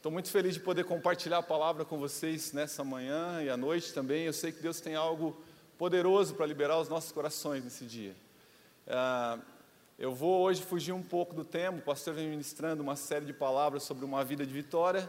Estou 0.00 0.10
muito 0.10 0.30
feliz 0.30 0.54
de 0.54 0.60
poder 0.60 0.84
compartilhar 0.84 1.36
a 1.36 1.42
palavra 1.42 1.84
com 1.84 1.98
vocês 1.98 2.54
nessa 2.54 2.82
manhã 2.82 3.42
e 3.42 3.50
à 3.50 3.56
noite 3.58 3.92
também. 3.92 4.24
Eu 4.24 4.32
sei 4.32 4.50
que 4.50 4.62
Deus 4.62 4.80
tem 4.80 4.94
algo 4.94 5.38
poderoso 5.76 6.34
para 6.34 6.46
liberar 6.46 6.80
os 6.80 6.88
nossos 6.88 7.12
corações 7.12 7.62
nesse 7.62 7.84
dia. 7.84 8.16
Ah, 8.88 9.38
eu 9.98 10.14
vou 10.14 10.40
hoje 10.40 10.62
fugir 10.62 10.92
um 10.92 11.02
pouco 11.02 11.34
do 11.34 11.44
tema, 11.44 11.76
o 11.76 11.82
pastor 11.82 12.14
vem 12.14 12.30
ministrando 12.30 12.82
uma 12.82 12.96
série 12.96 13.26
de 13.26 13.34
palavras 13.34 13.82
sobre 13.82 14.02
uma 14.02 14.24
vida 14.24 14.46
de 14.46 14.54
vitória, 14.54 15.06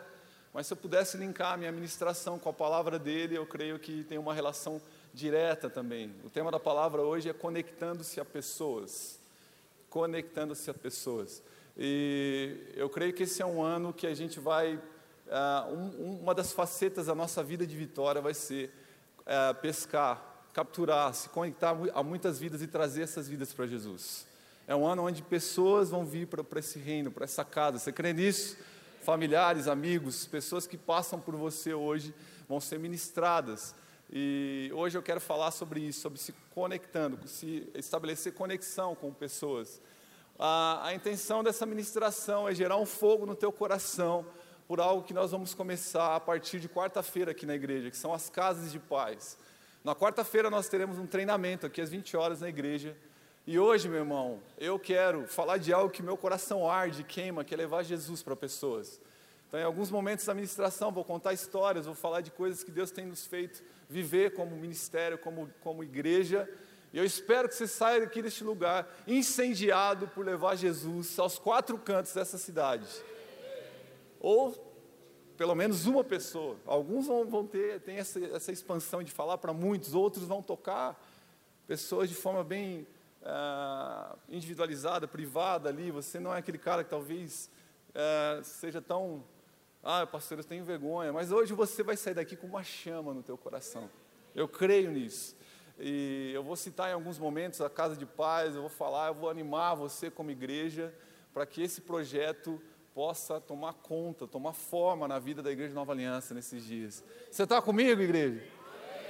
mas 0.53 0.67
se 0.67 0.73
eu 0.73 0.77
pudesse 0.77 1.15
linkar 1.15 1.53
a 1.53 1.57
minha 1.57 1.71
ministração 1.71 2.37
com 2.37 2.49
a 2.49 2.53
palavra 2.53 2.99
dele, 2.99 3.37
eu 3.37 3.45
creio 3.45 3.79
que 3.79 4.03
tem 4.03 4.17
uma 4.17 4.33
relação 4.33 4.81
direta 5.13 5.69
também. 5.69 6.13
O 6.25 6.29
tema 6.29 6.51
da 6.51 6.59
palavra 6.59 7.01
hoje 7.01 7.29
é 7.29 7.33
conectando-se 7.33 8.19
a 8.19 8.25
pessoas. 8.25 9.17
Conectando-se 9.89 10.69
a 10.69 10.73
pessoas. 10.73 11.41
E 11.77 12.57
eu 12.75 12.89
creio 12.89 13.13
que 13.13 13.23
esse 13.23 13.41
é 13.41 13.45
um 13.45 13.61
ano 13.61 13.93
que 13.93 14.05
a 14.05 14.13
gente 14.13 14.39
vai. 14.39 14.75
Uh, 14.75 15.73
um, 15.73 16.19
uma 16.21 16.35
das 16.35 16.51
facetas 16.51 17.05
da 17.05 17.15
nossa 17.15 17.41
vida 17.41 17.65
de 17.65 17.75
vitória 17.75 18.21
vai 18.21 18.33
ser 18.33 18.69
uh, 19.21 19.55
pescar, 19.61 20.43
capturar, 20.53 21.13
se 21.13 21.29
conectar 21.29 21.75
a 21.93 22.03
muitas 22.03 22.37
vidas 22.39 22.61
e 22.61 22.67
trazer 22.67 23.03
essas 23.03 23.27
vidas 23.27 23.53
para 23.53 23.65
Jesus. 23.65 24.27
É 24.67 24.75
um 24.75 24.85
ano 24.85 25.03
onde 25.03 25.21
pessoas 25.21 25.89
vão 25.89 26.05
vir 26.05 26.27
para 26.27 26.59
esse 26.59 26.79
reino, 26.79 27.11
para 27.11 27.23
essa 27.23 27.43
casa. 27.43 27.79
Você 27.79 27.91
crê 27.91 28.13
nisso? 28.13 28.57
Familiares, 29.01 29.67
amigos, 29.67 30.25
pessoas 30.27 30.67
que 30.67 30.77
passam 30.77 31.19
por 31.19 31.35
você 31.35 31.73
hoje 31.73 32.13
vão 32.47 32.59
ser 32.59 32.77
ministradas. 32.77 33.73
E 34.11 34.69
hoje 34.73 34.97
eu 34.97 35.01
quero 35.01 35.21
falar 35.21 35.51
sobre 35.51 35.79
isso, 35.79 36.01
sobre 36.01 36.19
se 36.19 36.33
conectando, 36.53 37.17
se 37.25 37.67
estabelecer 37.73 38.33
conexão 38.33 38.93
com 38.93 39.11
pessoas. 39.13 39.81
A, 40.37 40.87
a 40.87 40.93
intenção 40.93 41.43
dessa 41.43 41.65
ministração 41.65 42.47
é 42.47 42.53
gerar 42.53 42.77
um 42.77 42.85
fogo 42.85 43.25
no 43.25 43.35
teu 43.35 43.51
coração 43.51 44.25
por 44.67 44.79
algo 44.79 45.03
que 45.03 45.13
nós 45.13 45.31
vamos 45.31 45.53
começar 45.53 46.15
a 46.15 46.19
partir 46.19 46.59
de 46.59 46.69
quarta-feira 46.69 47.31
aqui 47.31 47.45
na 47.45 47.55
igreja, 47.55 47.91
que 47.91 47.97
são 47.97 48.13
as 48.13 48.29
casas 48.29 48.71
de 48.71 48.79
paz. 48.79 49.37
Na 49.83 49.95
quarta-feira 49.95 50.49
nós 50.49 50.69
teremos 50.69 50.97
um 50.97 51.05
treinamento 51.05 51.65
aqui 51.65 51.81
às 51.81 51.89
20 51.89 52.15
horas 52.15 52.41
na 52.41 52.49
igreja. 52.49 52.95
E 53.45 53.57
hoje, 53.57 53.89
meu 53.89 53.99
irmão, 53.99 54.39
eu 54.57 54.77
quero 54.79 55.27
falar 55.27 55.57
de 55.57 55.73
algo 55.73 55.89
que 55.89 56.03
meu 56.03 56.15
coração 56.15 56.69
arde, 56.69 57.03
queima, 57.03 57.43
que 57.43 57.53
é 57.53 57.57
levar 57.57 57.83
Jesus 57.83 58.21
para 58.21 58.35
pessoas. 58.35 59.01
Então, 59.47 59.59
em 59.59 59.63
alguns 59.63 59.91
momentos 59.91 60.23
da 60.23 60.33
ministração, 60.33 60.91
vou 60.91 61.03
contar 61.03 61.33
histórias, 61.33 61.85
vou 61.85 61.93
falar 61.93 62.21
de 62.21 62.31
coisas 62.31 62.63
que 62.63 62.71
Deus 62.71 62.91
tem 62.91 63.05
nos 63.05 63.25
feito 63.25 63.61
viver 63.89 64.33
como 64.33 64.55
ministério, 64.55 65.17
como, 65.17 65.49
como 65.59 65.83
igreja, 65.83 66.49
e 66.93 66.97
eu 66.97 67.05
espero 67.05 67.47
que 67.47 67.55
você 67.55 67.67
saia 67.67 68.01
daqui 68.01 68.21
deste 68.21 68.43
lugar 68.43 68.87
incendiado 69.07 70.07
por 70.09 70.25
levar 70.25 70.55
Jesus 70.55 71.17
aos 71.17 71.39
quatro 71.39 71.77
cantos 71.77 72.13
dessa 72.13 72.37
cidade. 72.37 72.85
Ou 74.19 74.71
pelo 75.37 75.55
menos 75.55 75.87
uma 75.87 76.03
pessoa. 76.03 76.57
Alguns 76.65 77.07
vão, 77.07 77.47
ter 77.47 77.79
tem 77.79 77.97
essa, 77.97 78.19
essa 78.25 78.51
expansão 78.51 79.01
de 79.01 79.11
falar 79.11 79.37
para 79.37 79.53
muitos, 79.53 79.95
outros 79.95 80.25
vão 80.25 80.41
tocar 80.41 81.01
pessoas 81.65 82.09
de 82.09 82.15
forma 82.15 82.43
bem 82.43 82.85
ah, 83.23 84.15
individualizada, 84.29 85.07
privada 85.07 85.69
ali. 85.69 85.89
Você 85.91 86.19
não 86.19 86.33
é 86.33 86.39
aquele 86.39 86.57
cara 86.57 86.83
que 86.83 86.89
talvez 86.89 87.49
ah, 87.95 88.41
seja 88.43 88.81
tão. 88.81 89.23
Ah, 89.81 90.05
pastor, 90.05 90.37
eu 90.37 90.43
tenho 90.43 90.63
vergonha. 90.63 91.11
Mas 91.11 91.31
hoje 91.31 91.53
você 91.53 91.81
vai 91.81 91.97
sair 91.97 92.13
daqui 92.13 92.35
com 92.35 92.47
uma 92.47 92.63
chama 92.63 93.13
no 93.13 93.23
teu 93.23 93.37
coração. 93.37 93.89
Eu 94.35 94.47
creio 94.47 94.91
nisso. 94.91 95.35
E 95.83 96.31
eu 96.31 96.43
vou 96.43 96.55
citar 96.55 96.91
em 96.91 96.93
alguns 96.93 97.17
momentos 97.17 97.59
a 97.59 97.67
Casa 97.67 97.95
de 97.95 98.05
Paz, 98.05 98.53
eu 98.53 98.61
vou 98.61 98.69
falar, 98.69 99.07
eu 99.07 99.15
vou 99.15 99.31
animar 99.31 99.73
você 99.73 100.11
como 100.11 100.29
igreja 100.29 100.93
para 101.33 101.43
que 101.43 101.63
esse 101.63 101.81
projeto 101.81 102.61
possa 102.93 103.41
tomar 103.41 103.73
conta, 103.73 104.27
tomar 104.27 104.53
forma 104.53 105.07
na 105.07 105.17
vida 105.17 105.41
da 105.41 105.51
Igreja 105.51 105.73
Nova 105.73 105.91
Aliança 105.91 106.35
nesses 106.35 106.63
dias. 106.63 107.03
Você 107.31 107.43
está 107.43 107.59
comigo, 107.59 107.99
igreja? 107.99 108.43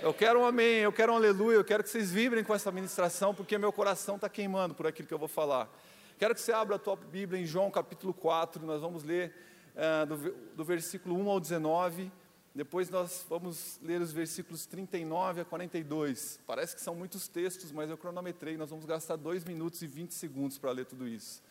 Eu 0.01 0.13
quero 0.13 0.39
um 0.39 0.45
amém, 0.45 0.77
eu 0.77 0.93
quero 0.93 1.11
um 1.11 1.15
aleluia, 1.17 1.57
eu 1.57 1.63
quero 1.65 1.83
que 1.83 1.89
vocês 1.89 2.09
vibrem 2.09 2.41
com 2.41 2.55
essa 2.55 2.71
ministração, 2.71 3.35
porque 3.35 3.57
meu 3.57 3.73
coração 3.73 4.15
está 4.15 4.29
queimando 4.29 4.73
por 4.73 4.87
aquilo 4.87 5.09
que 5.09 5.13
eu 5.13 5.19
vou 5.19 5.27
falar. 5.27 5.69
Quero 6.17 6.33
que 6.33 6.39
você 6.39 6.53
abra 6.53 6.77
a 6.77 6.79
tua 6.79 6.95
Bíblia 6.95 7.41
em 7.41 7.45
João 7.45 7.69
capítulo 7.69 8.13
4, 8.13 8.65
nós 8.65 8.79
vamos 8.79 9.03
ler 9.03 9.35
uh, 9.75 10.05
do, 10.05 10.31
do 10.55 10.63
versículo 10.63 11.19
1 11.19 11.29
ao 11.29 11.39
19. 11.39 12.09
Depois 12.53 12.89
nós 12.89 13.25
vamos 13.29 13.79
ler 13.81 14.01
os 14.01 14.11
versículos 14.11 14.65
39 14.65 15.41
a 15.41 15.45
42. 15.45 16.39
Parece 16.45 16.75
que 16.75 16.81
são 16.81 16.93
muitos 16.93 17.27
textos, 17.29 17.71
mas 17.71 17.89
eu 17.89 17.97
cronometrei. 17.97 18.57
Nós 18.57 18.69
vamos 18.69 18.83
gastar 18.85 19.15
2 19.15 19.45
minutos 19.45 19.81
e 19.81 19.87
20 19.87 20.13
segundos 20.13 20.57
para 20.57 20.71
ler 20.71 20.85
tudo 20.85 21.07
isso. 21.07 21.41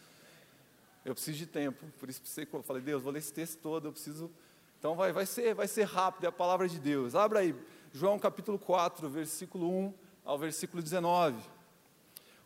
Eu 1.03 1.15
preciso 1.15 1.39
de 1.39 1.47
tempo, 1.47 1.87
por 1.99 2.11
isso 2.11 2.21
eu 2.53 2.63
falei, 2.63 2.83
Deus, 2.83 3.03
vou 3.03 3.11
ler 3.11 3.21
esse 3.21 3.33
texto 3.33 3.59
todo, 3.61 3.89
eu 3.89 3.93
preciso. 3.93 4.31
Então 4.79 4.95
vai, 4.95 5.11
vai, 5.13 5.25
ser, 5.25 5.55
vai 5.55 5.67
ser 5.67 5.85
rápido, 5.85 6.25
é 6.25 6.29
a 6.29 6.33
palavra 6.33 6.69
de 6.69 6.79
Deus. 6.79 7.15
Abra 7.15 7.39
aí, 7.39 7.55
João 7.93 8.19
capítulo 8.19 8.59
4, 8.59 9.09
versículo 9.09 9.71
1 9.71 9.95
ao 10.23 10.39
versículo 10.39 10.83
19. 10.83 11.41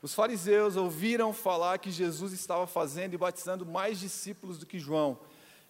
Os 0.00 0.14
fariseus 0.14 0.76
ouviram 0.76 1.32
falar 1.32 1.78
que 1.78 1.90
Jesus 1.90 2.32
estava 2.32 2.66
fazendo 2.68 3.14
e 3.14 3.18
batizando 3.18 3.66
mais 3.66 3.98
discípulos 3.98 4.58
do 4.58 4.66
que 4.66 4.78
João 4.78 5.18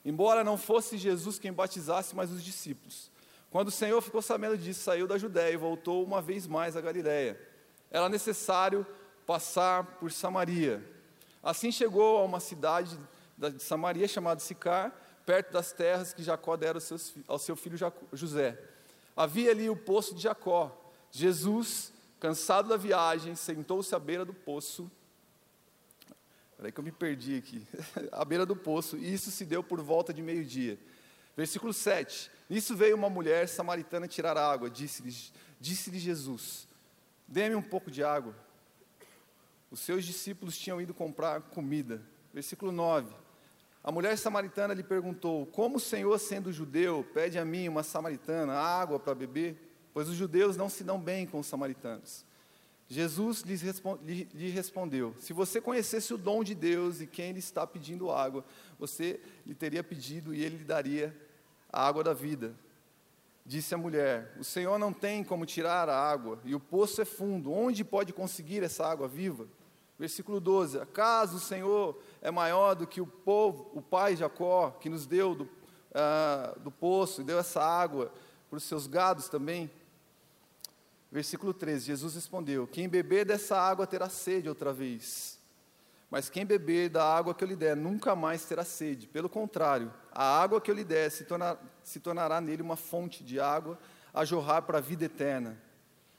embora 0.04 0.44
não 0.44 0.56
fosse 0.56 0.98
Jesus 0.98 1.38
quem 1.38 1.52
batizasse, 1.52 2.14
mas 2.14 2.30
os 2.30 2.42
discípulos. 2.42 3.10
Quando 3.50 3.68
o 3.68 3.70
Senhor 3.70 4.00
ficou 4.02 4.20
sabendo 4.20 4.58
disso, 4.58 4.82
saiu 4.82 5.06
da 5.06 5.16
Judéia 5.16 5.54
e 5.54 5.56
voltou 5.56 6.04
uma 6.04 6.20
vez 6.20 6.46
mais 6.46 6.76
à 6.76 6.80
Galiléia. 6.80 7.40
Era 7.90 8.08
necessário 8.08 8.86
passar 9.24 9.84
por 9.98 10.10
Samaria. 10.10 10.84
Assim 11.42 11.70
chegou 11.70 12.18
a 12.18 12.24
uma 12.24 12.40
cidade 12.40 12.98
de 13.38 13.62
Samaria 13.62 14.08
chamada 14.08 14.40
Sicar, 14.40 14.92
perto 15.24 15.52
das 15.52 15.72
terras 15.72 16.12
que 16.12 16.22
Jacó 16.22 16.56
dera 16.56 16.78
ao 17.28 17.38
seu 17.38 17.54
filho 17.54 17.78
José. 18.12 18.58
Havia 19.16 19.52
ali 19.52 19.70
o 19.70 19.76
poço 19.76 20.14
de 20.14 20.22
Jacó. 20.22 20.76
Jesus, 21.10 21.92
cansado 22.18 22.68
da 22.68 22.76
viagem, 22.76 23.36
sentou-se 23.36 23.94
à 23.94 23.98
beira 23.98 24.24
do 24.24 24.34
poço 24.34 24.90
Peraí 26.64 26.72
que 26.72 26.80
eu 26.80 26.84
me 26.84 26.92
perdi 26.92 27.36
aqui. 27.36 27.66
à 28.10 28.24
beira 28.24 28.46
do 28.46 28.56
poço, 28.56 28.96
e 28.96 29.12
isso 29.12 29.30
se 29.30 29.44
deu 29.44 29.62
por 29.62 29.82
volta 29.82 30.14
de 30.14 30.22
meio-dia. 30.22 30.78
Versículo 31.36 31.74
7. 31.74 32.30
Nisso 32.48 32.74
veio 32.74 32.96
uma 32.96 33.10
mulher 33.10 33.46
samaritana 33.48 34.08
tirar 34.08 34.38
água. 34.38 34.70
Disse-lhe 34.70 35.14
disse 35.60 35.98
Jesus: 35.98 36.66
Dê-me 37.28 37.54
um 37.54 37.60
pouco 37.60 37.90
de 37.90 38.02
água. 38.02 38.34
Os 39.70 39.80
seus 39.80 40.06
discípulos 40.06 40.56
tinham 40.56 40.80
ido 40.80 40.94
comprar 40.94 41.42
comida. 41.42 42.00
Versículo 42.32 42.72
9. 42.72 43.14
A 43.82 43.92
mulher 43.92 44.16
samaritana 44.16 44.72
lhe 44.72 44.82
perguntou: 44.82 45.44
Como 45.44 45.76
o 45.76 45.80
Senhor, 45.80 46.18
sendo 46.18 46.50
judeu, 46.50 47.04
pede 47.12 47.38
a 47.38 47.44
mim, 47.44 47.68
uma 47.68 47.82
samaritana, 47.82 48.54
água 48.54 48.98
para 48.98 49.14
beber? 49.14 49.54
Pois 49.92 50.08
os 50.08 50.16
judeus 50.16 50.56
não 50.56 50.70
se 50.70 50.82
dão 50.82 50.98
bem 50.98 51.26
com 51.26 51.40
os 51.40 51.46
samaritanos. 51.46 52.24
Jesus 52.88 53.42
lhe 53.42 54.50
respondeu: 54.50 55.14
Se 55.18 55.32
você 55.32 55.60
conhecesse 55.60 56.12
o 56.12 56.18
dom 56.18 56.44
de 56.44 56.54
Deus 56.54 57.00
e 57.00 57.06
quem 57.06 57.32
lhe 57.32 57.38
está 57.38 57.66
pedindo 57.66 58.10
água, 58.10 58.44
você 58.78 59.20
lhe 59.46 59.54
teria 59.54 59.82
pedido 59.82 60.34
e 60.34 60.44
ele 60.44 60.58
lhe 60.58 60.64
daria 60.64 61.16
a 61.72 61.86
água 61.86 62.04
da 62.04 62.12
vida. 62.12 62.54
Disse 63.44 63.74
a 63.74 63.78
mulher: 63.78 64.34
O 64.38 64.44
Senhor 64.44 64.78
não 64.78 64.92
tem 64.92 65.24
como 65.24 65.46
tirar 65.46 65.88
a 65.88 65.96
água, 65.96 66.38
e 66.44 66.54
o 66.54 66.60
poço 66.60 67.00
é 67.00 67.04
fundo. 67.04 67.52
Onde 67.52 67.82
pode 67.84 68.12
conseguir 68.12 68.62
essa 68.62 68.86
água 68.86 69.08
viva? 69.08 69.46
Versículo 69.98 70.38
12: 70.38 70.78
Acaso 70.78 71.36
o 71.36 71.40
Senhor 71.40 71.98
é 72.20 72.30
maior 72.30 72.74
do 72.74 72.86
que 72.86 73.00
o 73.00 73.06
povo, 73.06 73.70
o 73.74 73.80
pai 73.80 74.14
Jacó, 74.16 74.70
que 74.80 74.88
nos 74.90 75.06
deu 75.06 75.34
do, 75.34 75.44
uh, 75.44 76.60
do 76.60 76.70
poço 76.70 77.22
e 77.22 77.24
deu 77.24 77.38
essa 77.38 77.62
água 77.62 78.12
para 78.50 78.56
os 78.58 78.64
seus 78.64 78.86
gados 78.86 79.28
também? 79.28 79.70
Versículo 81.14 81.54
13: 81.54 81.86
Jesus 81.86 82.16
respondeu: 82.16 82.66
Quem 82.66 82.88
beber 82.88 83.24
dessa 83.24 83.56
água 83.56 83.86
terá 83.86 84.08
sede 84.08 84.48
outra 84.48 84.72
vez. 84.72 85.38
Mas 86.10 86.28
quem 86.28 86.44
beber 86.44 86.90
da 86.90 87.04
água 87.04 87.32
que 87.32 87.44
eu 87.44 87.46
lhe 87.46 87.54
der 87.54 87.76
nunca 87.76 88.16
mais 88.16 88.44
terá 88.44 88.64
sede. 88.64 89.06
Pelo 89.06 89.28
contrário, 89.28 89.94
a 90.10 90.24
água 90.24 90.60
que 90.60 90.72
eu 90.72 90.74
lhe 90.74 90.82
der 90.82 91.08
se, 91.12 91.24
se 91.84 92.00
tornará 92.00 92.40
nele 92.40 92.62
uma 92.62 92.74
fonte 92.74 93.22
de 93.22 93.38
água 93.38 93.78
a 94.12 94.24
jorrar 94.24 94.62
para 94.62 94.78
a 94.78 94.80
vida 94.80 95.04
eterna. 95.04 95.56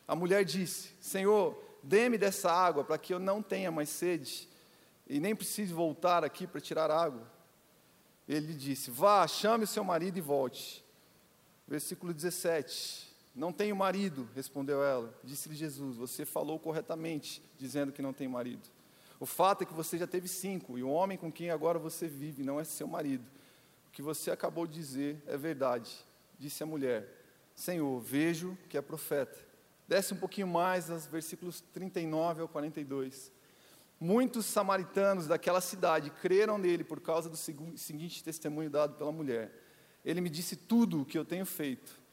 A 0.08 0.16
mulher 0.16 0.46
disse: 0.46 0.94
Senhor, 1.02 1.62
dê-me 1.84 2.18
dessa 2.18 2.50
água 2.50 2.82
para 2.86 2.98
que 2.98 3.14
eu 3.14 3.20
não 3.20 3.42
tenha 3.42 3.72
mais 3.72 3.90
sede 3.90 4.48
e 5.10 5.20
nem 5.20 5.36
precise 5.36 5.74
voltar 5.74 6.24
aqui 6.24 6.48
para 6.48 6.62
tirar 6.62 6.90
água. 6.90 7.30
Ele 8.26 8.54
disse: 8.54 8.90
Vá, 8.92 9.28
chame 9.28 9.66
o 9.66 9.68
seu 9.68 9.84
marido 9.84 10.18
e 10.18 10.22
volte. 10.22 10.86
Versículo 11.68 12.14
17. 12.14 13.05
Não 13.36 13.52
tenho 13.52 13.76
marido, 13.76 14.30
respondeu 14.34 14.82
ela. 14.82 15.14
Disse-lhe 15.24 15.56
Jesus: 15.56 15.98
Você 15.98 16.24
falou 16.24 16.58
corretamente, 16.58 17.44
dizendo 17.58 17.92
que 17.92 18.02
não 18.02 18.14
tem 18.14 18.28
marido. 18.28 18.70
O 19.20 19.26
fato 19.26 19.64
é 19.64 19.66
que 19.66 19.74
você 19.74 19.98
já 19.98 20.08
teve 20.08 20.28
cinco, 20.28 20.78
e 20.78 20.84
o 20.84 20.90
homem 20.90 21.18
com 21.18 21.32
quem 21.32 21.50
agora 21.50 21.78
você 21.78 22.08
vive 22.08 22.44
não 22.44 22.60
é 22.60 22.64
seu 22.64 22.88
marido. 22.88 23.26
O 23.88 23.92
que 23.92 24.02
você 24.02 24.32
acabou 24.32 24.66
de 24.66 24.74
dizer 24.74 25.22
é 25.28 25.36
verdade. 25.36 25.94
Disse 26.40 26.64
a 26.64 26.66
mulher: 26.66 27.08
Senhor, 27.54 28.00
vejo 28.00 28.58
que 28.70 28.78
é 28.78 28.82
profeta. 28.82 29.38
Desce 29.88 30.14
um 30.14 30.18
pouquinho 30.18 30.48
mais, 30.48 30.88
nos 30.88 31.06
versículos 31.06 31.62
39 31.74 32.42
ao 32.42 32.48
42. 32.48 33.32
Muitos 34.00 34.46
samaritanos 34.46 35.28
daquela 35.28 35.62
cidade 35.62 36.10
creram 36.10 36.58
nele 36.58 36.84
por 36.84 37.00
causa 37.00 37.30
do 37.30 37.38
seguinte 37.38 38.24
testemunho 38.24 38.70
dado 38.70 38.96
pela 38.96 39.12
mulher. 39.12 39.52
ele 40.04 40.22
me 40.22 40.30
disse 40.30 40.56
tudo 40.56 41.02
o 41.02 41.06
que 41.06 41.18
eu 41.18 41.26
tenho 41.26 41.46
feito. 41.46 42.05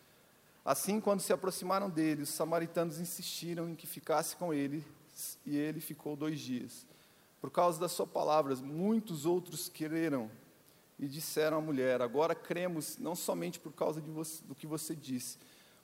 Assim, 0.64 1.00
quando 1.00 1.20
se 1.20 1.32
aproximaram 1.32 1.90
dele, 1.90 2.22
os 2.22 2.28
samaritanos 2.28 3.00
insistiram 3.00 3.68
em 3.68 3.74
que 3.74 3.86
ficasse 3.86 4.36
com 4.36 4.54
ele, 4.54 4.84
e 5.44 5.56
ele 5.56 5.80
ficou 5.80 6.14
dois 6.14 6.38
dias. 6.38 6.86
Por 7.40 7.50
causa 7.50 7.80
das 7.80 7.90
suas 7.90 8.08
palavras, 8.08 8.60
muitos 8.60 9.26
outros 9.26 9.68
creram 9.68 10.30
e 10.98 11.08
disseram 11.08 11.58
à 11.58 11.60
mulher: 11.60 12.00
Agora 12.00 12.34
cremos, 12.34 12.96
não 12.98 13.16
somente 13.16 13.58
por 13.58 13.72
causa 13.72 14.00
você, 14.00 14.44
do 14.44 14.54
que 14.54 14.66
você 14.66 14.94
disse, 14.94 15.38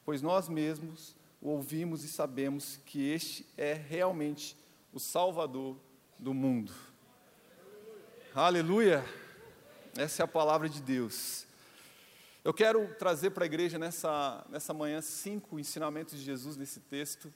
pois 0.05 0.23
nós 0.23 0.49
mesmos 0.49 1.17
o 1.41 1.49
ouvimos 1.51 2.05
e 2.05 2.09
sabemos 2.09 2.79
que 2.87 3.11
este 3.11 3.45
é 3.57 3.73
realmente 3.73 4.57
o 4.93 5.01
Salvador 5.01 5.77
do 6.17 6.33
mundo. 6.33 6.73
Aleluia! 8.33 9.05
Essa 9.97 10.23
é 10.23 10.25
a 10.25 10.29
palavra 10.29 10.69
de 10.69 10.81
Deus. 10.81 11.48
Eu 12.49 12.55
quero 12.55 12.89
trazer 12.95 13.29
para 13.33 13.45
a 13.45 13.47
igreja 13.47 13.79
nessa, 13.79 14.43
nessa 14.49 14.73
manhã 14.73 15.03
cinco 15.03 15.61
ensinamentos 15.61 16.19
de 16.19 16.25
Jesus 16.25 16.57
nesse 16.57 16.81
texto 16.81 17.27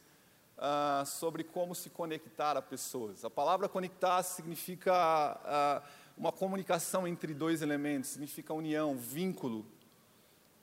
uh, 0.57 1.05
sobre 1.05 1.45
como 1.45 1.75
se 1.75 1.91
conectar 1.91 2.57
a 2.57 2.63
pessoas. 2.63 3.23
A 3.23 3.29
palavra 3.29 3.69
conectar 3.69 4.23
significa 4.23 5.39
uh, 5.45 5.87
uma 6.17 6.33
comunicação 6.33 7.07
entre 7.07 7.35
dois 7.35 7.61
elementos, 7.61 8.09
significa 8.09 8.55
união, 8.55 8.97
vínculo, 8.97 9.67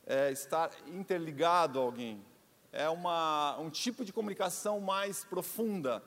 é, 0.07 0.31
estar 0.31 0.72
interligado 0.88 1.78
a 1.78 1.84
alguém. 1.84 2.19
É 2.72 2.90
uma, 2.90 3.56
um 3.60 3.69
tipo 3.69 4.04
de 4.04 4.12
comunicação 4.12 4.80
mais 4.80 5.24
profunda, 5.24 6.04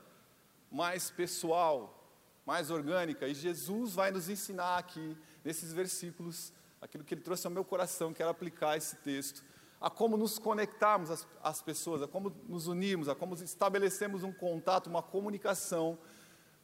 mais 0.68 1.12
pessoal, 1.12 1.96
mais 2.44 2.72
orgânica. 2.72 3.28
E 3.28 3.34
Jesus 3.34 3.94
vai 3.94 4.10
nos 4.10 4.28
ensinar 4.28 4.78
aqui, 4.78 5.16
nesses 5.44 5.72
versículos, 5.72 6.52
aquilo 6.82 7.04
que 7.04 7.14
ele 7.14 7.20
trouxe 7.20 7.46
ao 7.46 7.52
meu 7.52 7.64
coração, 7.64 8.12
que 8.12 8.20
era 8.20 8.32
aplicar 8.32 8.76
esse 8.76 8.96
texto, 8.96 9.44
a 9.80 9.88
como 9.88 10.16
nos 10.16 10.38
conectarmos 10.38 11.10
às, 11.10 11.26
às 11.42 11.62
pessoas, 11.62 12.02
a 12.02 12.08
como 12.08 12.34
nos 12.48 12.66
unirmos, 12.66 13.08
a 13.08 13.14
como 13.14 13.34
estabelecemos 13.36 14.24
um 14.24 14.32
contato, 14.32 14.88
uma 14.88 15.02
comunicação 15.02 15.96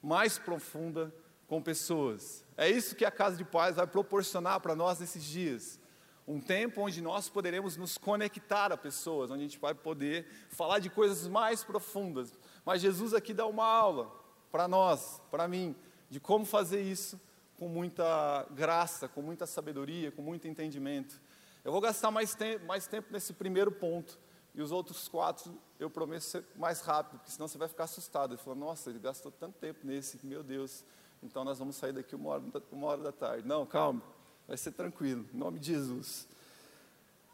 mais 0.03 0.37
profunda 0.37 1.15
com 1.47 1.63
pessoas. 1.63 2.45
É 2.57 2.69
isso 2.69 2.97
que 2.97 3.05
a 3.05 3.11
Casa 3.13 3.37
de 3.37 3.45
Paz 3.45 3.77
vai 3.77 3.87
proporcionar 3.87 4.61
para 4.61 4.75
nós 4.75 4.99
nesses 4.99 5.23
dias. 5.23 5.81
Um 6.27 6.41
tempo 6.41 6.83
onde 6.83 7.01
nós 7.01 7.29
poderemos 7.29 7.77
nos 7.77 7.97
conectar 7.97 8.71
a 8.73 8.77
pessoas, 8.77 9.31
onde 9.31 9.41
a 9.41 9.47
gente 9.49 9.59
vai 9.59 9.75
poder 9.75 10.27
falar 10.51 10.81
de 10.81 10.91
coisas 10.91 11.27
mais 11.29 11.65
profundas. 11.65 12.33
Mas 12.65 12.83
Jesus 12.83 13.15
aqui 13.15 13.33
dá 13.33 13.47
uma 13.47 13.65
aula 13.65 14.13
para 14.51 14.69
nós, 14.69 15.23
para 15.31 15.49
mim, 15.49 15.75
de 16.11 16.21
como 16.21 16.45
fazer 16.45 16.83
isso 16.83 17.19
com 17.59 17.69
muita 17.69 18.47
graça, 18.53 19.09
com 19.09 19.21
muita 19.21 19.47
sabedoria, 19.47 20.13
com 20.13 20.23
muito 20.23 20.47
entendimento. 20.47 21.21
Eu 21.65 21.73
vou 21.73 21.81
gastar 21.81 22.11
mais, 22.11 22.35
te 22.35 22.59
mais 22.61 22.87
tempo 22.87 23.09
nesse 23.11 23.33
primeiro 23.33 23.73
ponto, 23.73 24.19
e 24.55 24.63
os 24.63 24.73
outros 24.73 25.09
quatro 25.09 25.61
eu 25.79 25.91
prometo 25.91 26.23
ser 26.23 26.45
mais 26.57 26.81
rápido, 26.81 27.19
porque 27.19 27.31
senão 27.31 27.47
você 27.47 27.59
vai 27.59 27.69
ficar 27.69 27.85
assustado. 27.85 28.35
Ele 28.35 28.43
falou, 28.43 28.59
nossa, 28.59 28.91
ele 28.91 28.99
gastou 28.99 29.31
tanto 29.31 29.59
tempo 29.59 29.81
nesse, 29.85 30.25
meu 30.25 30.43
Deus, 30.43 30.85
então 31.23 31.45
nós 31.45 31.59
vamos 31.59 31.77
sair 31.77 31.93
daqui 31.93 32.15
uma 32.15 32.31
hora, 32.31 32.43
uma 32.71 32.87
hora 32.87 33.03
da 33.03 33.13
tarde. 33.13 33.47
Não, 33.47 33.67
calma, 33.67 34.03
vai 34.47 34.57
ser 34.57 34.73
tranquilo, 34.73 35.27
em 35.35 35.37
nome 35.37 35.59
de 35.59 35.67
Jesus. 35.67 36.29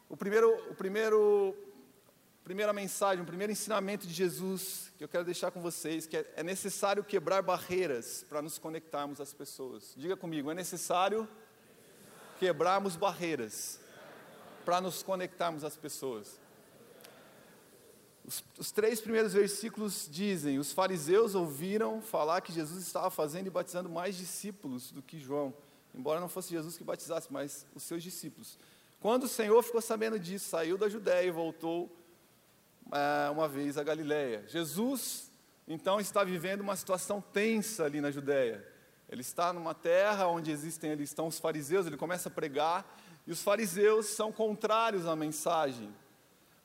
O 0.09 0.17
primeiro, 0.17 0.51
o 0.69 0.75
primeiro, 0.75 1.55
primeira 2.45 2.71
mensagem, 2.71 3.23
o 3.23 3.25
primeiro 3.25 3.51
ensinamento 3.51 4.05
de 4.05 4.13
Jesus 4.13 4.93
que 4.99 5.03
eu 5.03 5.07
quero 5.07 5.25
deixar 5.25 5.49
com 5.49 5.61
vocês, 5.61 6.05
que 6.05 6.15
é, 6.15 6.33
é 6.35 6.43
necessário 6.43 7.03
quebrar 7.03 7.41
barreiras 7.41 8.23
para 8.29 8.39
nos 8.39 8.59
conectarmos 8.59 9.19
às 9.19 9.33
pessoas. 9.33 9.95
Diga 9.97 10.15
comigo, 10.15 10.51
é 10.51 10.53
necessário 10.53 11.27
quebrarmos 12.39 12.95
barreiras 12.95 13.79
para 14.63 14.79
nos 14.79 15.01
conectarmos 15.01 15.63
às 15.63 15.75
pessoas. 15.75 16.39
Os, 18.23 18.43
os, 18.59 18.71
três 18.71 19.01
primeiros 19.01 19.33
versículos 19.33 20.07
dizem: 20.09 20.59
Os 20.59 20.71
fariseus 20.71 21.33
ouviram 21.33 21.99
falar 21.99 22.41
que 22.41 22.53
Jesus 22.53 22.85
estava 22.85 23.09
fazendo 23.09 23.47
e 23.47 23.49
batizando 23.49 23.89
mais 23.89 24.15
discípulos 24.15 24.91
do 24.91 25.01
que 25.01 25.19
João, 25.19 25.51
embora 25.95 26.19
não 26.19 26.29
fosse 26.29 26.51
Jesus 26.51 26.77
que 26.77 26.83
batizasse, 26.83 27.27
mas 27.33 27.65
os 27.73 27.81
seus 27.81 28.03
discípulos. 28.03 28.59
Quando 28.99 29.23
o 29.23 29.27
Senhor 29.27 29.63
ficou 29.63 29.81
sabendo 29.81 30.19
disso, 30.19 30.47
saiu 30.47 30.77
da 30.77 30.87
Judéia 30.87 31.27
e 31.27 31.31
voltou 31.31 32.04
uma 33.31 33.47
vez 33.47 33.77
a 33.77 33.83
Galiléia. 33.83 34.43
Jesus, 34.47 35.31
então, 35.67 35.99
está 35.99 36.23
vivendo 36.23 36.61
uma 36.61 36.75
situação 36.75 37.19
tensa 37.19 37.85
ali 37.85 37.99
na 37.99 38.11
Judéia. 38.11 38.65
Ele 39.09 39.21
está 39.21 39.51
numa 39.51 39.73
terra 39.73 40.27
onde 40.27 40.51
existem, 40.51 40.91
ali 40.91 41.03
estão 41.03 41.27
os 41.27 41.39
fariseus, 41.39 41.85
ele 41.85 41.97
começa 41.97 42.29
a 42.29 42.31
pregar, 42.31 42.85
e 43.25 43.31
os 43.31 43.41
fariseus 43.41 44.07
são 44.07 44.31
contrários 44.31 45.05
à 45.05 45.15
mensagem. 45.15 45.93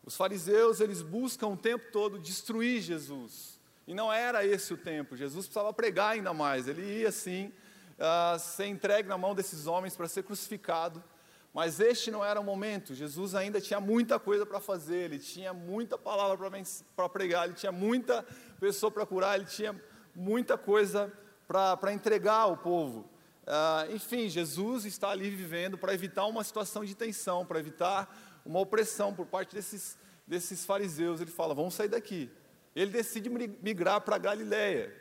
Os 0.05 0.17
fariseus, 0.17 0.81
eles 0.81 1.03
buscam 1.03 1.49
o 1.49 1.57
tempo 1.57 1.91
todo 1.93 2.19
destruir 2.19 2.81
Jesus. 2.81 3.59
E 3.87 3.95
não 3.95 4.13
era 4.13 4.45
esse 4.45 4.73
o 4.73 4.77
tempo. 4.77 5.17
Jesus 5.17 5.47
precisava 5.47 5.73
pregar 5.73 6.13
ainda 6.13 6.33
mais. 6.33 6.69
Ele 6.69 6.83
ia, 7.01 7.11
sim, 7.11 7.53
uh, 7.99 8.39
ser 8.39 8.67
entregue 8.67 9.09
na 9.09 9.19
mão 9.19 9.35
desses 9.35 9.67
homens 9.67 9.97
para 9.97 10.09
ser 10.09 10.23
crucificado. 10.23 11.03
Mas 11.53 11.81
este 11.81 12.11
não 12.11 12.25
era 12.25 12.41
o 12.41 12.45
momento. 12.45 12.95
Jesus 12.95 13.35
ainda 13.35 13.61
tinha 13.61 13.81
muita 13.81 14.19
coisa 14.19 14.47
para 14.47 14.61
fazer. 14.61 15.05
Ele 15.05 15.19
tinha 15.19 15.53
muita 15.53 15.99
palavra 15.99 16.51
para 16.95 17.09
pregar. 17.09 17.47
Ele 17.47 17.55
tinha 17.55 17.73
muita 17.73 18.25
pessoa 18.61 18.91
para 18.91 19.05
curar. 19.05 19.37
Ele 19.37 19.47
tinha 19.47 19.75
muita 20.15 20.57
coisa 20.57 21.13
para 21.47 21.93
entregar 21.93 22.43
ao 22.43 22.57
povo. 22.57 23.09
Uh, 23.43 23.95
enfim, 23.97 24.29
Jesus 24.29 24.85
está 24.85 25.11
ali 25.11 25.29
vivendo 25.29 25.77
para 25.77 25.93
evitar 25.93 26.25
uma 26.27 26.45
situação 26.45 26.85
de 26.85 26.95
tensão, 26.95 27.45
para 27.45 27.59
evitar 27.59 28.41
uma 28.45 28.61
opressão 28.61 29.13
por 29.13 29.27
parte 29.27 29.57
desses, 29.57 29.99
desses 30.25 30.65
fariseus. 30.65 31.21
Ele 31.21 31.31
fala: 31.31 31.53
vamos 31.53 31.75
sair 31.75 31.89
daqui. 31.89 32.31
Ele 32.77 32.93
decide 32.93 33.29
migrar 33.29 34.01
para 34.03 34.17
Galiléia. 34.19 34.95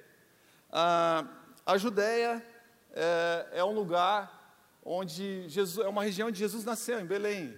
Ah, 0.71 1.25
a 1.65 1.77
Judéia 1.77 2.43
é, 2.91 3.47
é, 3.53 3.63
um 3.63 3.71
lugar 3.71 4.38
onde 4.83 5.47
Jesus, 5.47 5.85
é 5.85 5.89
uma 5.89 6.03
região 6.03 6.27
onde 6.27 6.39
Jesus 6.39 6.63
nasceu, 6.63 6.99
em 6.99 7.05
Belém. 7.05 7.57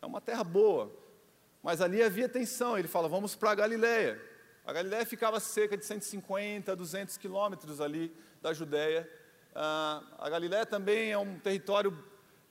É 0.00 0.06
uma 0.06 0.20
terra 0.20 0.44
boa. 0.44 0.94
Mas 1.62 1.80
ali 1.80 2.02
havia 2.02 2.28
tensão. 2.28 2.78
Ele 2.78 2.88
fala: 2.88 3.08
vamos 3.08 3.34
para 3.34 3.50
a 3.50 3.54
Galiléia. 3.54 4.20
A 4.64 4.72
Galiléia 4.72 5.04
ficava 5.04 5.40
cerca 5.40 5.76
de 5.76 5.84
150, 5.84 6.76
200 6.76 7.16
quilômetros 7.16 7.80
ali 7.80 8.14
da 8.40 8.52
Judéia. 8.52 9.10
Ah, 9.54 10.02
a 10.18 10.30
Galiléia 10.30 10.64
também 10.64 11.10
é 11.10 11.18
um 11.18 11.38
território 11.38 11.96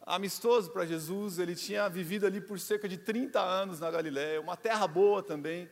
amistoso 0.06 0.72
para 0.72 0.86
Jesus, 0.86 1.38
ele 1.38 1.56
tinha 1.56 1.88
vivido 1.88 2.26
ali 2.26 2.42
por 2.42 2.60
cerca 2.60 2.90
de 2.90 2.98
30 2.98 3.40
anos 3.40 3.80
na 3.80 3.92
Galiléia, 3.92 4.42
uma 4.42 4.58
terra 4.58 4.88
boa 4.88 5.22
também. 5.22 5.70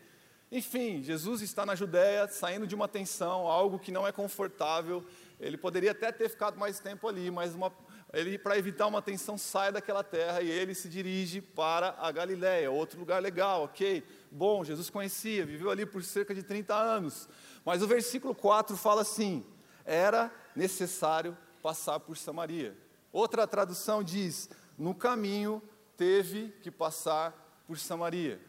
Enfim, 0.51 1.01
Jesus 1.01 1.41
está 1.41 1.65
na 1.65 1.75
Judéia, 1.75 2.27
saindo 2.27 2.67
de 2.67 2.75
uma 2.75 2.87
tensão, 2.87 3.47
algo 3.47 3.79
que 3.79 3.91
não 3.91 4.07
é 4.07 4.11
confortável. 4.11 5.03
Ele 5.39 5.57
poderia 5.57 5.91
até 5.91 6.11
ter 6.11 6.29
ficado 6.29 6.57
mais 6.57 6.79
tempo 6.79 7.07
ali, 7.07 7.29
mas 7.29 7.53
uma, 7.53 7.73
ele, 8.13 8.37
para 8.37 8.57
evitar 8.57 8.87
uma 8.87 9.01
tensão, 9.01 9.37
sai 9.37 9.71
daquela 9.71 10.03
terra 10.03 10.41
e 10.41 10.49
ele 10.49 10.73
se 10.73 10.87
dirige 10.87 11.41
para 11.41 11.95
a 11.99 12.11
Galiléia, 12.11 12.71
outro 12.71 12.99
lugar 12.99 13.21
legal, 13.21 13.63
ok? 13.63 14.03
Bom, 14.31 14.63
Jesus 14.63 14.89
conhecia, 14.89 15.45
viveu 15.45 15.69
ali 15.69 15.85
por 15.85 16.01
cerca 16.03 16.33
de 16.33 16.41
30 16.41 16.73
anos. 16.73 17.27
Mas 17.65 17.81
o 17.81 17.87
versículo 17.87 18.33
4 18.33 18.77
fala 18.77 19.01
assim: 19.01 19.45
era 19.85 20.31
necessário 20.55 21.37
passar 21.61 21.99
por 21.99 22.17
Samaria. 22.17 22.77
Outra 23.11 23.45
tradução 23.45 24.01
diz: 24.01 24.49
no 24.77 24.95
caminho 24.95 25.61
teve 25.97 26.49
que 26.61 26.71
passar 26.71 27.63
por 27.67 27.77
Samaria. 27.77 28.39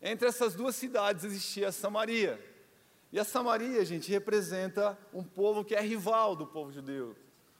Entre 0.00 0.28
essas 0.28 0.54
duas 0.54 0.76
cidades 0.76 1.24
existia 1.24 1.72
Samaria. 1.72 2.44
E 3.10 3.18
a 3.18 3.24
Samaria, 3.24 3.84
gente, 3.84 4.10
representa 4.10 4.96
um 5.12 5.24
povo 5.24 5.64
que 5.64 5.74
é 5.74 5.80
rival 5.80 6.36
do 6.36 6.46
povo 6.46 6.70
judeu. 6.70 7.16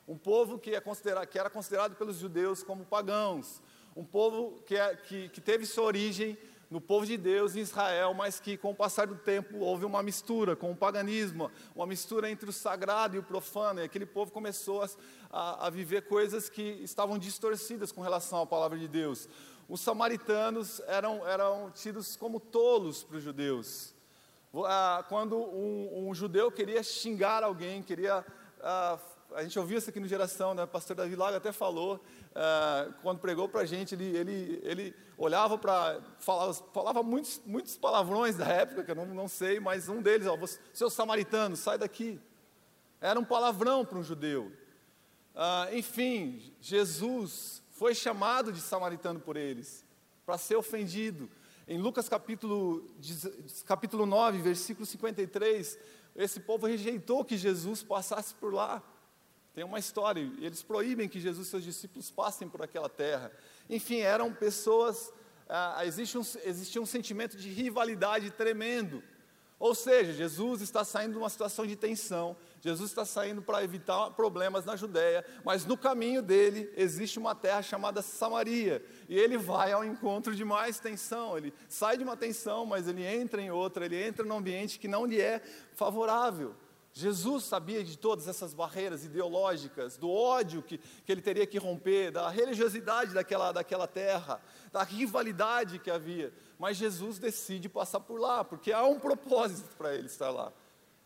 Um 0.08 0.16
povo 0.16 0.58
que, 0.58 0.74
é 0.74 0.80
que 1.26 1.38
era 1.38 1.50
considerado 1.50 1.94
pelos 1.94 2.16
judeus 2.16 2.62
como 2.62 2.86
pagãos. 2.86 3.60
Um 3.94 4.02
povo 4.02 4.62
que, 4.62 4.74
é, 4.74 4.96
que, 4.96 5.28
que 5.28 5.40
teve 5.40 5.66
sua 5.66 5.84
origem 5.84 6.38
no 6.70 6.80
povo 6.80 7.04
de 7.04 7.16
Deus 7.16 7.54
em 7.54 7.60
Israel, 7.60 8.14
mas 8.14 8.40
que 8.40 8.56
com 8.56 8.70
o 8.70 8.74
passar 8.74 9.06
do 9.06 9.16
tempo 9.16 9.58
houve 9.58 9.84
uma 9.84 10.02
mistura 10.02 10.56
com 10.56 10.70
o 10.70 10.76
paganismo, 10.76 11.50
uma 11.74 11.86
mistura 11.86 12.30
entre 12.30 12.48
o 12.48 12.52
sagrado 12.52 13.16
e 13.16 13.18
o 13.18 13.22
profano, 13.22 13.80
e 13.80 13.84
aquele 13.84 14.06
povo 14.06 14.32
começou 14.32 14.82
a, 15.30 15.66
a, 15.66 15.70
viver 15.70 16.02
coisas 16.08 16.48
que 16.48 16.62
estavam 16.62 17.18
distorcidas 17.18 17.92
com 17.92 18.00
relação 18.00 18.40
à 18.40 18.46
palavra 18.46 18.78
de 18.78 18.88
Deus. 18.88 19.28
Os 19.68 19.82
samaritanos 19.82 20.80
eram, 20.86 21.26
eram 21.26 21.70
tidos 21.70 22.16
como 22.16 22.40
tolos 22.40 23.04
para 23.04 23.18
os 23.18 23.22
judeus. 23.22 23.94
Ah, 24.64 25.04
quando 25.06 25.36
um, 25.36 26.08
um, 26.08 26.14
judeu 26.14 26.50
queria 26.50 26.82
xingar 26.82 27.42
alguém, 27.44 27.82
queria 27.82 28.24
ah, 28.62 28.98
a 29.34 29.42
gente 29.42 29.58
ouviu 29.58 29.78
isso 29.78 29.90
aqui 29.90 30.00
no 30.00 30.08
Geração, 30.08 30.54
né? 30.54 30.64
o 30.64 30.68
pastor 30.68 30.96
Davi 30.96 31.14
Lago 31.14 31.36
até 31.36 31.52
falou, 31.52 31.96
uh, 32.30 32.92
quando 33.02 33.18
pregou 33.18 33.48
para 33.48 33.60
a 33.60 33.64
gente, 33.66 33.94
ele, 33.94 34.16
ele, 34.16 34.60
ele 34.62 34.94
olhava 35.16 35.58
para, 35.58 36.00
falava, 36.18 36.54
falava 36.54 37.02
muitos, 37.02 37.40
muitos 37.44 37.76
palavrões 37.76 38.36
da 38.36 38.46
época, 38.46 38.84
que 38.84 38.90
eu 38.90 38.94
não, 38.94 39.06
não 39.06 39.28
sei, 39.28 39.60
mas 39.60 39.88
um 39.88 40.00
deles, 40.00 40.26
ó, 40.26 40.36
seu 40.72 40.88
samaritano, 40.88 41.56
sai 41.56 41.76
daqui. 41.76 42.20
Era 43.00 43.20
um 43.20 43.24
palavrão 43.24 43.84
para 43.84 43.98
um 43.98 44.02
judeu. 44.02 44.50
Uh, 45.34 45.74
enfim, 45.76 46.52
Jesus 46.60 47.62
foi 47.72 47.94
chamado 47.94 48.52
de 48.52 48.60
samaritano 48.60 49.20
por 49.20 49.36
eles, 49.36 49.84
para 50.24 50.38
ser 50.38 50.56
ofendido. 50.56 51.30
Em 51.66 51.78
Lucas 51.78 52.08
capítulo, 52.08 52.88
capítulo 53.66 54.06
9, 54.06 54.38
versículo 54.38 54.86
53, 54.86 55.78
esse 56.16 56.40
povo 56.40 56.66
rejeitou 56.66 57.24
que 57.24 57.36
Jesus 57.36 57.82
passasse 57.82 58.34
por 58.34 58.54
lá. 58.54 58.82
Tem 59.58 59.64
uma 59.64 59.80
história, 59.80 60.20
eles 60.38 60.62
proíbem 60.62 61.08
que 61.08 61.18
Jesus 61.18 61.48
e 61.48 61.50
seus 61.50 61.64
discípulos 61.64 62.12
passem 62.12 62.48
por 62.48 62.62
aquela 62.62 62.88
terra. 62.88 63.32
Enfim, 63.68 63.98
eram 63.98 64.32
pessoas, 64.32 65.12
ah, 65.48 65.82
um, 65.82 66.48
existia 66.48 66.80
um 66.80 66.86
sentimento 66.86 67.36
de 67.36 67.48
rivalidade 67.48 68.30
tremendo. 68.30 69.02
Ou 69.58 69.74
seja, 69.74 70.12
Jesus 70.12 70.62
está 70.62 70.84
saindo 70.84 71.14
de 71.14 71.18
uma 71.18 71.28
situação 71.28 71.66
de 71.66 71.74
tensão, 71.74 72.36
Jesus 72.60 72.88
está 72.88 73.04
saindo 73.04 73.42
para 73.42 73.64
evitar 73.64 74.10
problemas 74.10 74.64
na 74.64 74.76
Judéia, 74.76 75.24
mas 75.44 75.66
no 75.66 75.76
caminho 75.76 76.22
dele 76.22 76.72
existe 76.76 77.18
uma 77.18 77.34
terra 77.34 77.60
chamada 77.60 78.00
Samaria, 78.00 78.80
e 79.08 79.18
ele 79.18 79.36
vai 79.36 79.72
ao 79.72 79.84
encontro 79.84 80.36
de 80.36 80.44
mais 80.44 80.78
tensão. 80.78 81.36
Ele 81.36 81.52
sai 81.68 81.98
de 81.98 82.04
uma 82.04 82.16
tensão, 82.16 82.64
mas 82.64 82.86
ele 82.86 83.04
entra 83.04 83.42
em 83.42 83.50
outra, 83.50 83.86
ele 83.86 84.00
entra 84.00 84.24
num 84.24 84.36
ambiente 84.36 84.78
que 84.78 84.86
não 84.86 85.04
lhe 85.04 85.20
é 85.20 85.42
favorável. 85.74 86.54
Jesus 86.92 87.44
sabia 87.44 87.84
de 87.84 87.96
todas 87.96 88.26
essas 88.26 88.52
barreiras 88.52 89.04
ideológicas, 89.04 89.96
do 89.96 90.10
ódio 90.10 90.62
que, 90.62 90.78
que 90.78 91.12
ele 91.12 91.22
teria 91.22 91.46
que 91.46 91.58
romper, 91.58 92.10
da 92.10 92.28
religiosidade 92.28 93.14
daquela, 93.14 93.52
daquela 93.52 93.86
terra, 93.86 94.40
da 94.72 94.82
rivalidade 94.82 95.78
que 95.78 95.90
havia. 95.90 96.32
Mas 96.58 96.76
Jesus 96.76 97.18
decide 97.18 97.68
passar 97.68 98.00
por 98.00 98.18
lá, 98.18 98.42
porque 98.42 98.72
há 98.72 98.84
um 98.84 98.98
propósito 98.98 99.68
para 99.76 99.94
ele 99.94 100.06
estar 100.06 100.30
lá. 100.30 100.52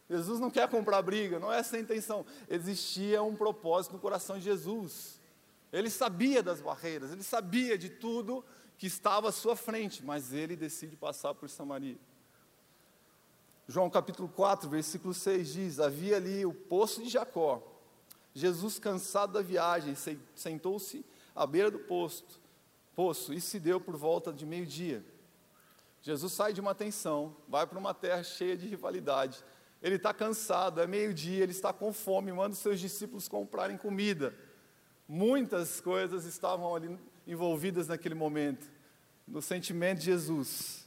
Jesus 0.09 0.41
não 0.41 0.51
quer 0.51 0.69
comprar 0.69 1.03
briga, 1.03 1.39
não 1.39 1.53
é 1.53 1.59
essa 1.59 1.77
a 1.77 1.81
intenção. 1.81 2.25
Existia 2.49 3.23
um 3.23 3.35
propósito 3.35 3.93
no 3.93 3.99
coração 3.99 4.39
de 4.39 4.45
Jesus. 4.45 5.21
Ele 5.73 5.89
sabia 5.89 6.43
das 6.43 6.61
barreiras, 6.61 7.13
ele 7.13 7.23
sabia 7.23 7.79
de 7.79 7.89
tudo 7.89 8.45
que 8.77 8.87
estava 8.87 9.29
à 9.29 9.33
sua 9.33 9.57
frente, 9.57 10.05
mas 10.05 10.33
ele 10.33 10.57
decide 10.57 10.97
passar 10.97 11.35
por 11.35 11.49
Samaria. 11.49 11.99
João 13.73 13.89
capítulo 13.89 14.29
4, 14.29 14.69
versículo 14.69 15.15
6 15.15 15.51
diz: 15.51 15.81
Havia 15.81 16.17
ali 16.17 16.45
o 16.45 16.53
poço 16.53 17.03
de 17.03 17.09
Jacó. 17.09 17.67
Jesus, 18.35 18.79
cansado 18.79 19.33
da 19.33 19.41
viagem, 19.41 19.95
sentou-se 20.35 21.03
à 21.35 21.47
beira 21.47 21.71
do 21.71 21.79
poço, 21.79 22.23
poço 22.95 23.33
e 23.33 23.41
se 23.41 23.59
deu 23.59 23.81
por 23.81 23.97
volta 23.97 24.31
de 24.31 24.45
meio-dia. 24.45 25.03
Jesus 26.03 26.35
sai 26.35 26.53
de 26.53 26.61
uma 26.61 26.75
tensão, 26.75 27.35
vai 27.49 27.67
para 27.67 27.79
uma 27.79 27.95
terra 27.95 28.23
cheia 28.23 28.59
de 28.59 28.69
rivalidade. 28.69 29.43
Ele 29.81 29.95
está 29.95 30.13
cansado, 30.13 30.79
é 30.79 30.87
meio-dia, 30.87 31.43
ele 31.43 31.53
está 31.53 31.73
com 31.73 31.95
fome, 31.95 32.31
manda 32.31 32.53
os 32.53 32.59
seus 32.59 32.79
discípulos 32.79 33.27
comprarem 33.27 33.79
comida. 33.79 34.35
Muitas 35.09 35.81
coisas 35.81 36.27
estavam 36.27 36.77
ali 36.77 36.99
envolvidas 37.27 37.89
naquele 37.89 38.15
momento, 38.15 38.71
no 39.27 39.41
sentimento 39.41 40.01
de 40.01 40.05
Jesus. 40.05 40.87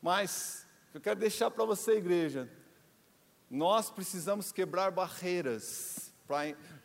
Mas 0.00 0.63
eu 0.94 1.00
quero 1.00 1.18
deixar 1.18 1.50
para 1.50 1.64
você, 1.64 1.96
igreja, 1.96 2.48
nós 3.50 3.90
precisamos 3.90 4.52
quebrar 4.52 4.92
barreiras 4.92 6.12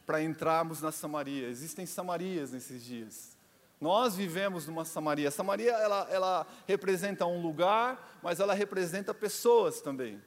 para 0.05 0.21
entrarmos 0.23 0.81
na 0.81 0.91
Samaria. 0.91 1.47
Existem 1.47 1.85
Samarias 1.85 2.51
nesses 2.51 2.83
dias. 2.83 3.37
Nós 3.79 4.15
vivemos 4.15 4.65
numa 4.65 4.83
Samaria. 4.83 5.29
A 5.29 5.31
Samaria 5.31 5.71
ela, 5.71 6.07
ela 6.09 6.47
representa 6.67 7.25
um 7.27 7.39
lugar, 7.39 8.19
mas 8.23 8.39
ela 8.39 8.55
representa 8.55 9.13
pessoas 9.13 9.79
também. 9.79 10.19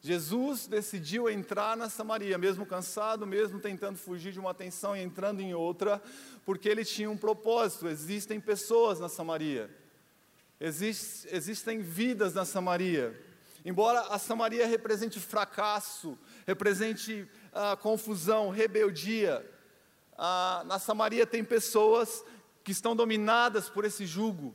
Jesus 0.00 0.66
decidiu 0.66 1.28
entrar 1.28 1.76
na 1.76 1.88
Samaria, 1.88 2.36
mesmo 2.38 2.66
cansado, 2.66 3.26
mesmo 3.26 3.60
tentando 3.60 3.98
fugir 3.98 4.32
de 4.32 4.40
uma 4.40 4.54
tensão 4.54 4.96
e 4.96 5.02
entrando 5.02 5.40
em 5.40 5.54
outra, 5.54 6.02
porque 6.44 6.68
ele 6.68 6.84
tinha 6.84 7.08
um 7.08 7.16
propósito. 7.16 7.86
Existem 7.86 8.40
pessoas 8.40 8.98
na 8.98 9.08
Samaria. 9.08 9.70
Existe, 10.64 11.26
existem 11.34 11.80
vidas 11.80 12.34
na 12.34 12.44
Samaria. 12.44 13.20
Embora 13.64 14.02
a 14.02 14.16
Samaria 14.16 14.64
represente 14.64 15.18
fracasso, 15.18 16.16
represente 16.46 17.28
ah, 17.52 17.76
confusão, 17.76 18.48
rebeldia, 18.48 19.44
ah, 20.16 20.62
na 20.64 20.78
Samaria 20.78 21.26
tem 21.26 21.42
pessoas 21.42 22.24
que 22.62 22.70
estão 22.70 22.94
dominadas 22.94 23.68
por 23.68 23.84
esse 23.84 24.06
jugo, 24.06 24.54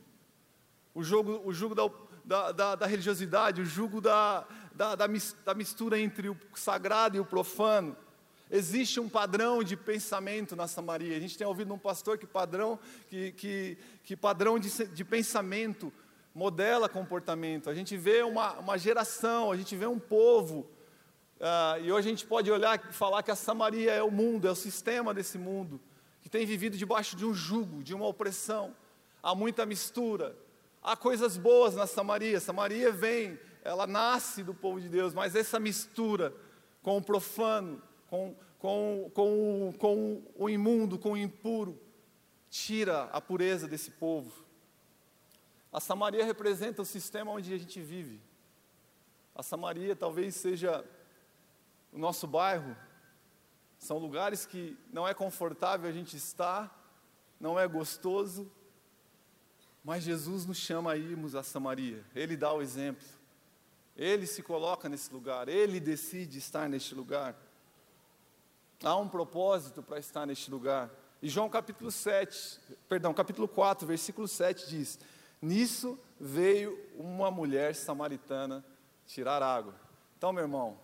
o 0.94 1.04
jugo, 1.04 1.42
o 1.44 1.52
jugo 1.52 1.74
da, 1.74 1.90
da, 2.24 2.52
da, 2.52 2.74
da 2.74 2.86
religiosidade, 2.86 3.60
o 3.60 3.66
jugo 3.66 4.00
da, 4.00 4.46
da, 4.74 4.94
da 4.94 5.54
mistura 5.54 5.98
entre 5.98 6.30
o 6.30 6.38
sagrado 6.54 7.18
e 7.18 7.20
o 7.20 7.24
profano. 7.26 7.94
Existe 8.50 8.98
um 8.98 9.08
padrão 9.08 9.62
de 9.62 9.76
pensamento 9.76 10.56
na 10.56 10.66
Samaria. 10.66 11.16
A 11.16 11.20
gente 11.20 11.36
tem 11.36 11.46
ouvido 11.46 11.72
um 11.74 11.78
pastor 11.78 12.16
que 12.16 12.26
padrão, 12.26 12.78
que, 13.08 13.32
que, 13.32 13.78
que 14.04 14.16
padrão 14.16 14.58
de, 14.58 14.86
de 14.86 15.04
pensamento 15.04 15.92
modela 16.34 16.88
comportamento. 16.88 17.68
A 17.68 17.74
gente 17.74 17.96
vê 17.96 18.22
uma, 18.22 18.54
uma 18.54 18.78
geração, 18.78 19.52
a 19.52 19.56
gente 19.56 19.76
vê 19.76 19.86
um 19.86 19.98
povo. 19.98 20.60
Uh, 21.38 21.84
e 21.84 21.92
hoje 21.92 22.08
a 22.08 22.10
gente 22.10 22.26
pode 22.26 22.50
olhar 22.50 22.82
e 22.88 22.92
falar 22.92 23.22
que 23.22 23.30
a 23.30 23.36
Samaria 23.36 23.92
é 23.92 24.02
o 24.02 24.10
mundo, 24.10 24.48
é 24.48 24.50
o 24.50 24.56
sistema 24.56 25.12
desse 25.12 25.36
mundo, 25.36 25.80
que 26.22 26.28
tem 26.28 26.46
vivido 26.46 26.76
debaixo 26.76 27.16
de 27.16 27.26
um 27.26 27.34
jugo, 27.34 27.82
de 27.82 27.94
uma 27.94 28.06
opressão. 28.06 28.74
Há 29.22 29.34
muita 29.34 29.66
mistura. 29.66 30.36
Há 30.82 30.96
coisas 30.96 31.36
boas 31.36 31.74
na 31.74 31.86
Samaria. 31.86 32.40
Samaria 32.40 32.90
vem, 32.90 33.38
ela 33.62 33.86
nasce 33.86 34.42
do 34.42 34.54
povo 34.54 34.80
de 34.80 34.88
Deus, 34.88 35.12
mas 35.12 35.34
essa 35.34 35.60
mistura 35.60 36.32
com 36.82 36.96
o 36.96 37.02
profano, 37.02 37.82
com, 38.08 38.34
com, 38.58 39.10
com, 39.14 39.72
com 39.78 40.22
o 40.34 40.50
imundo, 40.50 40.98
com 40.98 41.12
o 41.12 41.16
impuro, 41.16 41.80
tira 42.50 43.04
a 43.04 43.20
pureza 43.20 43.68
desse 43.68 43.90
povo. 43.92 44.44
A 45.72 45.80
Samaria 45.80 46.24
representa 46.24 46.82
o 46.82 46.86
sistema 46.86 47.30
onde 47.30 47.52
a 47.52 47.58
gente 47.58 47.80
vive. 47.80 48.20
A 49.34 49.42
Samaria 49.42 49.94
talvez 49.94 50.34
seja 50.34 50.84
o 51.92 51.98
nosso 51.98 52.26
bairro. 52.26 52.76
São 53.78 53.98
lugares 53.98 54.44
que 54.44 54.76
não 54.92 55.06
é 55.06 55.14
confortável 55.14 55.88
a 55.88 55.92
gente 55.92 56.16
estar, 56.16 56.74
não 57.38 57.58
é 57.60 57.68
gostoso, 57.68 58.50
mas 59.84 60.02
Jesus 60.02 60.44
nos 60.44 60.56
chama 60.56 60.92
a 60.92 60.96
irmos 60.96 61.34
a 61.34 61.42
Samaria. 61.42 62.04
Ele 62.14 62.36
dá 62.36 62.52
o 62.52 62.60
exemplo. 62.62 63.06
Ele 63.94 64.26
se 64.26 64.42
coloca 64.42 64.88
nesse 64.88 65.12
lugar, 65.12 65.48
ele 65.48 65.78
decide 65.78 66.38
estar 66.38 66.68
neste 66.68 66.94
lugar. 66.94 67.36
Há 68.82 68.96
um 68.96 69.08
propósito 69.08 69.82
para 69.82 69.98
estar 69.98 70.24
neste 70.24 70.50
lugar. 70.50 70.88
E 71.20 71.28
João 71.28 71.48
capítulo 71.48 71.90
7, 71.90 72.60
perdão, 72.88 73.12
capítulo 73.12 73.48
4, 73.48 73.86
versículo 73.86 74.28
7 74.28 74.68
diz: 74.68 75.00
Nisso 75.42 75.98
veio 76.18 76.78
uma 76.96 77.28
mulher 77.28 77.74
samaritana 77.74 78.64
tirar 79.04 79.42
água. 79.42 79.74
Então, 80.16 80.32
meu 80.32 80.44
irmão, 80.44 80.78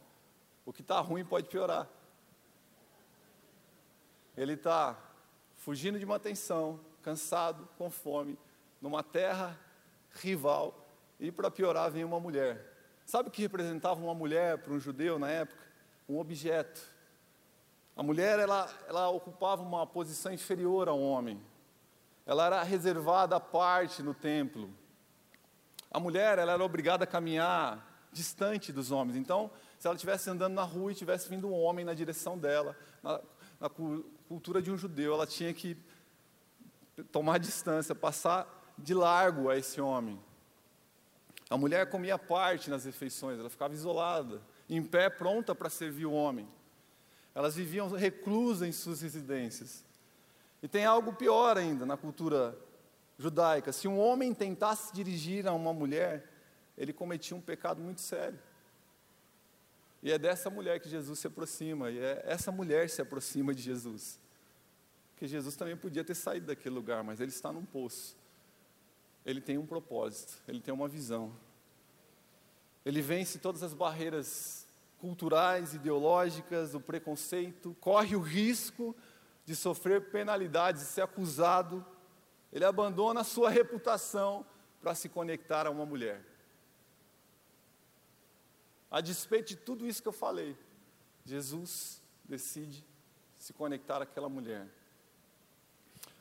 o 0.66 0.72
que 0.72 0.80
está 0.80 0.98
ruim 1.00 1.24
pode 1.24 1.48
piorar. 1.48 1.88
Ele 4.36 4.54
está 4.54 4.98
fugindo 5.56 5.96
de 5.96 6.04
uma 6.04 6.18
tensão, 6.18 6.80
cansado, 7.00 7.68
com 7.78 7.88
fome, 7.88 8.36
numa 8.82 9.04
terra 9.04 9.56
rival, 10.14 10.84
e 11.20 11.30
para 11.30 11.48
piorar 11.48 11.92
vem 11.92 12.02
uma 12.02 12.18
mulher. 12.18 12.72
Sabe 13.06 13.28
o 13.28 13.32
que 13.32 13.42
representava 13.42 14.00
uma 14.00 14.14
mulher 14.14 14.58
para 14.58 14.72
um 14.72 14.80
judeu 14.80 15.16
na 15.16 15.30
época? 15.30 15.62
Um 16.08 16.18
objeto. 16.18 16.93
A 17.96 18.02
mulher, 18.02 18.38
ela, 18.38 18.68
ela 18.88 19.08
ocupava 19.08 19.62
uma 19.62 19.86
posição 19.86 20.32
inferior 20.32 20.88
ao 20.88 21.00
homem. 21.00 21.40
Ela 22.26 22.46
era 22.46 22.62
reservada 22.62 23.36
à 23.36 23.40
parte 23.40 24.02
no 24.02 24.14
templo. 24.14 24.70
A 25.90 26.00
mulher, 26.00 26.38
ela 26.38 26.52
era 26.52 26.64
obrigada 26.64 27.04
a 27.04 27.06
caminhar 27.06 28.08
distante 28.10 28.72
dos 28.72 28.90
homens. 28.90 29.16
Então, 29.16 29.50
se 29.78 29.86
ela 29.86 29.94
estivesse 29.94 30.28
andando 30.30 30.54
na 30.54 30.62
rua 30.62 30.92
e 30.92 30.94
tivesse 30.94 31.28
vindo 31.28 31.46
um 31.46 31.54
homem 31.54 31.84
na 31.84 31.94
direção 31.94 32.38
dela, 32.38 32.76
na, 33.02 33.20
na 33.60 33.68
cultura 33.68 34.60
de 34.60 34.70
um 34.70 34.76
judeu, 34.76 35.14
ela 35.14 35.26
tinha 35.26 35.52
que 35.52 35.76
tomar 37.12 37.38
distância, 37.38 37.94
passar 37.94 38.48
de 38.78 38.94
largo 38.94 39.50
a 39.50 39.56
esse 39.56 39.80
homem. 39.80 40.18
A 41.50 41.56
mulher 41.56 41.90
comia 41.90 42.18
parte 42.18 42.70
nas 42.70 42.84
refeições, 42.84 43.38
ela 43.38 43.50
ficava 43.50 43.74
isolada, 43.74 44.40
em 44.68 44.82
pé, 44.82 45.10
pronta 45.10 45.54
para 45.54 45.68
servir 45.68 46.06
o 46.06 46.12
homem. 46.12 46.48
Elas 47.34 47.56
viviam 47.56 47.88
reclusas 47.88 48.68
em 48.68 48.72
suas 48.72 49.00
residências. 49.00 49.84
E 50.62 50.68
tem 50.68 50.84
algo 50.84 51.12
pior 51.12 51.58
ainda 51.58 51.84
na 51.84 51.96
cultura 51.96 52.56
judaica: 53.18 53.72
se 53.72 53.88
um 53.88 53.98
homem 53.98 54.32
tentasse 54.32 54.94
dirigir 54.94 55.46
a 55.46 55.52
uma 55.52 55.72
mulher, 55.72 56.30
ele 56.78 56.92
cometia 56.92 57.36
um 57.36 57.40
pecado 57.40 57.82
muito 57.82 58.00
sério. 58.00 58.38
E 60.02 60.12
é 60.12 60.18
dessa 60.18 60.50
mulher 60.50 60.80
que 60.80 60.88
Jesus 60.88 61.18
se 61.18 61.26
aproxima, 61.26 61.90
e 61.90 61.98
é 61.98 62.22
essa 62.26 62.52
mulher 62.52 62.88
se 62.90 63.00
aproxima 63.00 63.54
de 63.54 63.62
Jesus. 63.62 64.20
Porque 65.12 65.26
Jesus 65.26 65.56
também 65.56 65.76
podia 65.76 66.04
ter 66.04 66.14
saído 66.14 66.46
daquele 66.46 66.74
lugar, 66.74 67.02
mas 67.02 67.20
ele 67.20 67.30
está 67.30 67.52
num 67.52 67.64
poço. 67.64 68.16
Ele 69.24 69.40
tem 69.40 69.56
um 69.56 69.64
propósito, 69.64 70.42
ele 70.46 70.60
tem 70.60 70.74
uma 70.74 70.86
visão. 70.86 71.34
Ele 72.84 73.00
vence 73.00 73.38
todas 73.38 73.62
as 73.62 73.72
barreiras 73.72 74.63
culturais, 75.04 75.74
ideológicas, 75.74 76.74
o 76.74 76.80
preconceito, 76.80 77.76
corre 77.78 78.16
o 78.16 78.20
risco 78.20 78.96
de 79.44 79.54
sofrer 79.54 80.10
penalidades, 80.10 80.80
de 80.80 80.88
ser 80.88 81.02
acusado, 81.02 81.84
ele 82.50 82.64
abandona 82.64 83.20
a 83.20 83.24
sua 83.24 83.50
reputação 83.50 84.46
para 84.80 84.94
se 84.94 85.10
conectar 85.10 85.66
a 85.66 85.70
uma 85.70 85.84
mulher. 85.84 86.24
A 88.90 89.02
despeito 89.02 89.48
de 89.48 89.56
tudo 89.56 89.86
isso 89.86 90.00
que 90.00 90.08
eu 90.08 90.12
falei, 90.12 90.56
Jesus 91.22 92.02
decide 92.24 92.82
se 93.38 93.52
conectar 93.52 94.00
àquela 94.00 94.30
mulher. 94.30 94.66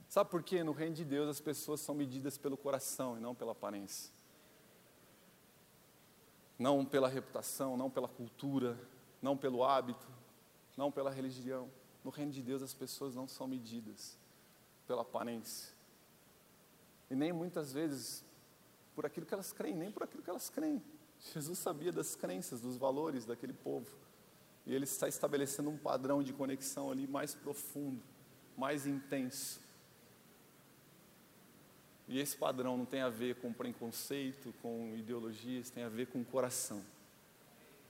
Sabe 0.09 0.29
por 0.29 0.43
quê? 0.43 0.61
No 0.61 0.73
reino 0.73 0.95
de 0.95 1.05
Deus 1.05 1.29
as 1.29 1.39
pessoas 1.39 1.79
são 1.79 1.95
medidas 1.95 2.37
pelo 2.37 2.57
coração 2.57 3.15
e 3.17 3.21
não 3.21 3.33
pela 3.33 3.53
aparência. 3.53 4.11
Não 6.63 6.85
pela 6.85 7.09
reputação, 7.09 7.75
não 7.75 7.89
pela 7.89 8.07
cultura, 8.07 8.79
não 9.21 9.35
pelo 9.35 9.65
hábito, 9.65 10.07
não 10.77 10.89
pela 10.89 11.11
religião. 11.11 11.69
No 12.05 12.09
reino 12.09 12.31
de 12.31 12.41
Deus 12.41 12.63
as 12.63 12.73
pessoas 12.73 13.13
não 13.13 13.27
são 13.27 13.45
medidas 13.45 14.17
pela 14.87 15.01
aparência. 15.01 15.73
E 17.11 17.15
nem 17.15 17.33
muitas 17.33 17.73
vezes 17.73 18.23
por 18.95 19.05
aquilo 19.05 19.25
que 19.25 19.33
elas 19.33 19.51
creem, 19.51 19.75
nem 19.75 19.91
por 19.91 20.03
aquilo 20.03 20.23
que 20.23 20.29
elas 20.29 20.49
creem. 20.49 20.81
Jesus 21.33 21.59
sabia 21.59 21.91
das 21.91 22.15
crenças, 22.15 22.61
dos 22.61 22.77
valores 22.77 23.25
daquele 23.25 23.51
povo. 23.51 23.93
E 24.65 24.73
ele 24.73 24.85
está 24.85 25.09
estabelecendo 25.09 25.69
um 25.69 25.77
padrão 25.77 26.23
de 26.23 26.31
conexão 26.31 26.89
ali 26.89 27.05
mais 27.05 27.35
profundo, 27.35 28.01
mais 28.55 28.87
intenso. 28.87 29.59
E 32.07 32.19
esse 32.19 32.35
padrão 32.35 32.77
não 32.77 32.85
tem 32.85 33.01
a 33.01 33.09
ver 33.09 33.35
com 33.35 33.53
preconceito, 33.53 34.53
com 34.61 34.93
ideologias, 34.97 35.69
tem 35.69 35.83
a 35.83 35.89
ver 35.89 36.07
com 36.07 36.19
o 36.21 36.25
coração. 36.25 36.83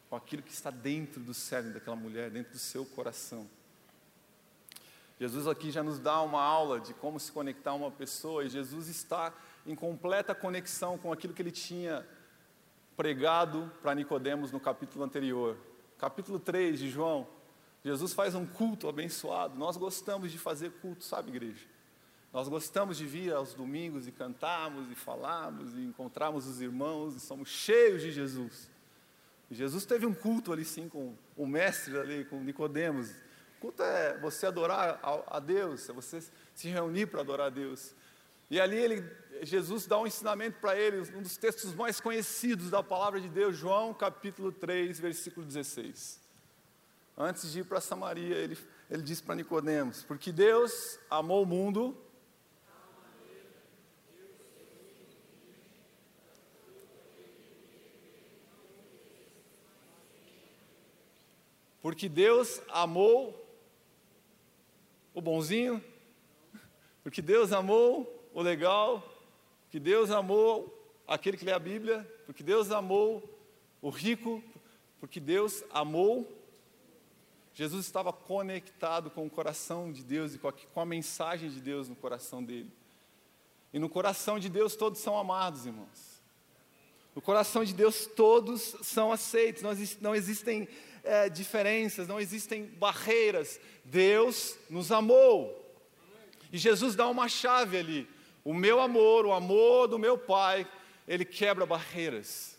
Com 0.10 0.16
aquilo 0.16 0.44
que 0.44 0.52
está 0.52 0.70
dentro 0.70 1.20
do 1.20 1.34
cérebro 1.34 1.74
daquela 1.74 1.96
mulher, 1.96 2.30
dentro 2.30 2.52
do 2.52 2.60
seu 2.60 2.86
coração. 2.86 3.50
Jesus 5.20 5.48
aqui 5.48 5.72
já 5.72 5.82
nos 5.82 6.00
dá 6.00 6.22
uma 6.22 6.42
aula 6.42 6.80
de 6.80 6.94
como 6.94 7.20
se 7.20 7.32
conectar 7.32 7.72
a 7.72 7.76
uma 7.76 7.92
pessoa, 7.92 8.44
e 8.44 8.50
Jesus 8.50 8.88
está 8.88 9.34
em 9.66 9.76
completa 9.76 10.36
conexão 10.36 10.98
com 10.98 11.12
aquilo 11.12 11.34
que 11.34 11.42
ele 11.42 11.52
tinha 11.52 12.06
pregado 12.96 13.72
para 13.82 13.96
Nicodemos 13.96 14.52
no 14.52 14.60
capítulo 14.60 15.04
anterior. 15.04 15.58
Capítulo 15.98 16.40
3 16.40 16.80
de 16.80 16.90
João. 16.90 17.28
Jesus 17.84 18.14
faz 18.14 18.36
um 18.36 18.46
culto 18.46 18.88
abençoado. 18.88 19.58
Nós 19.58 19.78
gostamos 19.78 20.32
de 20.32 20.38
fazer 20.38 20.72
culto, 20.74 21.04
sabe, 21.04 21.30
igreja? 21.30 21.73
Nós 22.34 22.48
gostamos 22.48 22.98
de 22.98 23.06
vir 23.06 23.32
aos 23.32 23.54
domingos 23.54 24.08
e 24.08 24.12
cantarmos 24.12 24.90
e 24.90 24.96
falarmos 24.96 25.76
e 25.76 25.82
encontrarmos 25.82 26.48
os 26.48 26.60
irmãos 26.60 27.16
e 27.16 27.20
somos 27.20 27.48
cheios 27.48 28.02
de 28.02 28.12
Jesus. 28.12 28.72
E 29.52 29.56
Jesus 29.56 29.86
teve 29.86 30.08
um 30.08 30.16
culto 30.16 30.52
ali 30.52 30.66
sim 30.66 30.90
com 30.90 31.16
o 31.38 31.46
mestre 31.46 31.96
ali, 31.96 32.26
com 32.26 32.44
Nicodemos. 32.44 33.12
Culto 33.60 33.84
é 33.84 34.18
você 34.18 34.48
adorar 34.48 35.00
a, 35.04 35.38
a 35.38 35.40
Deus, 35.40 35.88
é 35.88 35.94
você 35.94 36.24
se 36.56 36.68
reunir 36.70 37.06
para 37.06 37.22
adorar 37.22 37.48
a 37.48 37.50
Deus. 37.52 37.94
E 38.50 38.60
ali 38.60 38.78
ele, 38.78 39.08
Jesus 39.44 39.86
dá 39.86 40.00
um 40.00 40.08
ensinamento 40.08 40.58
para 40.60 40.76
ele, 40.76 41.02
um 41.16 41.22
dos 41.22 41.38
textos 41.38 41.76
mais 41.76 42.02
conhecidos 42.02 42.72
da 42.72 42.82
palavra 42.82 43.22
de 43.22 43.30
Deus, 43.30 43.56
João 43.56 43.94
capítulo 43.94 44.52
3, 44.52 45.00
versículo 45.00 45.46
16. 45.46 46.20
Antes 47.16 47.52
de 47.52 47.60
ir 47.60 47.66
para 47.66 47.80
Samaria, 47.80 48.36
ele, 48.38 48.58
ele 48.90 49.04
diz 49.04 49.22
para 49.22 49.36
Nicodemos, 49.36 50.02
porque 50.02 50.32
Deus 50.32 50.98
amou 51.12 51.44
o 51.44 51.46
mundo. 51.46 51.96
Porque 61.84 62.08
Deus 62.08 62.62
amou 62.70 63.46
o 65.14 65.20
bonzinho, 65.20 65.84
porque 67.04 67.22
Deus 67.22 67.52
amou 67.52 68.32
o 68.34 68.42
legal, 68.42 69.04
que 69.70 69.82
Deus 69.82 70.10
amou 70.10 70.74
aquele 71.06 71.36
que 71.36 71.44
lê 71.44 71.52
a 71.52 71.60
Bíblia, 71.60 72.10
porque 72.26 72.42
Deus 72.42 72.72
amou 72.72 73.22
o 73.82 73.90
rico, 73.90 74.42
porque 75.02 75.20
Deus 75.20 75.62
amou. 75.72 76.26
Jesus 77.54 77.86
estava 77.86 78.14
conectado 78.14 79.12
com 79.12 79.26
o 79.26 79.30
coração 79.30 79.92
de 79.92 80.06
Deus 80.06 80.36
e 80.36 80.40
com 80.40 80.48
a, 80.48 80.54
com 80.54 80.80
a 80.80 80.86
mensagem 80.86 81.50
de 81.50 81.60
Deus 81.60 81.90
no 81.90 81.98
coração 81.98 82.42
dele. 82.42 82.72
E 83.74 83.78
no 83.78 83.90
coração 83.90 84.40
de 84.40 84.48
Deus 84.48 84.78
todos 84.78 85.02
são 85.02 85.18
amados, 85.20 85.66
irmãos. 85.66 86.24
No 87.14 87.22
coração 87.22 87.66
de 87.66 87.74
Deus 87.74 88.08
todos 88.08 88.62
são 88.82 89.12
aceitos, 89.12 89.62
não, 89.62 89.72
não 90.00 90.16
existem 90.16 90.66
é, 91.04 91.30
diferenças, 91.30 92.08
não 92.08 92.20
existem 92.20 92.66
barreiras. 92.66 93.60
Deus 93.84 94.58
nos 94.70 94.92
amou. 94.92 95.60
E 96.52 96.58
Jesus 96.58 96.96
dá 96.96 97.08
uma 97.08 97.28
chave 97.28 97.78
ali. 97.78 98.08
O 98.44 98.54
meu 98.54 98.80
amor, 98.80 99.26
o 99.26 99.34
amor 99.34 99.88
do 99.88 100.00
meu 100.00 100.18
Pai, 100.18 100.68
ele 101.08 101.26
quebra 101.26 101.66
barreiras. 101.66 102.58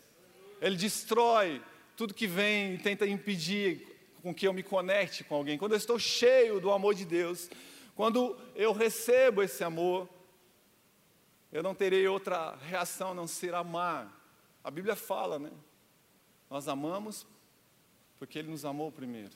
Ele 0.61 0.75
destrói 0.75 1.61
tudo 1.95 2.13
que 2.13 2.27
vem 2.27 2.73
e 2.73 2.77
tenta 2.77 3.07
impedir 3.07 3.87
com 4.21 4.33
que 4.33 4.47
eu 4.47 4.53
me 4.53 4.63
conecte 4.63 5.23
com 5.23 5.35
alguém. 5.35 5.57
Quando 5.57 5.73
eu 5.73 5.77
estou 5.77 5.99
cheio 5.99 6.59
do 6.59 6.71
amor 6.71 6.95
de 6.95 7.05
Deus, 7.05 7.49
quando 7.95 8.37
eu 8.55 8.73
recebo 8.73 9.43
esse 9.43 9.63
amor, 9.63 10.09
eu 11.51 11.63
não 11.63 11.73
terei 11.73 12.07
outra 12.07 12.55
reação 12.55 13.11
a 13.11 13.13
não 13.13 13.27
ser 13.27 13.53
amar. 13.53 14.11
A 14.63 14.69
Bíblia 14.69 14.95
fala, 14.95 15.39
né? 15.39 15.51
Nós 16.49 16.67
amamos 16.67 17.25
porque 18.25 18.39
Ele 18.39 18.49
nos 18.49 18.65
amou 18.65 18.91
primeiro. 18.91 19.31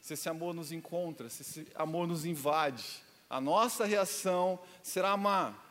Se 0.00 0.14
esse 0.14 0.28
amor 0.28 0.54
nos 0.54 0.70
encontra, 0.70 1.28
se 1.28 1.42
esse 1.42 1.66
amor 1.74 2.06
nos 2.06 2.24
invade, 2.24 3.02
a 3.28 3.40
nossa 3.40 3.84
reação 3.84 4.58
será 4.82 5.10
amar. 5.10 5.68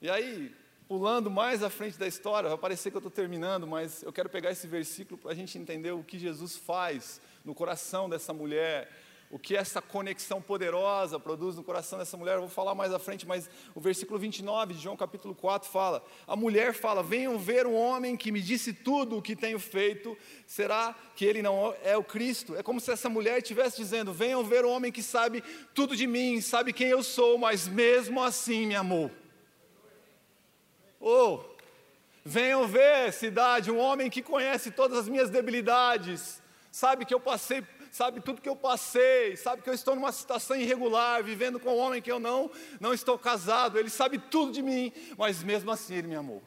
E 0.00 0.08
aí, 0.08 0.56
pulando 0.88 1.30
mais 1.30 1.62
à 1.62 1.68
frente 1.68 1.98
da 1.98 2.06
história, 2.06 2.48
vai 2.48 2.56
parecer 2.56 2.90
que 2.90 2.96
eu 2.96 3.00
estou 3.00 3.10
terminando, 3.10 3.66
mas 3.66 4.02
eu 4.02 4.10
quero 4.12 4.30
pegar 4.30 4.50
esse 4.50 4.66
versículo 4.66 5.18
para 5.18 5.32
a 5.32 5.34
gente 5.34 5.58
entender 5.58 5.92
o 5.92 6.02
que 6.02 6.18
Jesus 6.18 6.56
faz 6.56 7.20
no 7.44 7.54
coração 7.54 8.08
dessa 8.08 8.32
mulher, 8.32 8.90
o 9.30 9.38
que 9.38 9.54
essa 9.54 9.82
conexão 9.82 10.40
poderosa 10.40 11.20
produz 11.20 11.54
no 11.54 11.62
coração 11.62 11.98
dessa 11.98 12.16
mulher. 12.16 12.36
Eu 12.36 12.40
vou 12.40 12.48
falar 12.48 12.74
mais 12.74 12.92
à 12.92 12.98
frente, 12.98 13.26
mas 13.26 13.48
o 13.74 13.80
versículo 13.80 14.18
29 14.18 14.74
de 14.74 14.80
João 14.80 14.96
capítulo 14.96 15.34
4 15.34 15.68
fala: 15.68 16.02
A 16.26 16.34
mulher 16.34 16.72
fala: 16.72 17.02
Venham 17.02 17.38
ver 17.38 17.66
um 17.66 17.74
homem 17.74 18.16
que 18.16 18.32
me 18.32 18.40
disse 18.40 18.72
tudo 18.72 19.18
o 19.18 19.22
que 19.22 19.36
tenho 19.36 19.58
feito. 19.58 20.16
Será 20.46 20.94
que 21.14 21.24
ele 21.24 21.42
não 21.42 21.74
é 21.82 21.96
o 21.96 22.04
Cristo? 22.04 22.56
É 22.56 22.62
como 22.62 22.80
se 22.80 22.90
essa 22.90 23.08
mulher 23.08 23.38
estivesse 23.38 23.76
dizendo: 23.76 24.12
Venham 24.12 24.42
ver 24.42 24.64
um 24.64 24.70
homem 24.70 24.90
que 24.90 25.02
sabe 25.02 25.42
tudo 25.74 25.94
de 25.94 26.06
mim, 26.06 26.40
sabe 26.40 26.72
quem 26.72 26.88
eu 26.88 27.02
sou, 27.02 27.36
mas 27.36 27.68
mesmo 27.68 28.22
assim 28.22 28.66
me 28.66 28.76
amou. 28.76 29.10
Oh, 31.00 31.40
venham 32.24 32.66
ver, 32.66 33.12
cidade, 33.12 33.70
um 33.70 33.78
homem 33.78 34.10
que 34.10 34.22
conhece 34.22 34.70
todas 34.70 34.98
as 34.98 35.08
minhas 35.08 35.30
debilidades, 35.30 36.42
sabe 36.72 37.04
que 37.04 37.14
eu 37.14 37.20
passei 37.20 37.62
sabe 37.90 38.20
tudo 38.20 38.42
que 38.42 38.48
eu 38.48 38.56
passei, 38.56 39.36
sabe 39.36 39.62
que 39.62 39.68
eu 39.68 39.74
estou 39.74 39.94
numa 39.94 40.12
situação 40.12 40.56
irregular, 40.56 41.22
vivendo 41.22 41.58
com 41.58 41.70
um 41.70 41.78
homem 41.78 42.02
que 42.02 42.10
eu 42.10 42.18
não, 42.18 42.50
não 42.80 42.92
estou 42.92 43.18
casado, 43.18 43.78
ele 43.78 43.90
sabe 43.90 44.18
tudo 44.18 44.52
de 44.52 44.62
mim, 44.62 44.92
mas 45.16 45.42
mesmo 45.42 45.70
assim 45.70 45.94
ele 45.94 46.08
me 46.08 46.14
amou. 46.14 46.42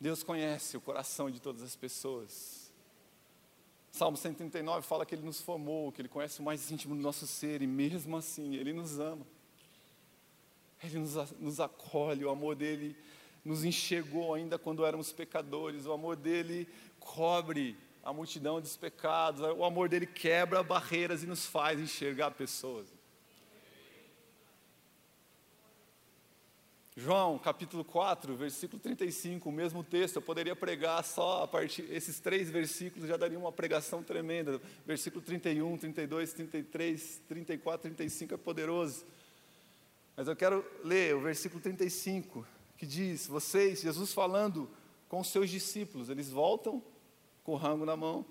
Deus 0.00 0.22
conhece 0.22 0.78
o 0.78 0.80
coração 0.80 1.30
de 1.30 1.40
todas 1.40 1.62
as 1.62 1.76
pessoas. 1.76 2.72
Salmo 3.92 4.16
139 4.16 4.86
fala 4.86 5.04
que 5.04 5.14
Ele 5.14 5.22
nos 5.22 5.42
formou, 5.42 5.92
que 5.92 6.00
Ele 6.00 6.08
conhece 6.08 6.40
o 6.40 6.42
mais 6.42 6.70
íntimo 6.70 6.94
do 6.94 7.02
nosso 7.02 7.26
ser, 7.26 7.60
e 7.60 7.66
mesmo 7.66 8.16
assim 8.16 8.54
Ele 8.54 8.72
nos 8.72 8.98
ama. 8.98 9.26
Ele 10.82 11.00
nos, 11.00 11.14
nos 11.38 11.60
acolhe, 11.60 12.24
o 12.24 12.30
amor 12.30 12.56
dele 12.56 12.96
nos 13.44 13.64
enxergou 13.64 14.34
ainda 14.34 14.58
quando 14.58 14.84
éramos 14.84 15.12
pecadores, 15.12 15.86
o 15.86 15.92
amor 15.92 16.16
dele 16.16 16.68
cobre 16.98 17.76
a 18.02 18.12
multidão 18.12 18.60
dos 18.60 18.76
pecados, 18.76 19.40
o 19.40 19.64
amor 19.64 19.88
dele 19.88 20.06
quebra 20.06 20.62
barreiras 20.62 21.22
e 21.22 21.26
nos 21.26 21.46
faz 21.46 21.78
enxergar 21.78 22.30
pessoas. 22.32 22.88
João, 26.96 27.38
capítulo 27.38 27.82
4, 27.82 28.36
versículo 28.36 28.78
35, 28.78 29.48
o 29.48 29.52
mesmo 29.52 29.82
texto, 29.82 30.16
eu 30.16 30.22
poderia 30.22 30.54
pregar 30.54 31.02
só 31.02 31.44
a 31.44 31.48
partir 31.48 31.86
esses 31.90 32.20
três 32.20 32.50
versículos 32.50 33.08
já 33.08 33.16
daria 33.16 33.38
uma 33.38 33.52
pregação 33.52 34.02
tremenda. 34.02 34.60
Versículo 34.84 35.24
31, 35.24 35.78
32, 35.78 36.32
33, 36.34 37.22
34, 37.26 37.82
35 37.82 38.34
é 38.34 38.36
poderoso. 38.36 39.06
Mas 40.14 40.28
eu 40.28 40.36
quero 40.36 40.62
ler 40.84 41.14
o 41.14 41.20
versículo 41.20 41.62
35, 41.62 42.46
que 42.80 42.86
diz: 42.86 43.26
Vocês, 43.26 43.82
Jesus 43.82 44.14
falando 44.14 44.66
com 45.06 45.20
os 45.20 45.28
seus 45.28 45.50
discípulos, 45.50 46.08
eles 46.08 46.30
voltam 46.30 46.82
com 47.44 47.52
o 47.52 47.56
rango 47.56 47.84
na 47.84 47.94
mão. 47.94 48.24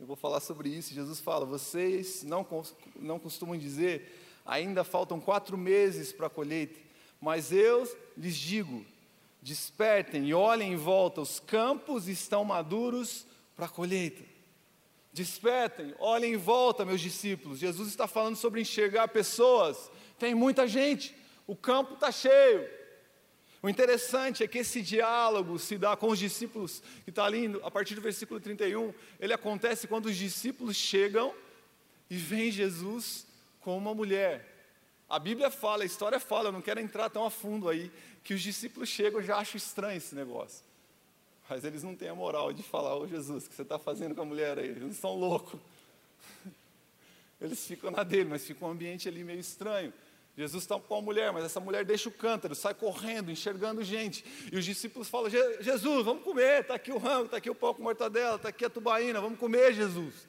Eu 0.00 0.04
vou 0.04 0.16
falar 0.16 0.40
sobre 0.40 0.68
isso. 0.68 0.92
Jesus 0.92 1.20
fala: 1.20 1.46
vocês 1.46 2.24
não, 2.24 2.44
não 2.96 3.20
costumam 3.20 3.56
dizer, 3.56 4.42
ainda 4.44 4.82
faltam 4.82 5.20
quatro 5.20 5.56
meses 5.56 6.12
para 6.12 6.26
a 6.26 6.30
colheita, 6.30 6.76
mas 7.20 7.52
eu 7.52 7.88
lhes 8.16 8.34
digo: 8.34 8.84
despertem 9.40 10.26
e 10.26 10.34
olhem 10.34 10.72
em 10.72 10.76
volta, 10.76 11.20
os 11.20 11.38
campos 11.38 12.08
estão 12.08 12.44
maduros 12.44 13.24
para 13.54 13.66
a 13.66 13.68
colheita. 13.68 14.24
Despertem, 15.12 15.94
olhem 16.00 16.34
em 16.34 16.36
volta, 16.36 16.84
meus 16.84 17.00
discípulos. 17.00 17.60
Jesus 17.60 17.90
está 17.90 18.08
falando 18.08 18.34
sobre 18.34 18.60
enxergar 18.60 19.06
pessoas. 19.06 19.88
Tem 20.18 20.34
muita 20.34 20.66
gente, 20.66 21.14
o 21.46 21.54
campo 21.54 21.94
está 21.94 22.10
cheio. 22.10 22.82
O 23.64 23.68
interessante 23.70 24.44
é 24.44 24.46
que 24.46 24.58
esse 24.58 24.82
diálogo 24.82 25.58
se 25.58 25.78
dá 25.78 25.96
com 25.96 26.08
os 26.08 26.18
discípulos, 26.18 26.82
que 27.02 27.08
está 27.08 27.24
ali 27.24 27.50
a 27.62 27.70
partir 27.70 27.94
do 27.94 28.02
versículo 28.02 28.38
31, 28.38 28.92
ele 29.18 29.32
acontece 29.32 29.88
quando 29.88 30.04
os 30.04 30.16
discípulos 30.16 30.76
chegam 30.76 31.34
e 32.10 32.14
veem 32.18 32.50
Jesus 32.50 33.26
com 33.62 33.74
uma 33.78 33.94
mulher. 33.94 34.68
A 35.08 35.18
Bíblia 35.18 35.50
fala, 35.50 35.82
a 35.82 35.86
história 35.86 36.20
fala, 36.20 36.48
eu 36.48 36.52
não 36.52 36.60
quero 36.60 36.78
entrar 36.78 37.08
tão 37.08 37.24
a 37.24 37.30
fundo 37.30 37.70
aí, 37.70 37.90
que 38.22 38.34
os 38.34 38.42
discípulos 38.42 38.90
chegam 38.90 39.22
e 39.22 39.24
já 39.24 39.38
acham 39.38 39.56
estranho 39.56 39.96
esse 39.96 40.14
negócio. 40.14 40.62
Mas 41.48 41.64
eles 41.64 41.82
não 41.82 41.96
têm 41.96 42.10
a 42.10 42.14
moral 42.14 42.52
de 42.52 42.62
falar, 42.62 42.94
ô 42.98 43.06
Jesus, 43.06 43.46
o 43.46 43.48
que 43.48 43.56
você 43.56 43.62
está 43.62 43.78
fazendo 43.78 44.14
com 44.14 44.20
a 44.20 44.26
mulher 44.26 44.58
aí? 44.58 44.68
Eles 44.68 44.98
são 44.98 45.18
loucos. 45.18 45.58
Eles 47.40 47.66
ficam 47.66 47.90
na 47.90 48.02
dele, 48.02 48.28
mas 48.28 48.44
fica 48.44 48.62
um 48.62 48.70
ambiente 48.70 49.08
ali 49.08 49.24
meio 49.24 49.40
estranho. 49.40 49.90
Jesus 50.36 50.64
está 50.64 50.78
com 50.78 50.96
a 50.96 51.00
mulher, 51.00 51.32
mas 51.32 51.44
essa 51.44 51.60
mulher 51.60 51.84
deixa 51.84 52.08
o 52.08 52.12
cântaro, 52.12 52.54
sai 52.56 52.74
correndo, 52.74 53.30
enxergando 53.30 53.84
gente. 53.84 54.24
E 54.52 54.56
os 54.56 54.64
discípulos 54.64 55.08
falam: 55.08 55.30
Jesus, 55.30 56.04
vamos 56.04 56.24
comer, 56.24 56.62
está 56.62 56.74
aqui 56.74 56.90
o 56.90 56.98
rango, 56.98 57.26
está 57.26 57.36
aqui 57.36 57.48
o 57.48 57.54
pão 57.54 57.72
com 57.72 57.82
mortadela, 57.82 58.36
está 58.36 58.48
aqui 58.48 58.64
a 58.64 58.70
tubaína, 58.70 59.20
vamos 59.20 59.38
comer, 59.38 59.72
Jesus. 59.72 60.26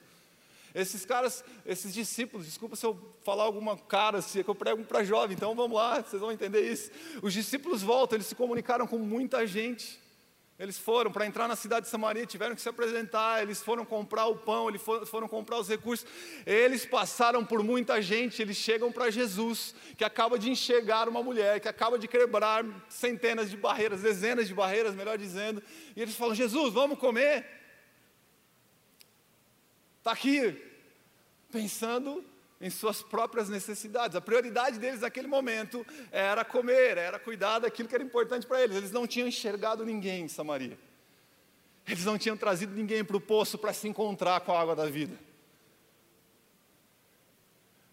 Esses 0.72 1.04
caras, 1.06 1.42
esses 1.64 1.92
discípulos, 1.92 2.46
desculpa 2.46 2.76
se 2.76 2.84
eu 2.84 2.96
falar 3.24 3.44
alguma 3.44 3.76
cara, 3.78 4.20
se 4.20 4.40
é 4.40 4.44
que 4.44 4.50
eu 4.50 4.54
prego 4.54 4.84
para 4.84 5.02
jovem, 5.02 5.34
então 5.34 5.54
vamos 5.54 5.76
lá, 5.76 6.02
vocês 6.02 6.20
vão 6.20 6.30
entender 6.30 6.70
isso. 6.70 6.90
Os 7.22 7.32
discípulos 7.32 7.82
voltam, 7.82 8.16
eles 8.16 8.26
se 8.26 8.34
comunicaram 8.34 8.86
com 8.86 8.98
muita 8.98 9.46
gente. 9.46 9.98
Eles 10.58 10.78
foram 10.78 11.12
para 11.12 11.26
entrar 11.26 11.46
na 11.46 11.54
cidade 11.54 11.84
de 11.84 11.90
Samaria, 11.90 12.24
tiveram 12.24 12.54
que 12.54 12.62
se 12.62 12.68
apresentar, 12.68 13.42
eles 13.42 13.62
foram 13.62 13.84
comprar 13.84 14.26
o 14.26 14.36
pão, 14.36 14.70
eles 14.70 14.80
foram, 14.80 15.28
comprar 15.28 15.58
os 15.58 15.68
recursos. 15.68 16.06
Eles 16.46 16.86
passaram 16.86 17.44
por 17.44 17.62
muita 17.62 18.00
gente, 18.00 18.40
eles 18.40 18.56
chegam 18.56 18.90
para 18.90 19.10
Jesus, 19.10 19.74
que 19.98 20.04
acaba 20.04 20.38
de 20.38 20.50
enxergar 20.50 21.10
uma 21.10 21.22
mulher, 21.22 21.60
que 21.60 21.68
acaba 21.68 21.98
de 21.98 22.08
quebrar 22.08 22.64
centenas 22.88 23.50
de 23.50 23.56
barreiras, 23.56 24.00
dezenas 24.00 24.48
de 24.48 24.54
barreiras, 24.54 24.94
melhor 24.94 25.18
dizendo. 25.18 25.62
E 25.94 26.00
eles 26.00 26.16
falam: 26.16 26.34
Jesus, 26.34 26.72
vamos 26.72 26.98
comer? 26.98 27.44
Está 29.98 30.12
aqui, 30.12 30.56
pensando 31.52 32.24
em 32.60 32.70
suas 32.70 33.02
próprias 33.02 33.48
necessidades. 33.48 34.16
A 34.16 34.20
prioridade 34.20 34.78
deles 34.78 35.00
naquele 35.00 35.28
momento 35.28 35.86
era 36.10 36.44
comer, 36.44 36.96
era 36.96 37.18
cuidar 37.18 37.58
daquilo 37.60 37.88
que 37.88 37.94
era 37.94 38.04
importante 38.04 38.46
para 38.46 38.62
eles. 38.62 38.76
Eles 38.76 38.92
não 38.92 39.06
tinham 39.06 39.28
enxergado 39.28 39.84
ninguém 39.84 40.24
em 40.24 40.28
Samaria. 40.28 40.78
Eles 41.86 42.04
não 42.04 42.18
tinham 42.18 42.36
trazido 42.36 42.74
ninguém 42.74 43.04
para 43.04 43.16
o 43.16 43.20
poço 43.20 43.56
para 43.58 43.72
se 43.72 43.86
encontrar 43.86 44.40
com 44.40 44.52
a 44.52 44.60
água 44.60 44.74
da 44.74 44.86
vida. 44.86 45.16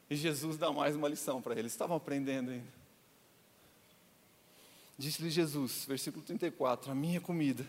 E 0.09 0.15
Jesus 0.15 0.57
dá 0.57 0.71
mais 0.71 0.95
uma 0.95 1.07
lição 1.07 1.41
para 1.41 1.57
eles. 1.57 1.71
Estavam 1.71 1.97
aprendendo 1.97 2.51
ainda. 2.51 2.83
Disse-lhe 4.97 5.29
Jesus, 5.29 5.85
versículo 5.85 6.23
34: 6.23 6.91
A 6.91 6.95
minha 6.95 7.19
comida 7.19 7.65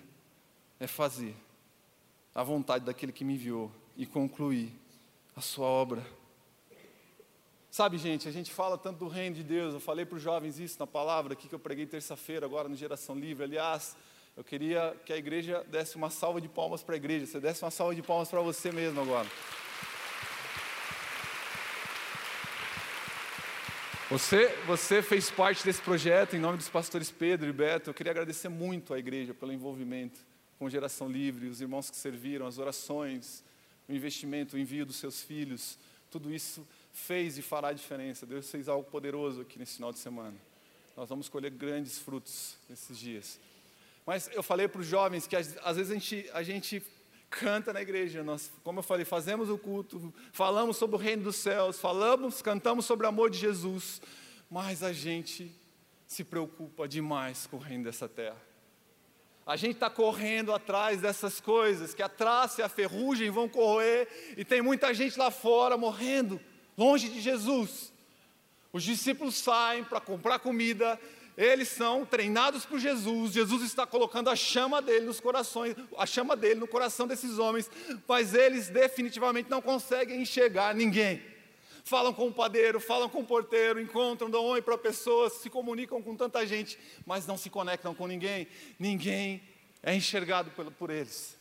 é 0.79 0.87
fazer 0.87 1.35
a 2.35 2.43
vontade 2.43 2.85
daquele 2.85 3.13
que 3.13 3.25
me 3.25 3.35
enviou 3.35 3.71
e 3.97 4.07
concluir 4.07 4.73
a 5.37 5.41
sua 5.41 5.67
obra 5.67 6.05
Sabe, 7.75 7.99
gente, 7.99 8.29
a 8.29 8.31
gente 8.31 8.53
fala 8.53 8.79
tanto 8.79 9.01
do 9.01 9.09
reino 9.09 9.35
de 9.35 9.43
Deus. 9.43 9.75
Eu 9.75 9.81
falei 9.81 10.07
para 10.07 10.15
os 10.15 10.23
jovens 10.23 10.61
isso 10.61 10.77
na 10.79 10.87
palavra 10.87 11.33
aqui 11.33 11.49
que 11.49 11.55
eu 11.57 11.59
preguei 11.59 11.85
terça-feira, 11.85 12.47
agora 12.47 12.69
no 12.69 12.77
Geração 12.77 13.19
Livre. 13.19 13.43
Aliás, 13.43 13.97
eu 14.37 14.45
queria 14.45 14.97
que 15.05 15.13
a 15.13 15.17
igreja 15.17 15.65
desse 15.65 15.97
uma 15.97 16.09
salva 16.09 16.41
de 16.41 16.49
palmas 16.49 16.85
para 16.85 16.95
a 16.95 16.97
igreja. 16.97 17.27
Você 17.27 17.41
desse 17.41 17.65
uma 17.65 17.73
salva 17.73 17.93
de 17.93 18.01
palmas 18.01 18.29
para 18.29 18.41
você 18.43 18.71
mesmo 18.71 19.01
agora. 19.01 19.27
Você, 24.09 24.57
você 24.69 25.03
fez 25.03 25.29
parte 25.29 25.65
desse 25.65 25.83
projeto 25.83 26.37
em 26.37 26.39
nome 26.39 26.59
dos 26.59 26.69
pastores 26.69 27.11
Pedro 27.11 27.49
e 27.49 27.53
Beto. 27.53 27.91
Eu 27.91 27.95
queria 27.95 28.13
agradecer 28.13 28.49
muito 28.49 28.95
à 28.95 29.01
igreja 29.01 29.35
pelo 29.35 29.53
envolvimento 29.53 30.21
com 30.61 30.71
Geração 30.71 31.09
Livre, 31.09 31.49
os 31.49 31.61
irmãos 31.61 31.91
que 31.91 31.97
serviram, 31.97 32.47
as 32.47 32.57
orações, 32.57 33.43
o 33.89 33.93
investimento, 33.93 34.55
o 34.55 34.59
envio 34.61 34.87
dos 34.87 34.95
seus 34.95 35.21
filhos. 35.21 35.77
Tudo 36.09 36.33
isso 36.33 36.65
fez 36.95 37.37
e 37.37 37.43
fará 37.43 37.73
diferença. 37.73 38.25
Deus 38.25 38.49
fez 38.51 38.69
algo 38.69 38.89
poderoso 38.89 39.43
aqui 39.43 39.59
nesse 39.59 39.75
final 39.75 39.93
de 39.93 39.99
semana. 39.99 40.37
Nós 40.97 41.09
vamos 41.09 41.29
colher 41.29 41.51
grandes 41.51 41.99
frutos 41.99 42.57
nesses 42.71 42.97
dias. 42.97 43.41
Mas 44.07 44.31
eu 44.33 44.43
falei 44.43 44.69
para 44.69 44.81
os 44.81 44.87
jovens 44.87 45.27
que 45.27 45.35
às, 45.35 45.77
vezes 45.77 45.91
a 45.91 45.95
gente, 45.95 46.31
a 46.33 46.43
gente 46.43 46.83
canta 47.29 47.73
na 47.73 47.83
igreja, 47.83 48.23
nós, 48.23 48.51
como 48.63 48.79
eu 48.79 48.83
falei, 48.83 49.05
fazemos 49.05 49.51
o 49.51 49.59
culto, 49.59 50.15
falamos 50.33 50.77
sobre 50.77 50.95
o 50.95 50.99
reino 50.99 51.25
dos 51.25 51.37
céus, 51.37 51.81
falamos, 51.81 52.41
cantamos 52.41 52.85
sobre 52.85 53.07
o 53.07 53.09
amor 53.09 53.29
de 53.29 53.39
Jesus, 53.39 54.01
mas 54.49 54.85
a 54.85 54.93
gente 54.93 55.51
se 56.07 56.23
preocupa 56.23 56.87
demais 56.87 57.47
com 57.47 57.57
o 57.57 57.61
reino 57.61 57.85
dessa 57.85 58.09
terra. 58.09 58.41
A 59.45 59.57
gente 59.57 59.75
está 59.75 59.91
correndo 59.91 60.53
atrás 60.53 61.01
dessas 61.01 61.41
coisas, 61.41 61.93
que 61.93 62.03
a 62.03 62.09
traça 62.09 62.61
e 62.61 62.65
a 62.65 62.69
ferrugem 62.69 63.31
vão 63.31 63.49
correr, 63.49 64.35
e 64.37 64.45
tem 64.45 64.63
muita 64.63 64.95
gente 64.95 65.19
lá 65.19 65.31
fora 65.31 65.77
morrendo 65.77 66.41
longe 66.77 67.09
de 67.09 67.21
Jesus. 67.21 67.93
Os 68.73 68.83
discípulos 68.83 69.37
saem 69.37 69.85
para 69.85 70.01
comprar 70.01 70.39
comida, 70.41 71.01
eles 71.37 71.69
são 71.69 72.05
treinados 72.05 72.65
por 72.65 72.79
Jesus. 72.79 73.33
Jesus 73.33 73.63
está 73.63 73.87
colocando 73.87 74.31
a 74.31 74.37
chama 74.37 74.81
dele 74.81 75.07
nos 75.07 75.21
corações, 75.21 75.77
a 75.97 76.07
chama 76.07 76.37
dele 76.37 76.61
no 76.61 76.67
coração 76.67 77.07
desses 77.07 77.39
homens, 77.39 77.71
mas 78.07 78.35
eles 78.35 78.69
definitivamente 78.69 79.51
não 79.51 79.61
conseguem 79.61 80.21
enxergar 80.21 80.75
ninguém. 80.75 81.23
Falam 81.85 82.15
com 82.15 82.29
o 82.29 82.33
padeiro, 82.33 82.81
falam 82.81 83.11
com 83.11 83.21
o 83.21 83.27
porteiro, 83.27 83.81
encontram, 83.81 84.31
dão 84.31 84.43
oi 84.45 84.63
para 84.63 84.79
pessoas, 84.79 85.35
se 85.35 85.51
comunicam 85.51 86.01
com 86.01 86.17
tanta 86.17 86.47
gente, 86.47 86.79
mas 87.05 87.27
não 87.27 87.37
se 87.37 87.51
conectam 87.51 87.95
com 87.95 88.07
ninguém. 88.07 88.49
Ninguém 88.79 89.43
é 89.83 89.95
enxergado 89.95 90.51
por, 90.53 90.71
por 90.73 90.91
eles. 90.91 91.37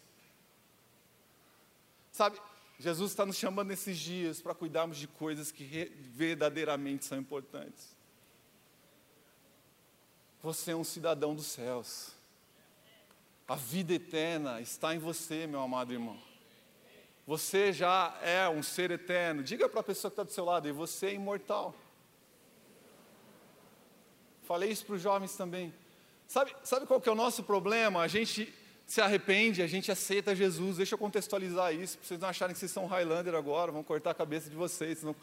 Sabe, 2.12 2.38
Jesus 2.84 3.12
está 3.12 3.26
nos 3.26 3.38
chamando 3.38 3.70
nesses 3.70 3.98
dias 3.98 4.42
para 4.42 4.54
cuidarmos 4.54 4.98
de 4.98 5.08
coisas 5.08 5.54
que 5.54 5.90
verdadeiramente 6.14 7.06
são 7.06 7.18
importantes. 7.18 7.96
Você 10.42 10.72
é 10.72 10.76
um 10.76 10.84
cidadão 10.84 11.34
dos 11.34 11.46
céus. 11.46 12.12
A 13.48 13.56
vida 13.56 13.94
eterna 13.94 14.60
está 14.60 14.94
em 14.94 15.00
você, 15.00 15.48
meu 15.48 15.62
amado 15.62 15.94
irmão. 15.94 16.20
Você 17.26 17.72
já 17.72 18.20
é 18.22 18.50
um 18.50 18.62
ser 18.62 18.92
eterno. 18.92 19.44
Diga 19.44 19.70
para 19.70 19.80
a 19.80 19.84
pessoa 19.84 20.12
que 20.12 20.16
está 20.16 20.24
do 20.24 20.32
seu 20.34 20.44
lado, 20.44 20.68
e 20.68 20.74
você 20.74 21.06
é 21.06 21.14
imortal. 21.14 21.74
Falei 24.42 24.70
isso 24.70 24.86
para 24.86 24.96
os 24.96 25.02
jovens 25.02 25.38
também. 25.38 25.74
Sabe, 26.28 26.54
sabe 26.66 26.86
qual 26.86 27.00
que 27.00 27.08
é 27.08 27.12
o 27.14 27.16
nosso 27.16 27.44
problema? 27.44 28.02
A 28.02 28.10
gente 28.10 28.54
se 28.86 29.02
arrepende, 29.02 29.62
a 29.62 29.68
gente 29.68 29.92
aceita 29.92 30.36
Jesus. 30.36 30.78
Deixa 30.78 30.96
eu 30.96 31.00
contextualizar 31.00 31.74
isso, 31.74 31.98
para 31.98 32.08
vocês 32.08 32.20
não 32.20 32.30
acharem 32.30 32.54
que 32.54 32.60
vocês 32.60 32.72
são 32.72 32.86
Highlander 32.86 33.36
agora, 33.36 33.72
vão 33.72 33.84
cortar 33.84 34.12
a 34.12 34.14
cabeça 34.14 34.50
de 34.50 34.56
vocês. 34.56 35.04
Não, 35.04 35.16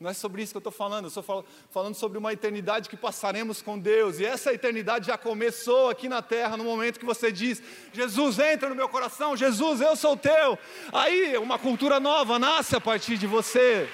não 0.00 0.10
é 0.10 0.14
sobre 0.14 0.42
isso 0.42 0.52
que 0.52 0.56
eu 0.56 0.60
estou 0.60 0.72
falando, 0.72 1.04
eu 1.04 1.08
estou 1.08 1.44
falando 1.70 1.94
sobre 1.94 2.18
uma 2.18 2.32
eternidade 2.32 2.88
que 2.88 2.96
passaremos 2.96 3.62
com 3.62 3.78
Deus. 3.78 4.18
E 4.18 4.24
essa 4.26 4.52
eternidade 4.52 5.06
já 5.06 5.16
começou 5.16 5.88
aqui 5.88 6.08
na 6.08 6.20
terra, 6.20 6.56
no 6.56 6.64
momento 6.64 6.98
que 6.98 7.06
você 7.06 7.30
diz: 7.30 7.62
Jesus, 7.92 8.38
entra 8.38 8.68
no 8.68 8.74
meu 8.74 8.88
coração, 8.88 9.36
Jesus, 9.36 9.80
eu 9.80 9.94
sou 9.94 10.16
teu. 10.16 10.58
Aí 10.92 11.38
uma 11.38 11.58
cultura 11.58 12.00
nova 12.00 12.38
nasce 12.38 12.74
a 12.74 12.80
partir 12.80 13.16
de 13.16 13.26
você. 13.26 13.88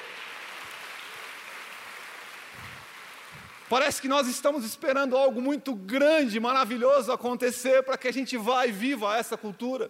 Parece 3.70 4.02
que 4.02 4.08
nós 4.08 4.26
estamos 4.26 4.64
esperando 4.64 5.16
algo 5.16 5.40
muito 5.40 5.76
grande, 5.76 6.40
maravilhoso 6.40 7.12
acontecer 7.12 7.84
para 7.84 7.96
que 7.96 8.08
a 8.08 8.12
gente 8.12 8.36
vá 8.36 8.66
e 8.66 8.72
viva 8.72 9.16
essa 9.16 9.36
cultura. 9.36 9.88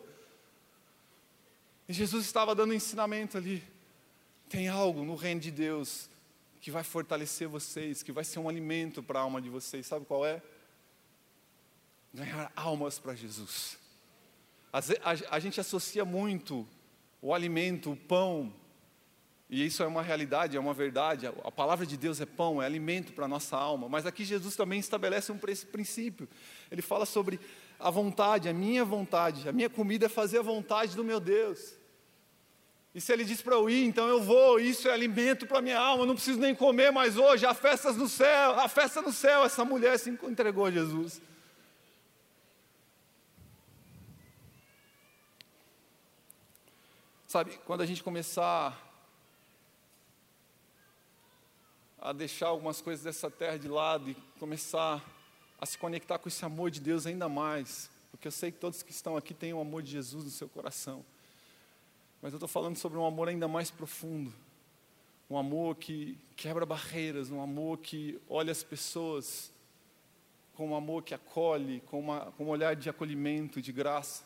E 1.89 1.93
Jesus 1.95 2.27
estava 2.27 2.55
dando 2.55 2.73
um 2.73 2.75
ensinamento 2.75 3.39
ali. 3.39 3.65
Tem 4.51 4.69
algo 4.69 5.03
no 5.03 5.15
reino 5.15 5.41
de 5.41 5.51
Deus 5.51 6.11
que 6.61 6.71
vai 6.71 6.85
fortalecer 6.85 7.49
vocês, 7.49 8.03
que 8.03 8.13
vai 8.13 8.23
ser 8.23 8.39
um 8.39 8.51
alimento 8.51 9.03
para 9.03 9.19
a 9.19 9.23
alma 9.23 9.41
de 9.41 9.49
vocês. 9.49 9.87
Sabe 9.87 10.05
qual 10.05 10.27
é? 10.27 10.43
Ganhar 12.13 12.53
almas 12.55 12.99
para 12.99 13.15
Jesus. 13.15 13.79
A, 14.71 14.81
a, 14.81 15.37
a 15.37 15.41
gente 15.41 15.59
associa 15.59 16.05
muito 16.05 16.69
o 17.23 17.33
alimento, 17.33 17.93
o 17.93 17.97
pão, 17.97 18.53
e 19.53 19.67
isso 19.67 19.83
é 19.83 19.87
uma 19.87 20.01
realidade, 20.01 20.57
é 20.57 20.61
uma 20.61 20.73
verdade. 20.73 21.27
A 21.27 21.51
palavra 21.51 21.85
de 21.85 21.97
Deus 21.97 22.21
é 22.21 22.25
pão, 22.25 22.63
é 22.63 22.67
alimento 22.67 23.13
para 23.13 23.25
a 23.25 23.29
nossa 23.29 23.57
alma. 23.57 23.89
Mas 23.89 24.07
aqui 24.07 24.25
Jesus 24.25 24.55
também 24.55 24.79
estabelece 24.79 25.33
um 25.33 25.39
princípio. 25.39 26.29
Ele 26.71 26.81
fala 26.81 27.05
sobre 27.05 27.41
a 27.77 27.91
vontade, 27.91 28.49
a 28.49 28.53
minha 28.55 28.85
vontade. 28.85 29.49
A 29.49 29.53
minha 29.53 29.69
comida 29.69 30.07
é 30.07 30.09
fazer 30.09 30.39
a 30.39 30.43
vontade 30.43 30.95
do 30.95 31.03
meu 31.03 31.19
Deus. 31.19 31.75
E 32.95 33.01
se 33.01 33.13
ele 33.13 33.25
diz 33.25 33.43
para 33.43 33.57
eu 33.57 33.69
ir, 33.69 33.85
então 33.85 34.07
eu 34.07 34.23
vou. 34.23 34.61
Isso 34.61 34.87
é 34.87 34.93
alimento 34.93 35.49
para 35.49 35.59
a 35.59 35.63
minha 35.63 35.81
alma. 35.81 36.07
Não 36.07 36.15
preciso 36.15 36.39
nem 36.39 36.55
comer 36.55 36.93
mais 36.93 37.17
hoje. 37.17 37.45
Há 37.45 37.53
festas 37.53 37.97
no 37.97 38.09
céu, 38.09 38.53
há 38.61 38.69
festa 38.69 39.03
no 39.03 39.13
céu. 39.13 39.45
Essa 39.45 39.65
mulher 39.65 39.99
se 39.99 40.11
entregou 40.11 40.67
a 40.67 40.71
Jesus. 40.71 41.21
Sabe, 47.27 47.59
quando 47.65 47.81
a 47.81 47.87
gente 47.87 48.01
começar 48.01 48.90
a 52.01 52.13
deixar 52.13 52.49
algumas 52.49 52.81
coisas 52.81 53.05
dessa 53.05 53.31
terra 53.31 53.59
de 53.59 53.69
lado 53.69 54.11
e 54.11 54.15
começar 54.39 55.05
a 55.61 55.67
se 55.67 55.77
conectar 55.77 56.19
com 56.19 56.29
esse 56.29 56.43
amor 56.45 56.71
de 56.71 56.81
Deus 56.81 57.07
ainda 57.07 57.29
mais, 57.29 57.91
porque 58.11 58.27
eu 58.27 58.33
sei 58.33 58.51
que 58.51 58.59
todos 58.59 58.83
que 58.83 58.91
estão 58.91 59.17
aqui 59.17 59.35
têm 59.35 59.53
o 59.53 59.61
amor 59.61 59.83
de 59.83 59.91
Jesus 59.91 60.25
no 60.25 60.31
seu 60.31 60.49
coração, 60.49 61.05
mas 62.23 62.33
eu 62.33 62.39
estou 62.39 62.49
falando 62.49 62.77
sobre 62.77 62.99
um 62.99 63.05
amor 63.05 63.29
ainda 63.29 63.47
mais 63.47 63.71
profundo, 63.71 64.33
um 65.29 65.37
amor 65.37 65.77
que 65.77 66.19
quebra 66.37 66.65
barreiras, 66.65 67.31
um 67.31 67.41
amor 67.43 67.79
que 67.79 68.19
olha 68.29 68.51
as 68.51 68.63
pessoas 68.63 69.53
com 70.55 70.71
um 70.71 70.75
amor 70.75 71.03
que 71.03 71.15
acolhe, 71.15 71.81
com, 71.87 72.01
uma, 72.01 72.33
com 72.33 72.47
um 72.47 72.49
olhar 72.49 72.75
de 72.75 72.89
acolhimento, 72.89 73.63
de 73.63 73.73
graça. 73.73 74.25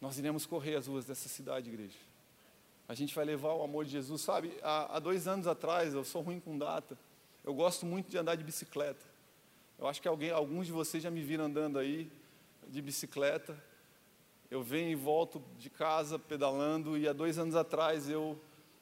Nós 0.00 0.18
iremos 0.18 0.44
correr 0.44 0.76
as 0.76 0.86
ruas 0.86 1.06
dessa 1.06 1.28
cidade, 1.28 1.70
igreja. 1.70 2.13
A 2.86 2.94
gente 2.94 3.14
vai 3.14 3.24
levar 3.24 3.54
o 3.54 3.62
amor 3.62 3.84
de 3.84 3.92
Jesus. 3.92 4.20
Sabe, 4.22 4.56
há, 4.62 4.96
há 4.96 4.98
dois 4.98 5.26
anos 5.26 5.46
atrás, 5.46 5.94
eu 5.94 6.04
sou 6.04 6.22
ruim 6.22 6.38
com 6.38 6.58
data, 6.58 6.98
eu 7.42 7.54
gosto 7.54 7.86
muito 7.86 8.10
de 8.10 8.18
andar 8.18 8.34
de 8.34 8.44
bicicleta. 8.44 9.04
Eu 9.78 9.86
acho 9.86 10.00
que 10.00 10.08
alguém, 10.08 10.30
alguns 10.30 10.66
de 10.66 10.72
vocês 10.72 11.02
já 11.02 11.10
me 11.10 11.22
viram 11.22 11.46
andando 11.46 11.78
aí 11.78 12.10
de 12.68 12.80
bicicleta. 12.80 13.62
Eu 14.50 14.62
venho 14.62 14.90
e 14.90 14.94
volto 14.94 15.42
de 15.58 15.68
casa 15.68 16.18
pedalando, 16.18 16.96
e 16.96 17.08
há 17.08 17.12
dois 17.12 17.38
anos 17.38 17.56
atrás 17.56 18.08
eu, 18.08 18.38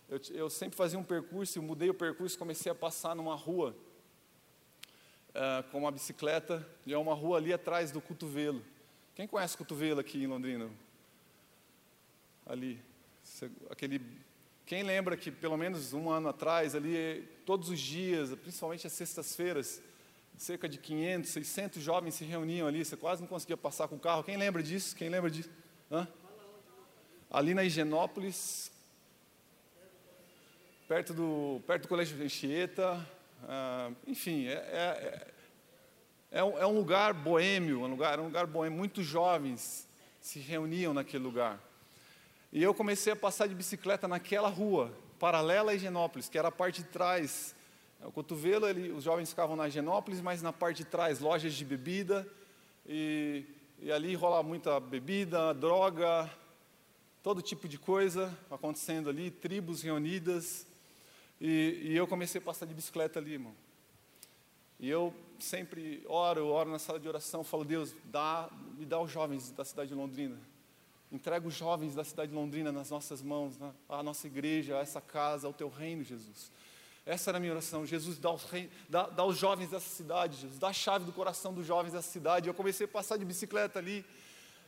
eu, 0.08 0.20
eu 0.30 0.50
sempre 0.50 0.76
fazia 0.76 0.98
um 0.98 1.04
percurso, 1.04 1.58
eu 1.58 1.62
mudei 1.62 1.88
o 1.88 1.94
percurso, 1.94 2.38
comecei 2.38 2.70
a 2.70 2.74
passar 2.74 3.16
numa 3.16 3.34
rua 3.34 3.74
uh, 5.30 5.70
com 5.70 5.78
uma 5.78 5.90
bicicleta, 5.90 6.66
e 6.84 6.92
é 6.92 6.98
uma 6.98 7.14
rua 7.14 7.38
ali 7.38 7.52
atrás 7.52 7.90
do 7.90 8.00
cotovelo. 8.00 8.62
Quem 9.14 9.26
conhece 9.26 9.56
cotovelo 9.56 10.00
aqui 10.00 10.22
em 10.22 10.26
Londrina? 10.26 10.70
Ali, 12.44 12.82
aquele. 13.70 14.00
Quem 14.64 14.82
lembra 14.82 15.16
que 15.16 15.30
pelo 15.30 15.56
menos 15.56 15.92
um 15.92 16.10
ano 16.10 16.28
atrás, 16.28 16.74
ali, 16.74 17.28
todos 17.44 17.68
os 17.68 17.80
dias, 17.80 18.34
principalmente 18.36 18.86
as 18.86 18.92
sextas-feiras, 18.92 19.82
cerca 20.36 20.68
de 20.68 20.78
500, 20.78 21.30
600 21.30 21.82
jovens 21.82 22.14
se 22.14 22.24
reuniam 22.24 22.66
ali, 22.66 22.84
você 22.84 22.96
quase 22.96 23.20
não 23.20 23.28
conseguia 23.28 23.56
passar 23.56 23.88
com 23.88 23.96
o 23.96 24.00
carro. 24.00 24.24
Quem 24.24 24.36
lembra 24.36 24.62
disso? 24.62 24.94
Quem 24.96 25.08
lembra 25.08 25.30
disso? 25.30 25.50
Hã? 25.90 26.06
Ali 27.30 27.54
na 27.54 27.64
Higienópolis, 27.64 28.70
perto 30.86 31.14
do, 31.14 31.60
perto 31.66 31.82
do 31.82 31.88
Colégio 31.88 32.22
Anchieta, 32.22 33.08
ah, 33.48 33.90
enfim, 34.06 34.46
é, 34.46 34.52
é, 34.52 35.26
é, 36.30 36.44
um, 36.44 36.58
é, 36.58 36.66
um, 36.66 36.76
lugar 36.76 37.12
boêmio, 37.12 37.80
um 37.80 37.88
lugar, 37.88 38.20
um 38.20 38.24
lugar 38.24 38.46
boêmio, 38.46 38.76
muitos 38.76 39.04
jovens 39.04 39.88
se 40.20 40.38
reuniam 40.38 40.94
naquele 40.94 41.24
lugar. 41.24 41.58
E 42.52 42.62
eu 42.62 42.74
comecei 42.74 43.14
a 43.14 43.16
passar 43.16 43.46
de 43.46 43.54
bicicleta 43.54 44.06
naquela 44.06 44.50
rua, 44.50 44.92
paralela 45.18 45.72
a 45.72 45.74
Higienópolis, 45.74 46.28
que 46.28 46.36
era 46.36 46.48
a 46.48 46.52
parte 46.52 46.82
de 46.82 46.88
trás. 46.88 47.56
O 48.02 48.12
cotovelo, 48.12 48.68
ele, 48.68 48.92
os 48.92 49.04
jovens 49.04 49.30
ficavam 49.30 49.56
na 49.56 49.68
Higienópolis, 49.68 50.20
mas 50.20 50.42
na 50.42 50.52
parte 50.52 50.78
de 50.78 50.84
trás, 50.84 51.18
lojas 51.18 51.54
de 51.54 51.64
bebida, 51.64 52.28
e, 52.86 53.46
e 53.78 53.90
ali 53.90 54.14
rola 54.14 54.42
muita 54.42 54.78
bebida, 54.78 55.54
droga, 55.54 56.30
todo 57.22 57.40
tipo 57.40 57.66
de 57.66 57.78
coisa 57.78 58.36
acontecendo 58.50 59.08
ali, 59.08 59.30
tribos 59.30 59.80
reunidas. 59.80 60.66
E, 61.40 61.80
e, 61.84 61.96
eu 61.96 62.06
comecei 62.06 62.38
a 62.38 62.44
passar 62.44 62.66
de 62.66 62.74
bicicleta 62.74 63.18
ali, 63.18 63.32
irmão. 63.32 63.54
E 64.78 64.90
eu 64.90 65.14
sempre 65.38 66.04
oro, 66.06 66.48
oro 66.48 66.70
na 66.70 66.78
sala 66.78 67.00
de 67.00 67.08
oração, 67.08 67.42
falo, 67.42 67.64
Deus, 67.64 67.94
dá, 68.04 68.50
me 68.76 68.84
dá 68.84 69.00
os 69.00 69.10
jovens 69.10 69.50
da 69.52 69.64
cidade 69.64 69.88
de 69.88 69.94
Londrina. 69.94 70.51
Entrega 71.12 71.46
os 71.46 71.54
jovens 71.54 71.94
da 71.94 72.02
cidade 72.02 72.30
de 72.30 72.34
Londrina 72.34 72.72
nas 72.72 72.88
nossas 72.88 73.20
mãos, 73.20 73.58
na, 73.58 73.74
a 73.86 74.02
nossa 74.02 74.26
igreja, 74.26 74.78
a 74.78 74.80
essa 74.80 74.98
casa, 74.98 75.46
ao 75.46 75.52
teu 75.52 75.68
reino, 75.68 76.02
Jesus. 76.02 76.50
Essa 77.04 77.30
era 77.30 77.36
a 77.36 77.40
minha 77.40 77.52
oração. 77.52 77.84
Jesus, 77.84 78.18
dá 78.18 78.32
os, 78.32 78.44
rei, 78.44 78.70
dá, 78.88 79.08
dá 79.08 79.28
jovens 79.32 79.68
dessa 79.68 79.88
cidade, 79.88 80.40
Jesus, 80.40 80.58
dá 80.58 80.68
a 80.68 80.72
chave 80.72 81.04
do 81.04 81.12
coração 81.12 81.52
dos 81.52 81.66
jovens 81.66 81.92
dessa 81.92 82.08
cidade. 82.08 82.48
Eu 82.48 82.54
comecei 82.54 82.86
a 82.86 82.88
passar 82.88 83.18
de 83.18 83.26
bicicleta 83.26 83.78
ali, 83.78 84.02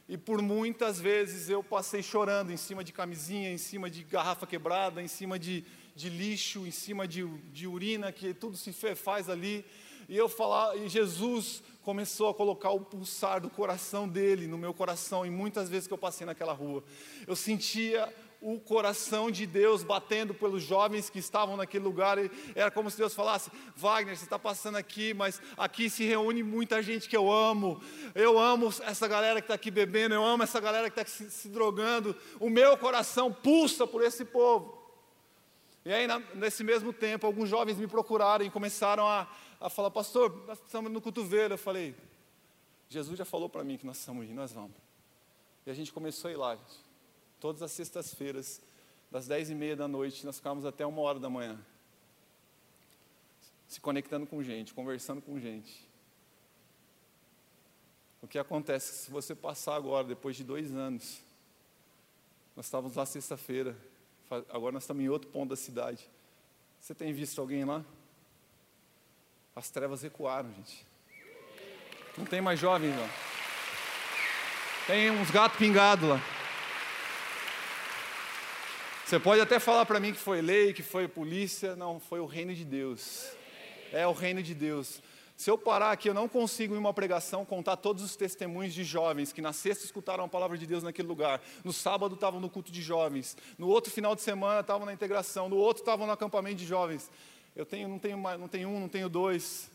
e 0.06 0.18
por 0.18 0.42
muitas 0.42 1.00
vezes 1.00 1.48
eu 1.48 1.64
passei 1.64 2.02
chorando 2.02 2.52
em 2.52 2.58
cima 2.58 2.84
de 2.84 2.92
camisinha, 2.92 3.50
em 3.50 3.56
cima 3.56 3.88
de 3.88 4.04
garrafa 4.04 4.46
quebrada, 4.46 5.02
em 5.02 5.08
cima 5.08 5.38
de, 5.38 5.64
de 5.96 6.10
lixo, 6.10 6.66
em 6.66 6.70
cima 6.70 7.08
de, 7.08 7.26
de 7.52 7.66
urina, 7.66 8.12
que 8.12 8.34
tudo 8.34 8.54
se 8.54 8.70
faz 8.94 9.30
ali. 9.30 9.64
E 10.08 10.16
eu 10.16 10.28
falar, 10.28 10.76
e 10.76 10.88
Jesus 10.88 11.62
começou 11.82 12.28
a 12.28 12.34
colocar 12.34 12.70
o 12.70 12.80
pulsar 12.80 13.40
do 13.40 13.50
coração 13.50 14.08
dele 14.08 14.46
no 14.46 14.58
meu 14.58 14.72
coração, 14.72 15.24
e 15.24 15.30
muitas 15.30 15.68
vezes 15.68 15.86
que 15.86 15.92
eu 15.92 15.98
passei 15.98 16.26
naquela 16.26 16.52
rua, 16.52 16.82
eu 17.26 17.36
sentia 17.36 18.12
o 18.44 18.60
coração 18.60 19.30
de 19.30 19.46
Deus 19.46 19.82
batendo 19.82 20.34
pelos 20.34 20.62
jovens 20.62 21.08
que 21.08 21.18
estavam 21.18 21.56
naquele 21.56 21.82
lugar. 21.82 22.18
Era 22.54 22.70
como 22.70 22.90
se 22.90 22.98
Deus 22.98 23.14
falasse: 23.14 23.50
Wagner, 23.74 24.14
você 24.14 24.24
está 24.24 24.38
passando 24.38 24.76
aqui, 24.76 25.14
mas 25.14 25.40
aqui 25.56 25.88
se 25.88 26.04
reúne 26.04 26.42
muita 26.42 26.82
gente 26.82 27.08
que 27.08 27.16
eu 27.16 27.32
amo. 27.32 27.80
Eu 28.14 28.38
amo 28.38 28.68
essa 28.82 29.08
galera 29.08 29.40
que 29.40 29.46
está 29.46 29.54
aqui 29.54 29.70
bebendo, 29.70 30.14
eu 30.14 30.22
amo 30.22 30.42
essa 30.42 30.60
galera 30.60 30.90
que 30.90 31.00
está 31.00 31.10
se, 31.10 31.30
se 31.30 31.48
drogando. 31.48 32.14
O 32.38 32.50
meu 32.50 32.76
coração 32.76 33.32
pulsa 33.32 33.86
por 33.86 34.04
esse 34.04 34.26
povo. 34.26 34.84
E 35.86 35.92
aí, 35.92 36.06
nesse 36.34 36.64
mesmo 36.64 36.92
tempo, 36.94 37.26
alguns 37.26 37.48
jovens 37.48 37.78
me 37.78 37.86
procuraram 37.86 38.44
e 38.44 38.50
começaram 38.50 39.06
a, 39.06 39.28
a 39.64 39.70
falar, 39.70 39.90
pastor, 39.90 40.44
nós 40.46 40.58
estamos 40.58 40.92
no 40.92 41.00
cotovelo. 41.00 41.54
Eu 41.54 41.58
falei, 41.58 41.96
Jesus 42.86 43.16
já 43.16 43.24
falou 43.24 43.48
para 43.48 43.64
mim 43.64 43.78
que 43.78 43.86
nós 43.86 43.98
estamos 43.98 44.26
indo, 44.26 44.34
nós 44.34 44.52
vamos. 44.52 44.76
E 45.64 45.70
a 45.70 45.74
gente 45.74 45.90
começou 45.90 46.28
a 46.28 46.32
ir 46.32 46.36
lá, 46.36 46.54
gente. 46.54 46.84
Todas 47.40 47.62
as 47.62 47.72
sextas-feiras, 47.72 48.60
das 49.10 49.26
dez 49.26 49.48
e 49.48 49.54
meia 49.54 49.74
da 49.74 49.88
noite, 49.88 50.26
nós 50.26 50.36
ficávamos 50.36 50.66
até 50.66 50.84
uma 50.84 51.00
hora 51.00 51.18
da 51.18 51.30
manhã. 51.30 51.58
Se 53.66 53.80
conectando 53.80 54.26
com 54.26 54.42
gente, 54.42 54.74
conversando 54.74 55.22
com 55.22 55.40
gente. 55.40 55.88
O 58.20 58.28
que 58.28 58.38
acontece 58.38 59.04
se 59.06 59.10
você 59.10 59.34
passar 59.34 59.76
agora, 59.76 60.06
depois 60.06 60.36
de 60.36 60.44
dois 60.44 60.74
anos, 60.74 61.22
nós 62.54 62.66
estávamos 62.66 62.96
lá 62.96 63.06
sexta-feira, 63.06 63.74
agora 64.50 64.72
nós 64.72 64.82
estamos 64.82 65.02
em 65.02 65.08
outro 65.08 65.30
ponto 65.30 65.48
da 65.48 65.56
cidade. 65.56 66.06
Você 66.78 66.94
tem 66.94 67.14
visto 67.14 67.40
alguém 67.40 67.64
lá? 67.64 67.82
As 69.56 69.70
trevas 69.70 70.02
recuaram, 70.02 70.52
gente. 70.52 70.84
Não 72.18 72.24
tem 72.24 72.40
mais 72.40 72.58
jovens 72.58 72.96
lá. 72.96 73.08
Tem 74.86 75.10
uns 75.10 75.30
gatos 75.30 75.58
pingados 75.58 76.08
lá. 76.08 76.20
Você 79.04 79.20
pode 79.20 79.40
até 79.40 79.60
falar 79.60 79.86
para 79.86 80.00
mim 80.00 80.12
que 80.12 80.18
foi 80.18 80.40
lei, 80.40 80.72
que 80.72 80.82
foi 80.82 81.06
polícia. 81.06 81.76
Não, 81.76 82.00
foi 82.00 82.18
o 82.18 82.26
reino 82.26 82.52
de 82.52 82.64
Deus. 82.64 83.30
É 83.92 84.04
o 84.06 84.12
reino 84.12 84.42
de 84.42 84.54
Deus. 84.54 85.00
Se 85.36 85.50
eu 85.50 85.58
parar 85.58 85.90
aqui, 85.90 86.08
eu 86.08 86.14
não 86.14 86.28
consigo 86.28 86.74
em 86.74 86.78
uma 86.78 86.94
pregação 86.94 87.44
contar 87.44 87.76
todos 87.76 88.02
os 88.02 88.16
testemunhos 88.16 88.72
de 88.72 88.82
jovens 88.82 89.32
que 89.32 89.42
na 89.42 89.52
sexta 89.52 89.84
escutaram 89.84 90.24
a 90.24 90.28
palavra 90.28 90.56
de 90.56 90.66
Deus 90.66 90.82
naquele 90.82 91.08
lugar, 91.08 91.40
no 91.64 91.72
sábado 91.72 92.14
estavam 92.14 92.40
no 92.40 92.48
culto 92.48 92.70
de 92.70 92.80
jovens, 92.80 93.36
no 93.58 93.66
outro 93.66 93.92
final 93.92 94.14
de 94.14 94.22
semana 94.22 94.60
estavam 94.60 94.86
na 94.86 94.92
integração, 94.92 95.48
no 95.48 95.56
outro 95.56 95.82
estavam 95.82 96.06
no 96.06 96.12
acampamento 96.12 96.56
de 96.56 96.66
jovens. 96.66 97.10
Eu 97.54 97.64
tenho, 97.64 97.88
não 97.88 97.98
tenho, 97.98 98.16
não 98.16 98.48
tenho 98.48 98.68
um, 98.68 98.80
não 98.80 98.88
tenho 98.88 99.08
dois, 99.08 99.70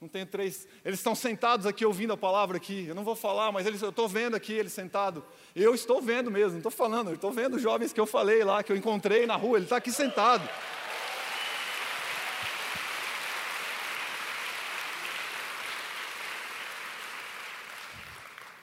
não 0.00 0.08
tenho 0.08 0.26
três. 0.26 0.68
Eles 0.84 1.00
estão 1.00 1.14
sentados 1.14 1.66
aqui 1.66 1.84
ouvindo 1.84 2.12
a 2.12 2.16
palavra 2.16 2.56
aqui. 2.56 2.86
Eu 2.86 2.94
não 2.94 3.02
vou 3.02 3.16
falar, 3.16 3.50
mas 3.50 3.66
eles, 3.66 3.82
eu 3.82 3.90
estou 3.90 4.08
vendo 4.08 4.36
aqui 4.36 4.52
eles 4.52 4.72
sentados. 4.72 5.24
Eu 5.54 5.74
estou 5.74 6.00
vendo 6.00 6.30
mesmo, 6.30 6.52
não 6.52 6.58
estou 6.58 6.70
falando. 6.70 7.12
Estou 7.12 7.32
vendo 7.32 7.56
os 7.56 7.62
jovens 7.62 7.92
que 7.92 8.00
eu 8.00 8.06
falei 8.06 8.44
lá, 8.44 8.62
que 8.62 8.70
eu 8.70 8.76
encontrei 8.76 9.26
na 9.26 9.34
rua. 9.34 9.58
Ele 9.58 9.66
está 9.66 9.76
aqui 9.78 9.90
sentado. 9.90 10.48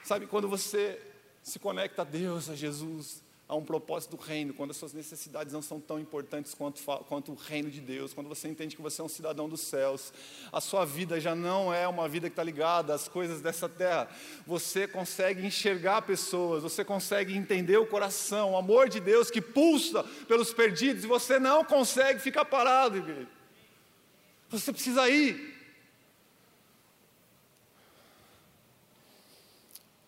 Sabe, 0.02 0.26
quando 0.26 0.48
você 0.48 1.00
se 1.42 1.58
conecta 1.58 2.02
a 2.02 2.04
Deus, 2.04 2.48
a 2.48 2.54
Jesus, 2.54 3.22
a 3.46 3.54
um 3.54 3.64
propósito 3.64 4.16
do 4.16 4.22
reino, 4.22 4.54
quando 4.54 4.70
as 4.70 4.76
suas 4.78 4.94
necessidades 4.94 5.52
não 5.52 5.60
são 5.60 5.78
tão 5.78 6.00
importantes 6.00 6.54
quanto, 6.54 6.82
quanto 7.06 7.32
o 7.32 7.34
reino 7.34 7.70
de 7.70 7.80
Deus, 7.80 8.14
quando 8.14 8.28
você 8.28 8.48
entende 8.48 8.74
que 8.74 8.80
você 8.80 9.02
é 9.02 9.04
um 9.04 9.08
cidadão 9.08 9.48
dos 9.48 9.60
céus, 9.60 10.14
a 10.50 10.62
sua 10.62 10.86
vida 10.86 11.20
já 11.20 11.34
não 11.34 11.72
é 11.72 11.86
uma 11.86 12.08
vida 12.08 12.30
que 12.30 12.32
está 12.32 12.42
ligada 12.42 12.94
às 12.94 13.06
coisas 13.06 13.42
dessa 13.42 13.68
terra, 13.68 14.08
você 14.46 14.88
consegue 14.88 15.46
enxergar 15.46 16.02
pessoas, 16.02 16.62
você 16.62 16.82
consegue 16.82 17.36
entender 17.36 17.76
o 17.76 17.86
coração, 17.86 18.52
o 18.52 18.56
amor 18.56 18.88
de 18.88 18.98
Deus 18.98 19.30
que 19.30 19.42
pulsa 19.42 20.02
pelos 20.26 20.54
perdidos, 20.54 21.04
e 21.04 21.06
você 21.06 21.38
não 21.38 21.64
consegue 21.64 22.20
ficar 22.20 22.46
parado, 22.46 22.96
igreja. 22.96 23.28
Você 24.48 24.72
precisa 24.72 25.06
ir. 25.10 25.52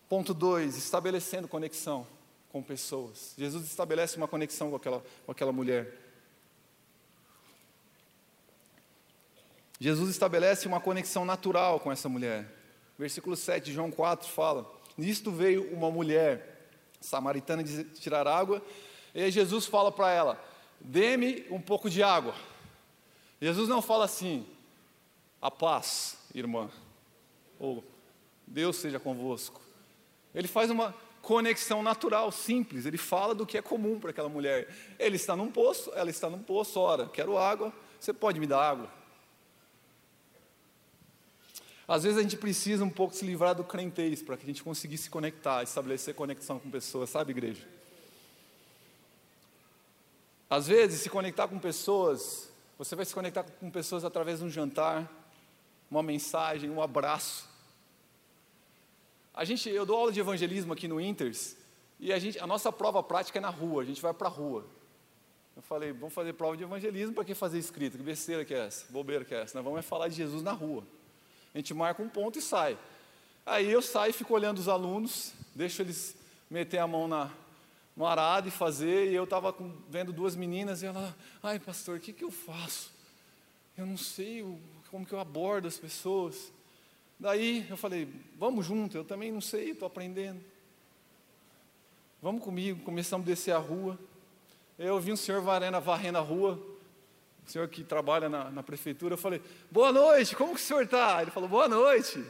Ponto 0.09 0.33
2, 0.33 0.75
estabelecendo 0.75 1.47
conexão 1.47 2.16
com 2.57 2.63
pessoas. 2.63 3.35
Jesus 3.37 3.65
estabelece 3.65 4.17
uma 4.17 4.27
conexão 4.27 4.71
com 4.71 4.75
aquela, 4.75 5.03
com 5.25 5.31
aquela 5.31 5.51
mulher. 5.51 5.93
Jesus 9.79 10.09
estabelece 10.09 10.67
uma 10.67 10.81
conexão 10.81 11.23
natural 11.23 11.79
com 11.79 11.91
essa 11.91 12.09
mulher. 12.09 12.51
Versículo 12.97 13.35
7 13.35 13.65
de 13.65 13.73
João 13.73 13.91
4 13.91 14.27
fala: 14.27 14.67
Nisto 14.97 15.31
veio 15.31 15.71
uma 15.71 15.91
mulher 15.91 16.71
samaritana 16.99 17.63
de 17.63 17.83
tirar 17.83 18.27
água. 18.27 18.59
E 19.13 19.21
aí 19.21 19.29
Jesus 19.29 19.67
fala 19.67 19.91
para 19.91 20.11
ela: 20.11 20.43
dê-me 20.81 21.45
um 21.51 21.61
pouco 21.61 21.91
de 21.91 22.01
água. 22.01 22.33
Jesus 23.39 23.69
não 23.69 23.83
fala 23.83 24.05
assim, 24.05 24.47
a 25.39 25.51
paz, 25.51 26.17
irmã, 26.33 26.71
ou 27.59 27.83
Deus 28.47 28.77
seja 28.77 28.99
convosco. 28.99 29.61
Ele 30.33 30.47
faz 30.47 30.71
uma 30.71 30.95
conexão 31.27 31.83
natural, 31.83 32.31
simples. 32.31 32.85
Ele 32.85 32.97
fala 32.97 33.35
do 33.35 33.45
que 33.45 33.57
é 33.57 33.61
comum 33.61 33.99
para 33.99 34.11
aquela 34.11 34.29
mulher. 34.29 34.73
Ele 34.97 35.17
está 35.17 35.35
num 35.35 35.51
poço, 35.51 35.91
ela 35.93 36.09
está 36.09 36.29
num 36.29 36.41
poço. 36.41 36.79
Ora, 36.79 37.09
quero 37.09 37.37
água, 37.37 37.73
você 37.99 38.13
pode 38.13 38.39
me 38.39 38.47
dar 38.47 38.61
água? 38.61 38.89
Às 41.85 42.03
vezes 42.03 42.17
a 42.17 42.21
gente 42.21 42.37
precisa 42.37 42.81
um 42.85 42.89
pouco 42.89 43.13
se 43.13 43.25
livrar 43.25 43.53
do 43.53 43.65
crentez 43.65 44.21
para 44.21 44.37
que 44.37 44.43
a 44.43 44.47
gente 44.47 44.63
consiga 44.63 44.95
se 44.95 45.09
conectar, 45.09 45.63
estabelecer 45.63 46.15
conexão 46.15 46.59
com 46.59 46.71
pessoas, 46.71 47.09
sabe, 47.09 47.31
igreja? 47.31 47.67
Às 50.49 50.67
vezes, 50.67 51.01
se 51.01 51.09
conectar 51.09 51.49
com 51.49 51.59
pessoas, 51.59 52.49
você 52.77 52.95
vai 52.95 53.03
se 53.03 53.13
conectar 53.13 53.43
com 53.43 53.69
pessoas 53.69 54.05
através 54.05 54.39
de 54.39 54.45
um 54.45 54.49
jantar, 54.49 55.11
uma 55.91 56.01
mensagem, 56.01 56.69
um 56.69 56.81
abraço. 56.81 57.49
A 59.37 59.45
gente, 59.45 59.69
eu 59.69 59.85
dou 59.85 59.95
aula 59.95 60.11
de 60.11 60.19
evangelismo 60.19 60.73
aqui 60.73 60.87
no 60.87 60.99
Inters 60.99 61.55
e 61.99 62.11
a, 62.11 62.17
gente, 62.17 62.39
a 62.39 62.47
nossa 62.47 62.71
prova 62.71 63.03
prática 63.03 63.37
é 63.37 63.39
na 63.39 63.51
rua, 63.51 63.83
a 63.83 63.85
gente 63.85 64.01
vai 64.01 64.11
para 64.11 64.27
a 64.27 64.31
rua. 64.31 64.65
Eu 65.55 65.61
falei, 65.61 65.91
vamos 65.91 66.11
fazer 66.11 66.33
prova 66.33 66.57
de 66.57 66.63
evangelismo, 66.63 67.13
para 67.13 67.23
que 67.23 67.35
fazer 67.35 67.59
escrito? 67.59 67.99
Que 67.99 68.03
besteira 68.03 68.43
que 68.43 68.51
é 68.51 68.65
essa? 68.65 68.91
Bobeira 68.91 69.23
que 69.23 69.35
é 69.35 69.43
essa? 69.43 69.55
Nós 69.55 69.63
vamos 69.63 69.77
é 69.77 69.83
falar 69.83 70.07
de 70.07 70.15
Jesus 70.15 70.41
na 70.41 70.53
rua. 70.53 70.83
A 71.53 71.57
gente 71.59 71.71
marca 71.71 72.01
um 72.01 72.09
ponto 72.09 72.39
e 72.39 72.41
sai. 72.41 72.79
Aí 73.45 73.71
eu 73.71 73.79
saio 73.79 74.09
e 74.09 74.13
fico 74.13 74.33
olhando 74.33 74.57
os 74.57 74.67
alunos, 74.67 75.33
deixo 75.53 75.83
eles 75.83 76.15
meter 76.49 76.79
a 76.79 76.87
mão 76.87 77.07
na, 77.07 77.29
no 77.95 78.07
arado 78.07 78.47
e 78.47 78.51
fazer, 78.51 79.11
e 79.11 79.13
eu 79.13 79.25
estava 79.25 79.55
vendo 79.87 80.11
duas 80.11 80.35
meninas, 80.35 80.81
e 80.81 80.87
ela, 80.87 81.15
ai 81.43 81.59
pastor, 81.59 81.97
o 81.97 81.99
que, 81.99 82.11
que 82.11 82.23
eu 82.23 82.31
faço? 82.31 82.91
Eu 83.77 83.85
não 83.85 83.97
sei 83.97 84.41
o, 84.41 84.59
como 84.89 85.05
que 85.05 85.13
eu 85.13 85.19
abordo 85.19 85.67
as 85.67 85.77
pessoas. 85.77 86.51
Daí 87.19 87.65
eu 87.69 87.77
falei, 87.77 88.07
vamos 88.37 88.65
junto, 88.65 88.95
eu 88.95 89.03
também 89.03 89.31
não 89.31 89.41
sei, 89.41 89.71
estou 89.71 89.87
aprendendo. 89.87 90.39
Vamos 92.21 92.43
comigo, 92.43 92.83
começamos 92.83 93.25
a 93.25 93.29
descer 93.29 93.51
a 93.51 93.57
rua. 93.57 93.97
Eu 94.77 94.99
vi 94.99 95.11
um 95.11 95.15
senhor 95.15 95.41
varrendo, 95.41 95.79
varrendo 95.81 96.17
a 96.19 96.21
rua, 96.21 96.59
o 97.45 97.49
senhor 97.49 97.67
que 97.67 97.83
trabalha 97.83 98.29
na, 98.29 98.51
na 98.51 98.61
prefeitura, 98.61 99.13
eu 99.13 99.17
falei, 99.17 99.41
boa 99.71 99.91
noite, 99.91 100.35
como 100.35 100.53
que 100.53 100.61
o 100.61 100.63
senhor 100.63 100.83
está? 100.83 101.21
Ele 101.21 101.31
falou, 101.31 101.49
boa 101.49 101.67
noite. 101.67 102.23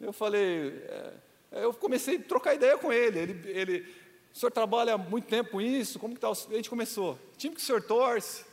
Eu 0.00 0.12
falei, 0.12 0.82
é, 0.88 1.12
eu 1.52 1.72
comecei 1.72 2.16
a 2.16 2.22
trocar 2.22 2.54
ideia 2.54 2.76
com 2.78 2.92
ele. 2.92 3.18
ele, 3.18 3.50
ele 3.50 4.02
o 4.34 4.38
senhor 4.38 4.50
trabalha 4.50 4.94
há 4.94 4.98
muito 4.98 5.28
tempo 5.28 5.60
isso? 5.60 5.98
Como 5.98 6.14
que 6.14 6.24
está? 6.24 6.30
A 6.30 6.56
gente 6.56 6.70
começou. 6.70 7.18
Time 7.36 7.54
que 7.54 7.60
o 7.60 7.64
senhor 7.64 7.82
torce? 7.82 8.44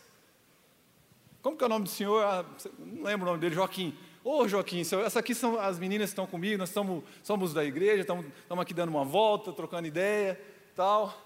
Como 1.41 1.55
que 1.55 1.63
é 1.63 1.67
o 1.67 1.69
nome 1.69 1.85
do 1.85 1.89
senhor? 1.89 2.21
Ah, 2.21 2.45
não 2.77 3.03
lembro 3.03 3.25
o 3.25 3.29
nome 3.29 3.39
dele, 3.39 3.55
Joaquim. 3.55 3.97
Ô 4.21 4.39
oh, 4.39 4.47
Joaquim, 4.47 4.81
essa 4.81 5.19
aqui 5.19 5.33
são 5.33 5.57
as 5.57 5.79
meninas 5.79 6.09
que 6.09 6.11
estão 6.11 6.27
comigo, 6.27 6.57
nós 6.57 6.69
estamos, 6.69 7.03
somos 7.23 7.53
da 7.53 7.63
igreja, 7.63 8.01
estamos, 8.01 8.25
estamos 8.25 8.61
aqui 8.61 8.73
dando 8.73 8.89
uma 8.89 9.05
volta, 9.05 9.53
trocando 9.53 9.87
ideia, 9.87 10.39
tal. 10.75 11.17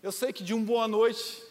Eu 0.00 0.12
sei 0.12 0.32
que 0.32 0.44
de 0.44 0.54
um 0.54 0.64
boa 0.64 0.86
noite, 0.86 1.42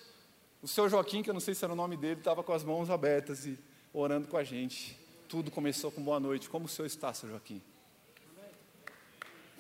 o 0.62 0.68
seu 0.68 0.88
Joaquim, 0.88 1.22
que 1.22 1.30
eu 1.30 1.34
não 1.34 1.42
sei 1.42 1.54
se 1.54 1.66
era 1.66 1.74
o 1.74 1.76
nome 1.76 1.98
dele, 1.98 2.20
estava 2.20 2.42
com 2.42 2.54
as 2.54 2.64
mãos 2.64 2.90
abertas 2.90 3.46
e 3.46 3.60
orando 3.94 4.30
com 4.30 4.38
a 4.38 4.46
gente. 4.46 4.98
Tudo 5.28 5.52
começou 5.52 5.92
com 5.92 6.02
boa 6.02 6.22
noite. 6.22 6.50
Como 6.50 6.66
o 6.66 6.70
senhor 6.70 6.88
está, 6.88 7.14
seu 7.14 7.28
Joaquim? 7.30 7.62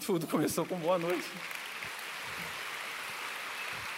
Tudo 0.05 0.27
começou 0.27 0.65
com 0.65 0.77
boa 0.77 0.97
noite. 0.97 1.27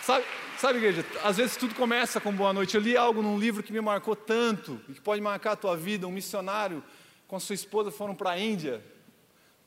Sabe, 0.01 0.25
sabe, 0.57 0.79
igreja, 0.79 1.05
às 1.23 1.37
vezes 1.37 1.55
tudo 1.55 1.75
começa 1.75 2.19
com 2.19 2.33
boa 2.33 2.51
noite. 2.51 2.73
Eu 2.73 2.81
li 2.81 2.97
algo 2.97 3.21
num 3.21 3.37
livro 3.37 3.61
que 3.61 3.71
me 3.71 3.79
marcou 3.79 4.15
tanto, 4.15 4.81
e 4.89 4.93
que 4.93 5.01
pode 5.01 5.21
marcar 5.21 5.51
a 5.51 5.55
tua 5.55 5.77
vida. 5.77 6.07
Um 6.07 6.11
missionário 6.11 6.83
com 7.29 7.39
sua 7.39 7.53
esposa 7.53 7.91
foram 7.91 8.15
para 8.15 8.31
a 8.31 8.39
Índia. 8.39 8.83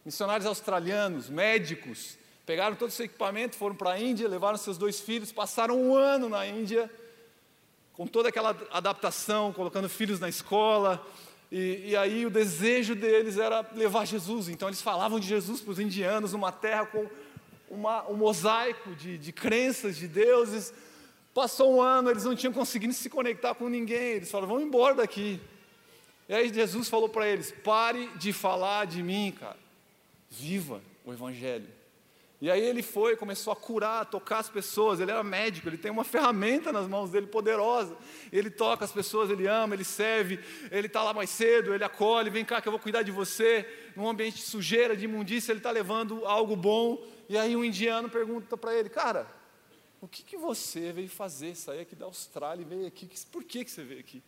Missionários 0.04 0.46
australianos, 0.46 1.30
médicos, 1.30 2.18
pegaram 2.44 2.74
todo 2.74 2.88
o 2.88 2.92
seu 2.92 3.06
equipamento, 3.06 3.56
foram 3.56 3.76
para 3.76 3.92
a 3.92 4.00
Índia, 4.00 4.28
levaram 4.28 4.58
seus 4.58 4.76
dois 4.76 4.98
filhos, 5.00 5.30
passaram 5.30 5.80
um 5.80 5.94
ano 5.94 6.28
na 6.28 6.44
Índia 6.44 6.90
com 7.92 8.04
toda 8.04 8.30
aquela 8.30 8.50
adaptação, 8.72 9.52
colocando 9.52 9.88
filhos 9.88 10.18
na 10.18 10.28
escola, 10.28 11.06
e, 11.52 11.90
e, 11.90 11.96
aí 11.96 12.24
o 12.24 12.30
desejo 12.30 12.94
deles 12.94 13.36
era 13.36 13.64
levar 13.74 14.06
Jesus. 14.06 14.48
Então 14.48 14.68
eles 14.68 14.80
falavam 14.80 15.20
de 15.20 15.28
Jesus 15.28 15.60
para 15.60 15.70
os 15.70 15.78
indianos, 15.78 16.32
numa 16.32 16.50
terra 16.50 16.86
com 16.86 17.06
uma, 17.70 18.08
um 18.08 18.16
mosaico 18.16 18.94
de, 18.96 19.18
de 19.18 19.32
crenças, 19.32 19.96
de 19.96 20.08
deuses. 20.08 20.72
Passou 21.34 21.76
um 21.76 21.80
ano, 21.80 22.10
eles 22.10 22.24
não 22.24 22.34
tinham 22.34 22.52
conseguido 22.54 22.94
se 22.94 23.08
conectar 23.08 23.54
com 23.54 23.68
ninguém. 23.68 24.14
Eles 24.14 24.30
falaram: 24.30 24.48
vamos 24.48 24.64
embora 24.64 24.94
daqui. 24.94 25.38
E 26.28 26.34
aí 26.34 26.52
Jesus 26.52 26.88
falou 26.88 27.08
para 27.08 27.28
eles: 27.28 27.50
pare 27.50 28.08
de 28.16 28.32
falar 28.32 28.86
de 28.86 29.02
mim, 29.02 29.34
cara. 29.38 29.58
Viva 30.30 30.80
o 31.04 31.12
Evangelho. 31.12 31.68
E 32.42 32.50
aí 32.50 32.60
ele 32.60 32.82
foi, 32.82 33.16
começou 33.16 33.52
a 33.52 33.56
curar, 33.56 34.00
a 34.00 34.04
tocar 34.04 34.40
as 34.40 34.50
pessoas. 34.50 34.98
Ele 34.98 35.12
era 35.12 35.22
médico, 35.22 35.68
ele 35.68 35.78
tem 35.78 35.92
uma 35.92 36.02
ferramenta 36.02 36.72
nas 36.72 36.88
mãos 36.88 37.10
dele 37.10 37.28
poderosa. 37.28 37.96
Ele 38.32 38.50
toca 38.50 38.84
as 38.84 38.90
pessoas, 38.90 39.30
ele 39.30 39.46
ama, 39.46 39.76
ele 39.76 39.84
serve, 39.84 40.40
ele 40.72 40.88
está 40.88 41.04
lá 41.04 41.14
mais 41.14 41.30
cedo, 41.30 41.72
ele 41.72 41.84
acolhe, 41.84 42.30
vem 42.30 42.44
cá 42.44 42.60
que 42.60 42.66
eu 42.66 42.72
vou 42.72 42.80
cuidar 42.80 43.02
de 43.02 43.12
você. 43.12 43.64
Num 43.94 44.08
ambiente 44.08 44.38
de 44.38 44.42
sujeira, 44.42 44.96
de 44.96 45.04
imundícia, 45.04 45.52
ele 45.52 45.60
está 45.60 45.70
levando 45.70 46.26
algo 46.26 46.56
bom. 46.56 47.06
E 47.28 47.38
aí 47.38 47.54
um 47.54 47.64
indiano 47.64 48.08
pergunta 48.08 48.56
para 48.56 48.74
ele, 48.74 48.88
cara, 48.88 49.28
o 50.00 50.08
que, 50.08 50.24
que 50.24 50.36
você 50.36 50.92
veio 50.92 51.08
fazer? 51.08 51.54
Sair 51.54 51.82
aqui 51.82 51.94
da 51.94 52.06
Austrália 52.06 52.62
e 52.62 52.66
veio 52.66 52.86
aqui, 52.88 53.08
por 53.30 53.44
que, 53.44 53.64
que 53.64 53.70
você 53.70 53.84
veio 53.84 54.00
aqui? 54.00 54.20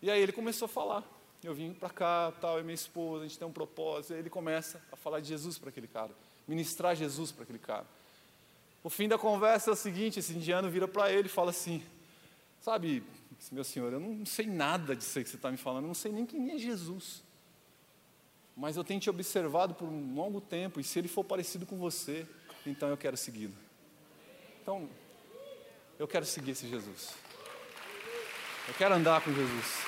E 0.00 0.10
aí 0.10 0.20
ele 0.20 0.32
começou 0.32 0.66
a 0.66 0.68
falar. 0.68 1.04
Eu 1.42 1.54
vim 1.54 1.72
para 1.72 1.90
cá, 1.90 2.32
tal, 2.40 2.58
é 2.58 2.62
minha 2.62 2.74
esposa, 2.74 3.24
a 3.24 3.28
gente 3.28 3.38
tem 3.38 3.46
um 3.46 3.52
propósito. 3.52 4.12
E 4.12 4.14
aí 4.14 4.20
ele 4.20 4.30
começa 4.30 4.82
a 4.90 4.96
falar 4.96 5.20
de 5.20 5.28
Jesus 5.28 5.58
para 5.58 5.68
aquele 5.68 5.86
cara 5.88 6.12
ministrar 6.48 6.96
Jesus 6.96 7.30
para 7.30 7.42
aquele 7.42 7.58
cara. 7.58 7.86
O 8.82 8.88
fim 8.88 9.06
da 9.06 9.18
conversa 9.18 9.70
é 9.70 9.72
o 9.74 9.76
seguinte: 9.76 10.18
esse 10.18 10.32
indiano 10.32 10.70
vira 10.70 10.88
para 10.88 11.12
ele 11.12 11.26
e 11.26 11.30
fala 11.30 11.50
assim: 11.50 11.82
Sabe, 12.60 13.04
meu 13.52 13.62
senhor, 13.62 13.92
eu 13.92 14.00
não 14.00 14.24
sei 14.24 14.46
nada 14.46 14.96
disso 14.96 15.22
que 15.22 15.28
você 15.28 15.36
está 15.36 15.50
me 15.50 15.58
falando, 15.58 15.84
eu 15.84 15.88
não 15.88 15.94
sei 15.94 16.10
nem 16.10 16.24
quem 16.24 16.50
é 16.52 16.58
Jesus. 16.58 17.22
Mas 18.56 18.76
eu 18.76 18.82
tenho 18.82 18.98
te 18.98 19.08
observado 19.08 19.74
por 19.74 19.86
um 19.86 20.14
longo 20.14 20.40
tempo, 20.40 20.80
e 20.80 20.84
se 20.84 20.98
ele 20.98 21.06
for 21.06 21.22
parecido 21.22 21.64
com 21.64 21.76
você, 21.76 22.26
então 22.66 22.88
eu 22.88 22.96
quero 22.96 23.16
segui-lo. 23.16 23.54
Então, 24.60 24.88
eu 25.96 26.08
quero 26.08 26.26
seguir 26.26 26.52
esse 26.52 26.66
Jesus. 26.66 27.14
Eu 28.68 28.74
quero 28.74 28.94
andar 28.94 29.22
com 29.22 29.32
Jesus. 29.32 29.78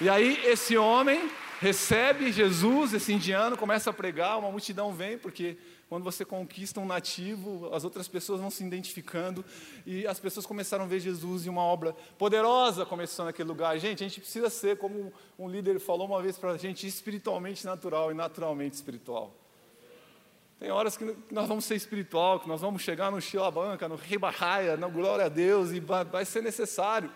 E 0.00 0.08
aí, 0.08 0.40
esse 0.46 0.76
homem 0.76 1.28
recebe 1.60 2.30
Jesus, 2.30 2.94
esse 2.94 3.12
indiano, 3.12 3.56
começa 3.56 3.90
a 3.90 3.92
pregar, 3.92 4.38
uma 4.38 4.52
multidão 4.52 4.92
vem, 4.92 5.18
porque 5.18 5.58
quando 5.88 6.04
você 6.04 6.24
conquista 6.24 6.78
um 6.78 6.86
nativo, 6.86 7.74
as 7.74 7.82
outras 7.82 8.06
pessoas 8.06 8.40
vão 8.40 8.50
se 8.50 8.62
identificando 8.62 9.44
e 9.84 10.06
as 10.06 10.20
pessoas 10.20 10.46
começaram 10.46 10.84
a 10.84 10.86
ver 10.86 11.00
Jesus 11.00 11.44
em 11.44 11.48
uma 11.48 11.62
obra 11.62 11.92
poderosa 12.16 12.86
começando 12.86 13.26
naquele 13.26 13.48
lugar. 13.48 13.76
Gente, 13.78 14.04
a 14.04 14.08
gente 14.08 14.20
precisa 14.20 14.48
ser, 14.48 14.78
como 14.78 15.12
um 15.36 15.48
líder 15.48 15.80
falou 15.80 16.06
uma 16.06 16.22
vez 16.22 16.38
para 16.38 16.52
a 16.52 16.56
gente, 16.56 16.86
espiritualmente 16.86 17.66
natural 17.66 18.12
e 18.12 18.14
naturalmente 18.14 18.74
espiritual. 18.74 19.34
Tem 20.60 20.70
horas 20.70 20.96
que 20.96 21.16
nós 21.32 21.48
vamos 21.48 21.64
ser 21.64 21.74
espiritual, 21.74 22.38
que 22.38 22.46
nós 22.46 22.60
vamos 22.60 22.80
chegar 22.80 23.10
no 23.10 23.20
Shilabanca, 23.20 23.88
no 23.88 23.96
Ribahaia, 23.96 24.76
no 24.76 24.88
Glória 24.88 25.26
a 25.26 25.28
Deus, 25.28 25.72
e 25.72 25.80
vai 25.80 26.24
ser 26.24 26.44
necessário. 26.44 27.10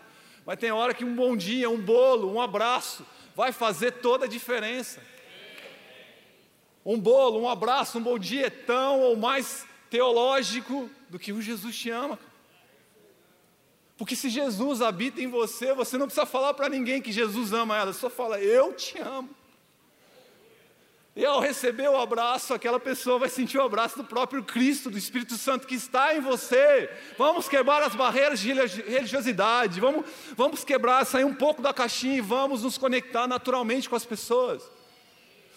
Mas 0.48 0.58
tem 0.58 0.70
hora 0.70 0.94
que 0.94 1.04
um 1.04 1.14
bom 1.14 1.36
dia, 1.36 1.68
um 1.68 1.78
bolo, 1.78 2.32
um 2.32 2.40
abraço, 2.40 3.04
vai 3.36 3.52
fazer 3.52 3.90
toda 4.00 4.24
a 4.24 4.28
diferença. 4.28 4.98
Um 6.82 6.98
bolo, 6.98 7.38
um 7.38 7.46
abraço, 7.46 7.98
um 7.98 8.02
bom 8.02 8.18
dia 8.18 8.46
é 8.46 8.50
tão 8.50 8.98
ou 8.98 9.14
mais 9.14 9.66
teológico 9.90 10.88
do 11.10 11.18
que 11.18 11.34
o 11.34 11.42
Jesus 11.42 11.76
te 11.76 11.90
ama. 11.90 12.18
Porque 13.98 14.16
se 14.16 14.30
Jesus 14.30 14.80
habita 14.80 15.20
em 15.20 15.26
você, 15.26 15.74
você 15.74 15.98
não 15.98 16.06
precisa 16.06 16.24
falar 16.24 16.54
para 16.54 16.70
ninguém 16.70 17.02
que 17.02 17.12
Jesus 17.12 17.52
ama 17.52 17.76
ela, 17.76 17.92
só 17.92 18.08
fala, 18.08 18.40
eu 18.40 18.72
te 18.72 18.98
amo. 18.98 19.28
E 21.18 21.26
ao 21.26 21.40
receber 21.40 21.88
o 21.88 21.96
abraço, 21.96 22.54
aquela 22.54 22.78
pessoa 22.78 23.18
vai 23.18 23.28
sentir 23.28 23.58
o 23.58 23.62
abraço 23.62 23.96
do 23.96 24.04
próprio 24.04 24.40
Cristo, 24.44 24.88
do 24.88 24.96
Espírito 24.96 25.34
Santo 25.34 25.66
que 25.66 25.74
está 25.74 26.14
em 26.14 26.20
você. 26.20 26.88
Vamos 27.18 27.48
quebrar 27.48 27.82
as 27.82 27.96
barreiras 27.96 28.38
de 28.38 28.52
religiosidade, 28.52 29.80
vamos, 29.80 30.06
vamos 30.36 30.62
quebrar, 30.62 31.04
sair 31.04 31.24
um 31.24 31.34
pouco 31.34 31.60
da 31.60 31.74
caixinha 31.74 32.18
e 32.18 32.20
vamos 32.20 32.62
nos 32.62 32.78
conectar 32.78 33.26
naturalmente 33.26 33.88
com 33.88 33.96
as 33.96 34.04
pessoas. 34.04 34.62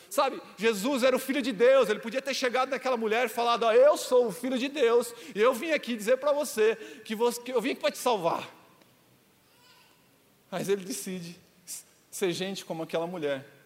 Sabe, 0.10 0.42
Jesus 0.58 1.04
era 1.04 1.16
o 1.16 1.20
Filho 1.20 1.44
de 1.44 1.52
Deus, 1.52 1.90
ele 1.90 2.00
podia 2.00 2.24
ter 2.24 2.34
chegado 2.34 2.70
naquela 2.70 2.98
mulher 2.98 3.28
e 3.28 3.30
falado: 3.30 3.64
oh, 3.68 3.72
Eu 3.72 3.96
sou 3.98 4.30
o 4.30 4.32
Filho 4.32 4.58
de 4.58 4.68
Deus, 4.68 5.14
e 5.36 5.40
eu 5.40 5.54
vim 5.54 5.74
aqui 5.74 5.96
dizer 5.96 6.18
para 6.18 6.32
você 6.32 6.76
que, 7.06 7.14
você 7.14 7.40
que 7.40 7.54
eu 7.54 7.62
vim 7.62 7.74
aqui 7.74 7.82
para 7.82 7.92
te 7.92 8.00
salvar. 8.00 8.50
Mas 10.50 10.70
ele 10.70 10.84
decide 10.84 11.40
ser 12.10 12.32
gente 12.32 12.66
como 12.66 12.82
aquela 12.82 13.06
mulher. 13.06 13.61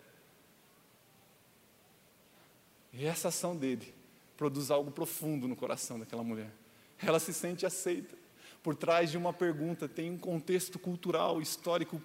E 2.97 3.05
essa 3.05 3.27
ação 3.27 3.55
dele 3.55 3.93
produz 4.37 4.71
algo 4.71 4.89
profundo 4.89 5.47
no 5.47 5.55
coração 5.55 5.99
daquela 5.99 6.23
mulher. 6.23 6.49
Ela 6.97 7.19
se 7.19 7.33
sente 7.33 7.65
aceita. 7.65 8.15
Por 8.63 8.73
trás 8.73 9.11
de 9.11 9.17
uma 9.17 9.33
pergunta 9.33 9.87
tem 9.87 10.09
um 10.09 10.17
contexto 10.17 10.79
cultural, 10.79 11.41
histórico, 11.41 12.01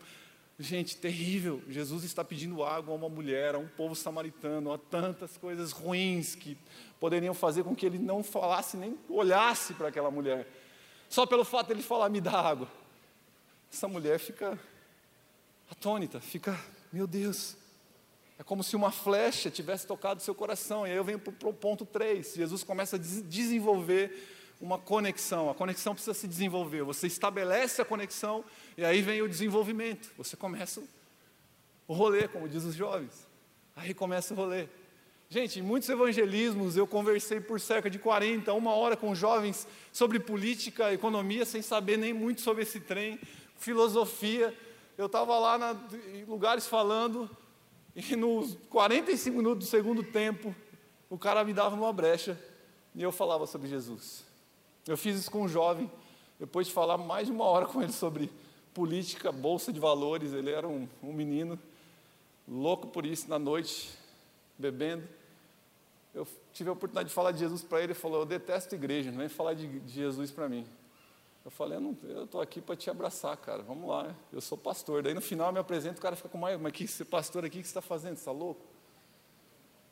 gente, 0.59 0.97
terrível. 0.97 1.63
Jesus 1.69 2.03
está 2.03 2.25
pedindo 2.25 2.63
água 2.65 2.93
a 2.93 2.97
uma 2.97 3.09
mulher, 3.09 3.55
a 3.55 3.59
um 3.59 3.69
povo 3.69 3.95
samaritano, 3.95 4.73
a 4.73 4.79
tantas 4.79 5.37
coisas 5.37 5.71
ruins 5.71 6.35
que 6.35 6.59
poderiam 6.99 7.35
fazer 7.35 7.63
com 7.63 7.75
que 7.75 7.87
ele 7.87 7.99
não 7.99 8.23
falasse 8.23 8.77
nem 8.77 8.99
olhasse 9.09 9.75
para 9.75 9.89
aquela 9.89 10.11
mulher. 10.11 10.47
Só 11.09 11.25
pelo 11.25 11.45
fato 11.45 11.69
de 11.69 11.75
ele 11.75 11.83
falar, 11.83 12.09
me 12.09 12.21
dá 12.21 12.33
água. 12.33 12.69
Essa 13.73 13.87
mulher 13.87 14.19
fica 14.19 14.59
atônita, 15.71 16.21
fica, 16.21 16.59
meu 16.93 17.07
Deus, 17.07 17.57
é 18.41 18.43
como 18.43 18.65
se 18.65 18.75
uma 18.75 18.91
flecha 18.91 19.51
tivesse 19.51 19.87
tocado 19.87 20.23
seu 20.23 20.35
coração. 20.35 20.87
E 20.87 20.91
aí 20.91 20.97
eu 20.97 21.05
venho 21.05 21.19
para 21.19 21.47
o 21.47 21.53
ponto 21.53 21.85
3. 21.85 22.37
Jesus 22.37 22.65
começa 22.65 22.97
a 22.97 22.99
desenvolver 22.99 24.57
uma 24.59 24.79
conexão. 24.79 25.51
A 25.51 25.55
conexão 25.55 25.93
precisa 25.93 26.15
se 26.15 26.27
desenvolver. 26.27 26.83
Você 26.85 27.07
estabelece 27.07 27.83
a 27.83 27.85
conexão 27.85 28.43
e 28.79 28.85
aí 28.85 29.03
vem 29.03 29.21
o 29.21 29.29
desenvolvimento. 29.29 30.11
Você 30.17 30.39
começa 30.39 30.83
o 31.87 31.93
rolê, 31.93 32.29
como 32.29 32.49
diz 32.49 32.65
os 32.65 32.75
jovens. 32.75 33.29
Aí 33.77 33.93
começa 33.93 34.33
o 34.33 34.37
rolê. 34.39 34.69
Gente, 35.29 35.59
em 35.59 35.63
muitos 35.63 35.91
evangelismos 35.91 36.79
eu 36.79 36.87
conversei 36.87 37.43
por 37.43 37.61
cerca 37.61 37.91
de 37.91 37.99
40, 37.99 38.55
uma 38.55 38.73
hora 38.73 38.97
com 38.97 39.15
jovens 39.15 39.69
sobre 39.93 40.19
política, 40.19 40.95
economia, 40.95 41.45
sem 41.45 41.61
saber 41.61 41.99
nem 41.99 42.15
muito 42.15 42.41
sobre 42.41 42.63
esse 42.63 42.81
trem, 42.81 43.21
filosofia. 43.59 44.57
Eu 44.97 45.07
estava 45.07 45.39
lá 45.39 45.59
na, 45.59 45.77
em 46.15 46.25
lugares 46.25 46.67
falando, 46.67 47.29
e 47.95 48.17
nos 48.17 48.57
45 48.69 49.37
minutos 49.37 49.67
do 49.67 49.71
segundo 49.71 50.03
tempo, 50.03 50.55
o 51.09 51.19
cara 51.19 51.45
me 51.45 51.53
dava 51.53 51.75
uma 51.75 51.93
brecha 51.93 52.39
e 52.95 53.03
eu 53.03 53.13
falava 53.13 53.47
sobre 53.47 53.69
Jesus. 53.69 54.25
Eu 54.87 54.97
fiz 54.97 55.19
isso 55.19 55.31
com 55.31 55.43
um 55.43 55.49
jovem, 55.49 55.91
depois 56.39 56.67
de 56.67 56.73
falar 56.73 56.97
mais 56.99 57.27
de 57.27 57.33
uma 57.33 57.45
hora 57.45 57.67
com 57.67 57.83
ele 57.83 57.93
sobre 57.93 58.31
política, 58.73 59.31
bolsa 59.31 59.73
de 59.73 59.81
valores. 59.81 60.33
Ele 60.33 60.51
era 60.51 60.67
um, 60.67 60.89
um 61.03 61.13
menino, 61.13 61.59
louco 62.49 62.87
por 62.89 63.05
isso, 63.05 63.29
na 63.29 63.39
noite, 63.39 63.91
bebendo 64.59 65.07
eu 66.15 66.27
tive 66.53 66.69
a 66.69 66.73
oportunidade 66.73 67.09
de 67.09 67.15
falar 67.15 67.33
de 67.33 67.39
Jesus 67.39 67.63
para 67.63 67.79
ele, 67.79 67.89
ele 67.89 67.95
falou, 67.95 68.21
eu 68.21 68.27
detesto 68.27 68.75
igreja, 68.75 69.11
não 69.11 69.19
vem 69.19 69.29
falar 69.29 69.55
de, 69.55 69.81
de 69.81 69.93
Jesus 69.93 70.31
para 70.31 70.49
mim. 70.49 70.67
Eu 71.45 71.51
falei, 71.51 71.79
eu 72.05 72.25
estou 72.25 72.41
aqui 72.41 72.61
para 72.61 72.77
te 72.77 72.91
abraçar, 72.91 73.35
cara, 73.37 73.63
vamos 73.63 73.89
lá, 73.89 74.15
eu 74.31 74.41
sou 74.41 74.59
pastor. 74.59 75.03
Daí 75.03 75.15
no 75.15 75.23
final 75.23 75.49
eu 75.49 75.53
me 75.55 75.59
apresento, 75.59 75.99
o 75.99 76.03
cara 76.03 76.15
fica 76.15 76.29
com 76.29 76.37
mais, 76.37 76.61
mas 76.61 76.73
que 76.73 76.85
esse 76.85 77.05
pastor 77.05 77.45
aqui, 77.45 77.61
que 77.61 77.65
você 77.65 77.71
está 77.71 77.81
fazendo, 77.81 78.17
você 78.17 78.21
está 78.21 78.33
louco? 78.33 78.61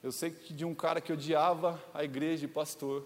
Eu 0.03 0.13
sei 0.13 0.31
que 0.31 0.53
de 0.53 0.65
um 0.65 0.75
cara 0.75 1.01
que 1.01 1.13
odiava 1.13 1.83
a 1.95 2.05
igreja 2.05 2.45
e 2.45 2.49
pastor, 2.49 3.05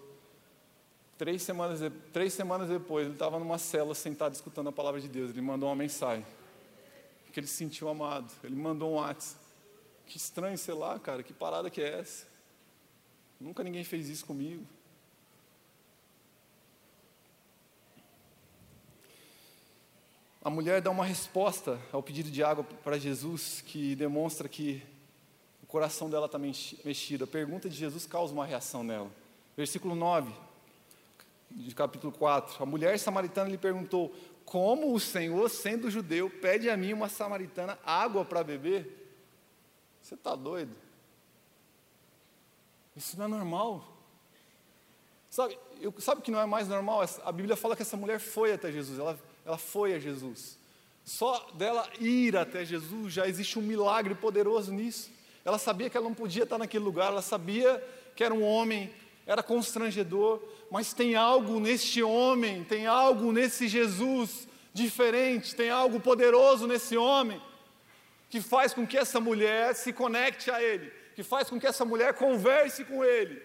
três 1.16 1.42
semanas, 1.42 1.80
três 2.12 2.32
semanas 2.32 2.68
depois, 2.68 3.06
ele 3.06 3.14
estava 3.14 3.38
numa 3.38 3.58
cela 3.58 3.94
sentado 3.94 4.34
escutando 4.34 4.68
a 4.68 4.72
palavra 4.72 5.00
de 5.00 5.08
Deus, 5.08 5.30
ele 5.30 5.40
mandou 5.40 5.68
uma 5.68 5.76
mensagem, 5.76 6.26
que 7.32 7.38
ele 7.38 7.46
se 7.46 7.54
sentiu 7.54 7.88
amado, 7.88 8.30
ele 8.42 8.56
mandou 8.56 8.90
um 8.90 8.94
WhatsApp. 8.96 9.40
Que 10.04 10.16
estranho, 10.18 10.58
sei 10.58 10.74
lá, 10.74 10.98
cara, 10.98 11.22
que 11.22 11.32
parada 11.32 11.70
que 11.70 11.80
é 11.80 12.00
essa? 12.00 12.26
Nunca 13.40 13.62
ninguém 13.62 13.84
fez 13.84 14.08
isso 14.08 14.26
comigo. 14.26 14.66
A 20.44 20.50
mulher 20.50 20.80
dá 20.80 20.90
uma 20.90 21.04
resposta 21.04 21.80
ao 21.92 22.02
pedido 22.02 22.28
de 22.28 22.42
água 22.42 22.64
para 22.64 22.98
Jesus 22.98 23.62
que 23.64 23.94
demonstra 23.94 24.48
que 24.48 24.82
o 25.62 25.66
coração 25.66 26.10
dela 26.10 26.26
está 26.26 26.36
mexido. 26.36 27.22
A 27.22 27.28
pergunta 27.28 27.68
de 27.68 27.76
Jesus 27.76 28.06
causa 28.06 28.32
uma 28.32 28.44
reação 28.44 28.82
nela. 28.82 29.08
Versículo 29.56 29.94
9, 29.94 30.32
de 31.48 31.72
capítulo 31.76 32.12
4. 32.12 32.60
A 32.60 32.66
mulher 32.66 32.98
samaritana 32.98 33.48
lhe 33.48 33.56
perguntou: 33.56 34.12
Como 34.44 34.92
o 34.92 34.98
Senhor, 34.98 35.48
sendo 35.48 35.88
judeu, 35.88 36.28
pede 36.28 36.68
a 36.68 36.76
mim, 36.76 36.92
uma 36.92 37.08
samaritana, 37.08 37.78
água 37.84 38.24
para 38.24 38.42
beber? 38.42 39.14
Você 40.02 40.14
está 40.14 40.34
doido? 40.34 40.74
Isso 42.96 43.16
não 43.16 43.26
é 43.26 43.28
normal. 43.28 43.86
Sabe, 45.30 45.56
eu, 45.80 45.94
sabe 46.00 46.20
o 46.20 46.24
que 46.24 46.32
não 46.32 46.40
é 46.40 46.46
mais 46.46 46.66
normal? 46.66 47.02
A 47.24 47.30
Bíblia 47.30 47.54
fala 47.54 47.76
que 47.76 47.82
essa 47.82 47.96
mulher 47.96 48.18
foi 48.18 48.52
até 48.52 48.72
Jesus, 48.72 48.98
ela, 48.98 49.16
ela 49.44 49.58
foi 49.58 49.94
a 49.94 49.98
Jesus. 49.98 50.58
Só 51.04 51.50
dela 51.54 51.88
ir 52.00 52.36
até 52.36 52.64
Jesus 52.64 53.12
já 53.12 53.26
existe 53.26 53.58
um 53.58 53.62
milagre 53.62 54.14
poderoso 54.14 54.72
nisso. 54.72 55.10
Ela 55.44 55.58
sabia 55.58 55.90
que 55.90 55.96
ela 55.96 56.08
não 56.08 56.14
podia 56.14 56.44
estar 56.44 56.58
naquele 56.58 56.84
lugar, 56.84 57.08
ela 57.08 57.22
sabia 57.22 57.82
que 58.14 58.22
era 58.22 58.32
um 58.32 58.42
homem, 58.42 58.92
era 59.26 59.42
constrangedor, 59.42 60.40
mas 60.70 60.92
tem 60.92 61.16
algo 61.16 61.58
neste 61.58 62.02
homem, 62.02 62.62
tem 62.64 62.86
algo 62.86 63.32
nesse 63.32 63.66
Jesus 63.66 64.46
diferente, 64.72 65.54
tem 65.54 65.70
algo 65.70 65.98
poderoso 65.98 66.66
nesse 66.66 66.96
homem 66.96 67.40
que 68.30 68.40
faz 68.40 68.72
com 68.72 68.86
que 68.86 68.96
essa 68.96 69.20
mulher 69.20 69.74
se 69.74 69.92
conecte 69.92 70.50
a 70.50 70.62
ele 70.62 71.02
que 71.14 71.22
faz 71.22 71.48
com 71.48 71.58
que 71.58 71.66
essa 71.66 71.84
mulher 71.84 72.14
converse 72.14 72.84
com 72.84 73.04
ele. 73.04 73.40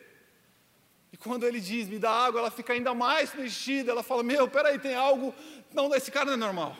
E 1.12 1.18
quando 1.18 1.46
ele 1.46 1.60
diz, 1.60 1.88
me 1.88 2.00
dá 2.00 2.12
água, 2.12 2.42
ela 2.42 2.52
fica 2.52 2.74
ainda 2.74 2.94
mais 2.94 3.34
mexida. 3.34 3.92
Ela 3.92 4.04
fala: 4.04 4.24
Meu, 4.24 4.48
peraí, 4.50 4.78
tem 4.80 4.96
algo. 4.96 5.34
Não, 5.74 5.94
esse 5.96 6.12
cara 6.12 6.26
não 6.26 6.34
é 6.34 6.38
normal. 6.38 6.76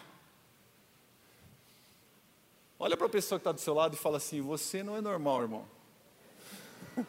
Olha 2.80 2.96
para 2.96 3.08
a 3.08 3.10
pessoa 3.10 3.40
que 3.40 3.42
está 3.42 3.52
do 3.52 3.60
seu 3.60 3.74
lado 3.74 3.96
e 3.96 3.98
fala 3.98 4.18
assim: 4.18 4.42
Você 4.42 4.84
não 4.84 4.96
é 4.96 5.02
normal, 5.02 5.42
irmão. 5.42 5.66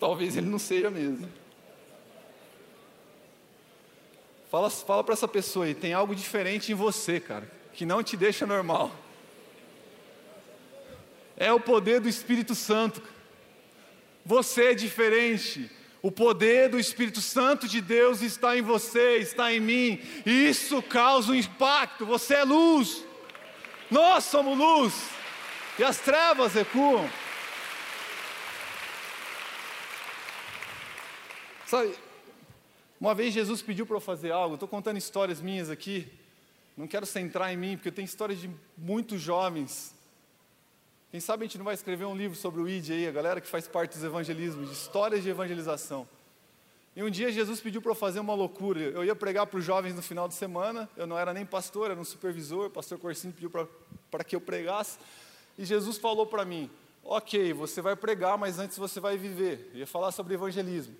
Talvez 0.00 0.36
ele 0.36 0.48
não 0.48 0.58
seja 0.58 0.90
mesmo. 0.90 1.28
Fala, 4.50 4.70
fala 4.70 5.04
para 5.04 5.12
essa 5.12 5.28
pessoa 5.28 5.66
aí: 5.66 5.74
tem 5.74 5.92
algo 5.92 6.14
diferente 6.14 6.72
em 6.72 6.74
você, 6.74 7.20
cara, 7.20 7.50
que 7.74 7.84
não 7.84 8.02
te 8.02 8.16
deixa 8.16 8.46
normal 8.46 8.90
é 11.38 11.52
o 11.52 11.60
poder 11.60 12.00
do 12.00 12.08
Espírito 12.08 12.54
Santo. 12.54 13.00
Você 14.24 14.66
é 14.66 14.74
diferente. 14.74 15.70
O 16.00 16.12
poder 16.12 16.68
do 16.68 16.78
Espírito 16.78 17.20
Santo 17.20 17.66
de 17.66 17.80
Deus 17.80 18.22
está 18.22 18.56
em 18.56 18.62
você, 18.62 19.16
está 19.16 19.52
em 19.52 19.60
mim. 19.60 20.00
Isso 20.24 20.80
causa 20.82 21.32
um 21.32 21.34
impacto. 21.34 22.06
Você 22.06 22.34
é 22.34 22.44
luz. 22.44 23.04
Nós 23.90 24.24
somos 24.24 24.56
luz. 24.56 24.94
E 25.78 25.82
as 25.82 25.98
trevas 25.98 26.54
recuam. 26.54 27.08
Sabe, 31.66 31.94
uma 33.00 33.14
vez 33.14 33.34
Jesus 33.34 33.60
pediu 33.60 33.84
para 33.84 33.96
eu 33.96 34.00
fazer 34.00 34.30
algo. 34.30 34.54
Estou 34.54 34.68
contando 34.68 34.96
histórias 34.96 35.40
minhas 35.40 35.68
aqui. 35.68 36.10
Não 36.76 36.86
quero 36.86 37.04
centrar 37.06 37.52
em 37.52 37.56
mim, 37.56 37.76
porque 37.76 37.90
tem 37.90 38.04
histórias 38.04 38.40
de 38.40 38.48
muitos 38.76 39.20
jovens 39.20 39.97
quem 41.10 41.20
sabe 41.20 41.44
a 41.44 41.46
gente 41.46 41.56
não 41.56 41.64
vai 41.64 41.74
escrever 41.74 42.04
um 42.04 42.14
livro 42.14 42.36
sobre 42.36 42.60
o 42.60 42.68
ID 42.68 42.90
aí, 42.90 43.08
a 43.08 43.12
galera 43.12 43.40
que 43.40 43.48
faz 43.48 43.66
parte 43.66 43.94
dos 43.94 44.04
evangelismos, 44.04 44.68
de 44.68 44.74
histórias 44.74 45.22
de 45.22 45.30
evangelização. 45.30 46.06
E 46.94 47.02
um 47.02 47.08
dia 47.08 47.30
Jesus 47.30 47.60
pediu 47.60 47.80
para 47.80 47.92
eu 47.92 47.94
fazer 47.94 48.20
uma 48.20 48.34
loucura. 48.34 48.80
Eu 48.80 49.04
ia 49.04 49.14
pregar 49.14 49.46
para 49.46 49.58
os 49.58 49.64
jovens 49.64 49.94
no 49.94 50.02
final 50.02 50.28
de 50.28 50.34
semana, 50.34 50.88
eu 50.96 51.06
não 51.06 51.18
era 51.18 51.32
nem 51.32 51.46
pastor, 51.46 51.90
era 51.90 51.98
um 51.98 52.04
supervisor, 52.04 52.66
o 52.66 52.70
pastor 52.70 52.98
Corsinho 52.98 53.32
pediu 53.32 53.50
para 54.10 54.24
que 54.24 54.36
eu 54.36 54.40
pregasse. 54.40 54.98
E 55.56 55.64
Jesus 55.64 55.96
falou 55.96 56.26
para 56.26 56.44
mim: 56.44 56.68
Ok, 57.04 57.52
você 57.52 57.80
vai 57.80 57.96
pregar, 57.96 58.36
mas 58.36 58.58
antes 58.58 58.76
você 58.76 59.00
vai 59.00 59.16
viver. 59.16 59.70
Eu 59.72 59.80
ia 59.80 59.86
falar 59.86 60.12
sobre 60.12 60.34
evangelismo. 60.34 60.94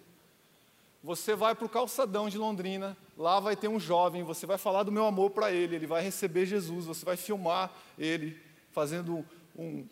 Você 1.03 1.35
vai 1.35 1.55
para 1.55 1.67
o 1.67 1.69
calçadão 1.69 2.29
de 2.29 2.39
Londrina, 2.39 2.97
lá 3.17 3.39
vai 3.41 3.55
ter 3.55 3.69
um 3.69 3.79
jovem, 3.79 4.23
você 4.23 4.47
vai 4.47 4.57
falar 4.57 4.85
do 4.85 4.91
meu 4.91 5.07
amor 5.07 5.31
para 5.31 5.53
ele, 5.53 5.77
ele 5.77 5.87
vai 5.87 6.03
receber 6.03 6.47
Jesus, 6.47 6.87
você 6.87 7.05
vai 7.05 7.17
filmar 7.17 7.73
ele 7.99 8.41
fazendo 8.73 9.25
um, 9.57 9.85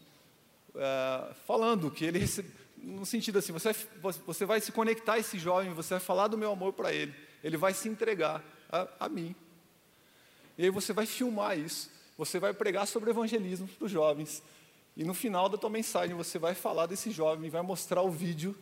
é, 0.77 1.35
falando 1.47 1.91
que 1.91 2.05
ele, 2.05 2.21
no 2.79 3.05
sentido 3.07 3.39
assim, 3.39 3.53
você, 3.53 3.75
você 4.27 4.45
vai 4.45 4.61
se 4.61 4.73
conectar 4.73 5.15
a 5.15 5.19
esse 5.19 5.39
jovem, 5.39 5.73
você 5.73 5.95
vai 5.95 6.01
falar 6.01 6.29
do 6.29 6.39
meu 6.39 6.53
amor 6.53 6.73
para 6.73 6.93
ele, 6.93 7.15
ele 7.43 7.57
vai 7.57 7.75
se 7.75 7.89
entregar 7.89 8.43
a, 8.71 8.89
a 9.01 9.09
mim. 9.09 9.35
E 10.59 10.65
aí 10.65 10.71
você 10.71 10.93
vai 10.93 11.07
filmar 11.07 11.59
isso, 11.59 11.91
você 12.17 12.39
vai 12.39 12.53
pregar 12.53 12.87
sobre 12.87 13.11
evangelismo 13.11 13.69
para 13.69 13.85
os 13.85 13.91
jovens, 13.91 14.43
e 14.97 15.05
no 15.05 15.13
final 15.13 15.49
da 15.49 15.59
tua 15.59 15.69
mensagem 15.71 16.17
você 16.17 16.39
vai 16.39 16.55
falar 16.55 16.87
desse 16.87 17.11
jovem, 17.11 17.51
vai 17.51 17.63
mostrar 17.63 18.03
o 18.03 18.11
vídeo, 18.11 18.57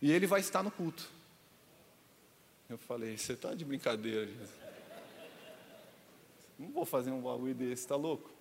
e 0.00 0.12
ele 0.12 0.26
vai 0.26 0.40
estar 0.40 0.62
no 0.62 0.70
culto. 0.70 1.10
Eu 2.68 2.76
falei, 2.76 3.16
você 3.16 3.32
está 3.32 3.54
de 3.54 3.64
brincadeira. 3.64 4.30
Não 6.58 6.70
vou 6.70 6.84
fazer 6.84 7.10
um 7.10 7.22
bagulho 7.22 7.54
desse, 7.54 7.82
está 7.82 7.96
louco? 7.96 8.37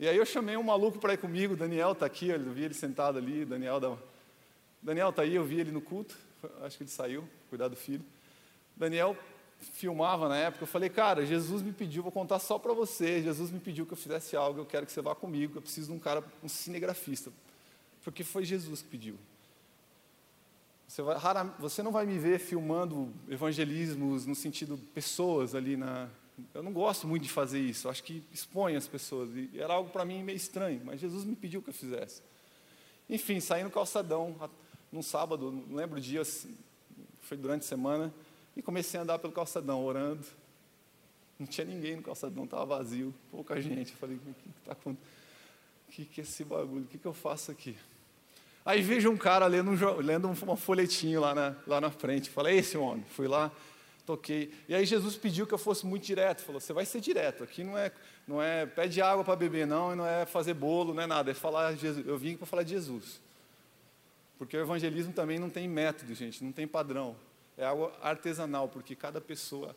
E 0.00 0.08
aí 0.08 0.16
eu 0.16 0.24
chamei 0.24 0.56
um 0.56 0.62
maluco 0.62 0.98
para 0.98 1.12
ir 1.12 1.18
comigo, 1.18 1.54
Daniel 1.54 1.92
está 1.92 2.06
aqui, 2.06 2.30
eu 2.30 2.54
vi 2.54 2.64
ele 2.64 2.72
sentado 2.72 3.18
ali, 3.18 3.44
Daniel 3.44 3.78
da... 3.78 3.98
Daniel 4.80 5.10
está 5.10 5.20
aí, 5.20 5.34
eu 5.34 5.44
vi 5.44 5.60
ele 5.60 5.70
no 5.70 5.82
culto, 5.82 6.16
acho 6.62 6.78
que 6.78 6.84
ele 6.84 6.90
saiu, 6.90 7.28
cuidar 7.50 7.68
do 7.68 7.76
filho. 7.76 8.02
Daniel 8.74 9.14
filmava 9.60 10.26
na 10.26 10.38
época, 10.38 10.62
eu 10.62 10.66
falei, 10.66 10.88
cara, 10.88 11.26
Jesus 11.26 11.60
me 11.60 11.70
pediu, 11.70 12.02
vou 12.02 12.10
contar 12.10 12.38
só 12.38 12.58
para 12.58 12.72
você, 12.72 13.20
Jesus 13.22 13.50
me 13.50 13.60
pediu 13.60 13.84
que 13.84 13.92
eu 13.92 13.96
fizesse 13.96 14.34
algo, 14.34 14.60
eu 14.60 14.64
quero 14.64 14.86
que 14.86 14.92
você 14.92 15.02
vá 15.02 15.14
comigo, 15.14 15.58
eu 15.58 15.60
preciso 15.60 15.88
de 15.88 15.92
um 15.92 15.98
cara, 15.98 16.24
um 16.42 16.48
cinegrafista. 16.48 17.30
Porque 18.02 18.24
foi 18.24 18.46
Jesus 18.46 18.80
que 18.80 18.88
pediu. 18.88 19.18
Você, 20.88 21.02
vai, 21.02 21.18
rara, 21.18 21.44
você 21.58 21.82
não 21.82 21.92
vai 21.92 22.06
me 22.06 22.18
ver 22.18 22.38
filmando 22.38 23.12
evangelismos 23.28 24.24
no 24.24 24.34
sentido 24.34 24.78
pessoas 24.94 25.54
ali 25.54 25.76
na. 25.76 26.08
Eu 26.54 26.62
não 26.62 26.72
gosto 26.72 27.06
muito 27.06 27.22
de 27.22 27.30
fazer 27.30 27.60
isso, 27.60 27.88
acho 27.88 28.02
que 28.02 28.22
expõe 28.32 28.76
as 28.76 28.88
pessoas. 28.88 29.30
E 29.34 29.50
era 29.54 29.74
algo 29.74 29.90
para 29.90 30.04
mim 30.04 30.22
meio 30.22 30.36
estranho, 30.36 30.80
mas 30.84 31.00
Jesus 31.00 31.24
me 31.24 31.36
pediu 31.36 31.62
que 31.62 31.70
eu 31.70 31.74
fizesse. 31.74 32.22
Enfim, 33.08 33.40
saí 33.40 33.62
no 33.62 33.70
calçadão, 33.70 34.34
num 34.90 35.02
sábado, 35.02 35.50
não 35.50 35.76
lembro 35.76 35.98
o 35.98 36.00
dia, 36.00 36.22
foi 37.20 37.36
durante 37.36 37.62
a 37.62 37.68
semana, 37.68 38.12
e 38.56 38.62
comecei 38.62 38.98
a 38.98 39.02
andar 39.02 39.18
pelo 39.18 39.32
calçadão, 39.32 39.84
orando. 39.84 40.24
Não 41.38 41.46
tinha 41.46 41.66
ninguém 41.66 41.96
no 41.96 42.02
calçadão, 42.02 42.44
estava 42.44 42.66
vazio, 42.66 43.14
pouca 43.30 43.60
gente. 43.60 43.92
Eu 43.92 43.98
falei, 43.98 44.16
o 44.16 44.20
que 44.20 44.48
está 44.60 44.72
acontecendo? 44.72 45.20
O 45.88 45.92
que, 45.92 46.04
que 46.04 46.20
é 46.20 46.22
esse 46.22 46.44
bagulho? 46.44 46.84
O 46.84 46.86
que, 46.86 46.98
que 46.98 47.06
eu 47.06 47.12
faço 47.12 47.50
aqui? 47.50 47.76
Aí 48.64 48.80
vejo 48.80 49.10
um 49.10 49.16
cara 49.16 49.46
lendo 49.46 49.70
um, 49.72 49.96
lendo 49.96 50.32
folhetinho 50.56 51.20
lá 51.20 51.34
na, 51.34 51.56
lá 51.66 51.80
na 51.80 51.90
frente. 51.90 52.30
Falei, 52.30 52.58
esse 52.58 52.76
homem. 52.76 53.04
Fui 53.10 53.26
lá, 53.26 53.50
toquei. 54.10 54.52
E 54.68 54.74
aí 54.74 54.84
Jesus 54.84 55.16
pediu 55.16 55.46
que 55.46 55.54
eu 55.54 55.58
fosse 55.58 55.86
muito 55.86 56.04
direto. 56.04 56.42
Falou, 56.42 56.60
você 56.60 56.72
vai 56.72 56.84
ser 56.84 57.00
direto. 57.00 57.44
Aqui 57.44 57.62
não 57.62 57.78
é, 57.78 57.92
não 58.26 58.42
é 58.42 58.66
pede 58.66 59.00
água 59.00 59.24
para 59.24 59.36
beber, 59.36 59.66
não, 59.66 59.92
e 59.92 59.96
não 59.96 60.06
é 60.06 60.26
fazer 60.26 60.54
bolo, 60.54 60.92
não 60.92 61.02
é 61.02 61.06
nada. 61.06 61.30
É 61.30 61.34
falar 61.34 61.74
Jesus. 61.74 62.06
Eu 62.06 62.18
vim 62.18 62.36
para 62.36 62.46
falar 62.46 62.62
de 62.62 62.70
Jesus. 62.70 63.20
Porque 64.38 64.56
o 64.56 64.60
evangelismo 64.60 65.12
também 65.12 65.38
não 65.38 65.50
tem 65.50 65.68
método, 65.68 66.14
gente, 66.14 66.42
não 66.42 66.50
tem 66.50 66.66
padrão. 66.66 67.14
É 67.56 67.66
algo 67.66 67.92
artesanal, 68.02 68.68
porque 68.68 68.96
cada 68.96 69.20
pessoa 69.20 69.76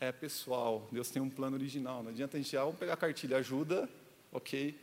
é 0.00 0.10
pessoal. 0.12 0.86
Deus 0.90 1.10
tem 1.10 1.22
um 1.22 1.30
plano 1.30 1.56
original. 1.56 2.02
Não 2.02 2.10
adianta 2.10 2.36
a 2.36 2.40
gente, 2.40 2.56
ah, 2.56 2.64
vamos 2.64 2.78
pegar 2.78 2.94
a 2.94 2.96
cartilha, 2.96 3.36
ajuda, 3.38 3.88
ok. 4.32 4.78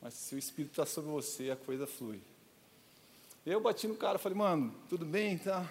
Mas 0.00 0.14
se 0.14 0.34
o 0.34 0.38
Espírito 0.38 0.72
está 0.72 0.86
sobre 0.86 1.10
você, 1.10 1.50
a 1.50 1.56
coisa 1.56 1.86
flui. 1.86 2.20
Eu 3.46 3.60
bati 3.60 3.88
no 3.88 3.96
cara, 3.96 4.18
falei, 4.18 4.36
mano, 4.36 4.74
tudo 4.88 5.04
bem? 5.04 5.38
Tá? 5.38 5.66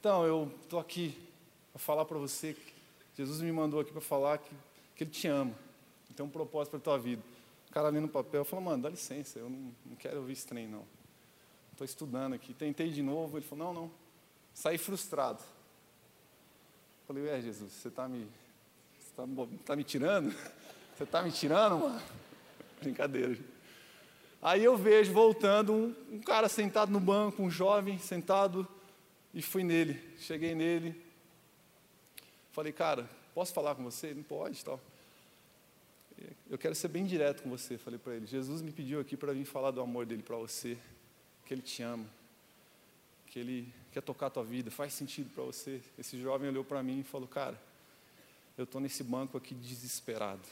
Então, 0.00 0.24
eu 0.24 0.52
estou 0.62 0.78
aqui 0.78 1.25
para 1.76 1.78
falar 1.78 2.06
para 2.06 2.16
você 2.16 2.54
que 2.54 2.72
Jesus 3.14 3.42
me 3.42 3.52
mandou 3.52 3.80
aqui 3.80 3.92
para 3.92 4.00
falar 4.00 4.38
que, 4.38 4.50
que 4.94 5.04
Ele 5.04 5.10
te 5.10 5.28
ama. 5.28 5.54
Tem 6.16 6.24
um 6.24 6.30
propósito 6.30 6.70
para 6.70 6.78
a 6.78 6.82
tua 6.82 6.98
vida. 6.98 7.22
O 7.68 7.72
cara 7.72 7.88
ali 7.88 8.00
no 8.00 8.08
papel 8.08 8.46
falou, 8.46 8.64
mano, 8.64 8.82
dá 8.82 8.88
licença, 8.88 9.38
eu 9.38 9.50
não, 9.50 9.74
não 9.84 9.96
quero 9.96 10.20
ouvir 10.20 10.32
esse 10.32 10.46
trem, 10.46 10.66
não. 10.66 10.84
Estou 11.72 11.84
estudando 11.84 12.32
aqui. 12.32 12.54
Tentei 12.54 12.90
de 12.90 13.02
novo, 13.02 13.36
ele 13.36 13.44
falou, 13.44 13.66
não, 13.66 13.82
não. 13.82 13.90
Saí 14.54 14.78
frustrado. 14.78 15.42
Falei, 17.06 17.28
é 17.28 17.42
Jesus, 17.42 17.70
você 17.70 17.88
está 17.88 18.08
me, 18.08 18.26
você 18.98 19.10
tá, 19.14 19.24
tá 19.66 19.76
me 19.76 19.84
tirando? 19.84 20.34
Você 20.96 21.04
está 21.04 21.20
me 21.20 21.30
tirando, 21.30 21.80
mano? 21.80 22.02
Brincadeira, 22.80 23.34
gente. 23.34 23.48
Aí 24.40 24.64
eu 24.64 24.78
vejo 24.78 25.12
voltando 25.12 25.74
um, 25.74 25.94
um, 26.12 26.20
cara 26.20 26.48
sentado 26.48 26.90
no 26.90 27.00
banco, 27.00 27.42
um 27.42 27.50
jovem 27.50 27.98
sentado, 27.98 28.66
e 29.34 29.42
fui 29.42 29.62
nele. 29.62 30.02
Cheguei 30.18 30.54
nele. 30.54 31.05
Falei, 32.56 32.72
cara, 32.72 33.06
posso 33.34 33.52
falar 33.52 33.74
com 33.74 33.84
você? 33.84 34.14
Não 34.14 34.22
pode, 34.22 34.64
tal. 34.64 34.80
Eu 36.48 36.56
quero 36.56 36.74
ser 36.74 36.88
bem 36.88 37.04
direto 37.04 37.42
com 37.42 37.50
você, 37.50 37.76
falei 37.76 37.98
para 37.98 38.14
ele. 38.14 38.26
Jesus 38.26 38.62
me 38.62 38.72
pediu 38.72 38.98
aqui 38.98 39.14
para 39.14 39.34
vir 39.34 39.44
falar 39.44 39.70
do 39.72 39.82
amor 39.82 40.06
dele 40.06 40.22
para 40.22 40.36
você, 40.36 40.78
que 41.44 41.52
ele 41.52 41.60
te 41.60 41.82
ama, 41.82 42.06
que 43.26 43.38
ele 43.38 43.70
quer 43.92 44.00
tocar 44.00 44.28
a 44.28 44.30
tua 44.30 44.42
vida, 44.42 44.70
faz 44.70 44.94
sentido 44.94 45.28
para 45.34 45.44
você. 45.44 45.82
Esse 45.98 46.18
jovem 46.18 46.48
olhou 46.48 46.64
para 46.64 46.82
mim 46.82 47.00
e 47.00 47.02
falou, 47.02 47.28
cara, 47.28 47.60
eu 48.56 48.64
estou 48.64 48.80
nesse 48.80 49.04
banco 49.04 49.36
aqui 49.36 49.54
desesperado. 49.54 50.48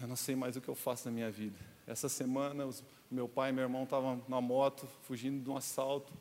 Eu 0.00 0.08
não 0.08 0.16
sei 0.16 0.34
mais 0.34 0.56
o 0.56 0.60
que 0.60 0.68
eu 0.68 0.74
faço 0.74 1.04
na 1.04 1.12
minha 1.12 1.30
vida. 1.30 1.56
Essa 1.86 2.08
semana, 2.08 2.66
os, 2.66 2.82
meu 3.08 3.28
pai 3.28 3.50
e 3.50 3.52
meu 3.52 3.62
irmão 3.62 3.84
estavam 3.84 4.20
na 4.26 4.40
moto, 4.40 4.88
fugindo 5.04 5.40
de 5.40 5.48
um 5.48 5.56
assalto. 5.56 6.12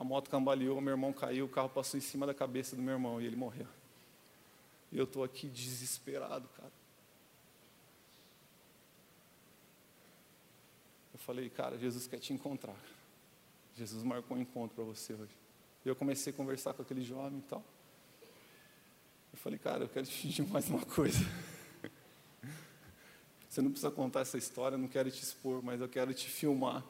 A 0.00 0.04
moto 0.04 0.30
cambaleou, 0.30 0.80
meu 0.80 0.92
irmão 0.92 1.12
caiu, 1.12 1.44
o 1.44 1.48
carro 1.48 1.68
passou 1.68 1.98
em 1.98 2.00
cima 2.00 2.26
da 2.26 2.32
cabeça 2.32 2.74
do 2.74 2.80
meu 2.80 2.94
irmão 2.94 3.20
e 3.20 3.26
ele 3.26 3.36
morreu. 3.36 3.66
E 4.90 4.96
eu 4.96 5.04
estou 5.04 5.22
aqui 5.22 5.46
desesperado, 5.46 6.48
cara. 6.56 6.72
Eu 11.12 11.18
falei, 11.18 11.50
cara, 11.50 11.76
Jesus 11.76 12.06
quer 12.06 12.18
te 12.18 12.32
encontrar. 12.32 12.78
Jesus 13.76 14.02
marcou 14.02 14.38
um 14.38 14.40
encontro 14.40 14.74
para 14.74 14.84
você 14.84 15.12
hoje. 15.12 15.36
E 15.84 15.88
eu 15.90 15.94
comecei 15.94 16.32
a 16.32 16.36
conversar 16.36 16.72
com 16.72 16.80
aquele 16.80 17.02
jovem 17.02 17.38
e 17.38 17.42
tal. 17.42 17.62
Eu 19.34 19.38
falei, 19.38 19.58
cara, 19.58 19.84
eu 19.84 19.88
quero 19.90 20.06
te 20.06 20.22
pedir 20.22 20.48
mais 20.48 20.66
uma 20.70 20.82
coisa. 20.82 21.18
Você 23.50 23.60
não 23.60 23.70
precisa 23.70 23.90
contar 23.90 24.20
essa 24.20 24.38
história, 24.38 24.76
eu 24.76 24.78
não 24.78 24.88
quero 24.88 25.10
te 25.10 25.22
expor, 25.22 25.62
mas 25.62 25.78
eu 25.78 25.88
quero 25.90 26.14
te 26.14 26.26
filmar 26.26 26.82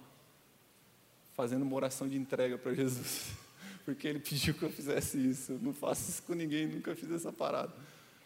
fazendo 1.40 1.62
uma 1.62 1.74
oração 1.74 2.06
de 2.06 2.18
entrega 2.18 2.58
para 2.58 2.74
Jesus. 2.74 3.30
Porque 3.86 4.06
ele 4.06 4.18
pediu 4.18 4.52
que 4.52 4.62
eu 4.62 4.70
fizesse 4.70 5.16
isso. 5.16 5.52
Eu 5.52 5.58
não 5.58 5.72
faço 5.72 6.10
isso 6.10 6.22
com 6.24 6.34
ninguém, 6.34 6.66
nunca 6.66 6.94
fiz 6.94 7.10
essa 7.10 7.32
parada. 7.32 7.72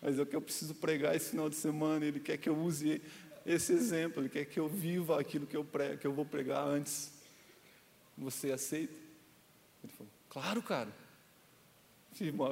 Mas 0.02 0.18
é 0.18 0.22
o 0.22 0.26
que 0.26 0.34
eu 0.34 0.40
preciso 0.40 0.74
pregar 0.74 1.14
esse 1.14 1.30
final 1.30 1.48
de 1.48 1.54
semana, 1.54 2.04
ele 2.04 2.18
quer 2.18 2.36
que 2.38 2.48
eu 2.48 2.58
use 2.58 3.00
esse 3.46 3.72
exemplo, 3.72 4.20
ele 4.20 4.28
quer 4.28 4.46
que 4.46 4.58
eu 4.58 4.66
viva 4.66 5.20
aquilo 5.20 5.46
que 5.46 5.56
eu 5.56 5.64
prego, 5.64 5.98
que 5.98 6.06
eu 6.08 6.12
vou 6.12 6.26
pregar 6.26 6.66
antes. 6.66 7.12
Você 8.18 8.50
aceita? 8.50 8.92
Ele 9.84 9.92
falou: 9.92 10.12
"Claro, 10.28 10.60
cara". 10.60 10.92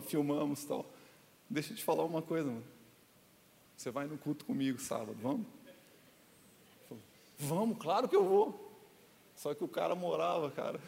Filmamos 0.07 0.65
tal. 0.65 0.89
Deixa 1.51 1.73
eu 1.73 1.77
te 1.77 1.83
falar 1.83 2.05
uma 2.05 2.23
coisa, 2.23 2.49
mano. 2.49 2.65
Você 3.77 3.91
vai 3.91 4.07
no 4.07 4.17
culto 4.17 4.45
comigo 4.45 4.81
sábado, 4.81 5.17
vamos? 5.21 5.45
Vamos, 7.37 7.79
claro 7.79 8.09
que 8.09 8.15
eu 8.15 8.25
vou. 8.25 8.72
Só 9.43 9.53
que 9.53 9.65
o 9.65 9.69
cara 9.69 9.97
morava, 9.97 10.49
cara. 10.53 10.81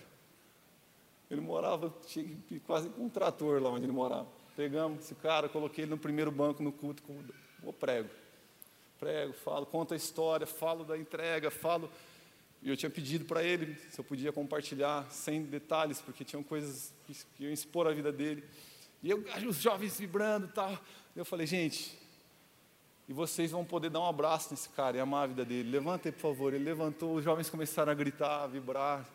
Ele 1.29 1.41
morava, 1.41 1.93
tinha 2.07 2.25
quase 2.65 2.89
com 2.89 3.07
um 3.07 3.09
trator 3.09 3.61
lá 3.61 3.69
onde 3.69 3.85
ele 3.85 3.93
morava. 3.93 4.29
Pegamos 4.55 5.03
esse 5.03 5.17
cara, 5.17 5.49
coloquei 5.49 5.83
ele 5.83 5.91
no 5.91 5.99
primeiro 5.99 6.31
banco 6.31 6.63
no 6.63 6.71
culto, 6.71 7.03
com 7.03 7.21
o 7.65 7.73
prego. 7.73 8.09
Prego, 9.01 9.33
falo, 9.33 9.67
conto 9.67 9.93
a 9.93 9.97
história, 9.97 10.47
falo 10.47 10.85
da 10.85 10.97
entrega, 10.97 11.51
falo. 11.51 11.91
E 12.63 12.71
eu 12.71 12.77
tinha 12.77 12.89
pedido 12.89 13.25
para 13.25 13.43
ele 13.43 13.75
se 13.91 13.99
eu 13.99 14.05
podia 14.05 14.33
compartilhar 14.33 15.05
sem 15.11 15.43
detalhes, 15.43 16.01
porque 16.01 16.25
tinham 16.25 16.45
coisas 16.45 16.95
que 17.09 17.43
iam 17.43 17.53
expor 17.53 17.89
a 17.89 17.93
vida 17.93 18.13
dele. 18.13 18.45
E 19.03 19.11
eu, 19.11 19.25
os 19.49 19.57
jovens 19.57 19.99
vibrando 19.99 20.47
e 20.47 20.51
tal. 20.51 20.79
Eu 21.17 21.25
falei, 21.25 21.45
gente, 21.45 21.99
e 23.09 23.13
vocês 23.13 23.51
vão 23.51 23.65
poder 23.65 23.91
dar 23.91 24.01
um 24.01 24.07
abraço 24.07 24.49
nesse 24.51 24.69
cara 24.71 24.97
e 24.97 25.01
amar 25.01 25.25
a 25.25 25.27
vida 25.27 25.45
dele. 25.45 25.71
Levanta 25.71 26.09
aí, 26.09 26.13
por 26.13 26.21
favor. 26.21 26.55
Ele 26.55 26.65
levantou, 26.65 27.17
os 27.17 27.25
jovens 27.25 27.51
começaram 27.51 27.93
a 27.93 27.95
gritar, 27.95 28.45
a 28.45 28.47
vibrar. 28.47 29.07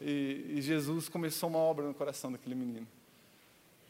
E, 0.00 0.56
e 0.56 0.62
Jesus 0.62 1.08
começou 1.08 1.48
uma 1.48 1.58
obra 1.58 1.86
no 1.86 1.94
coração 1.94 2.30
daquele 2.30 2.54
menino. 2.54 2.86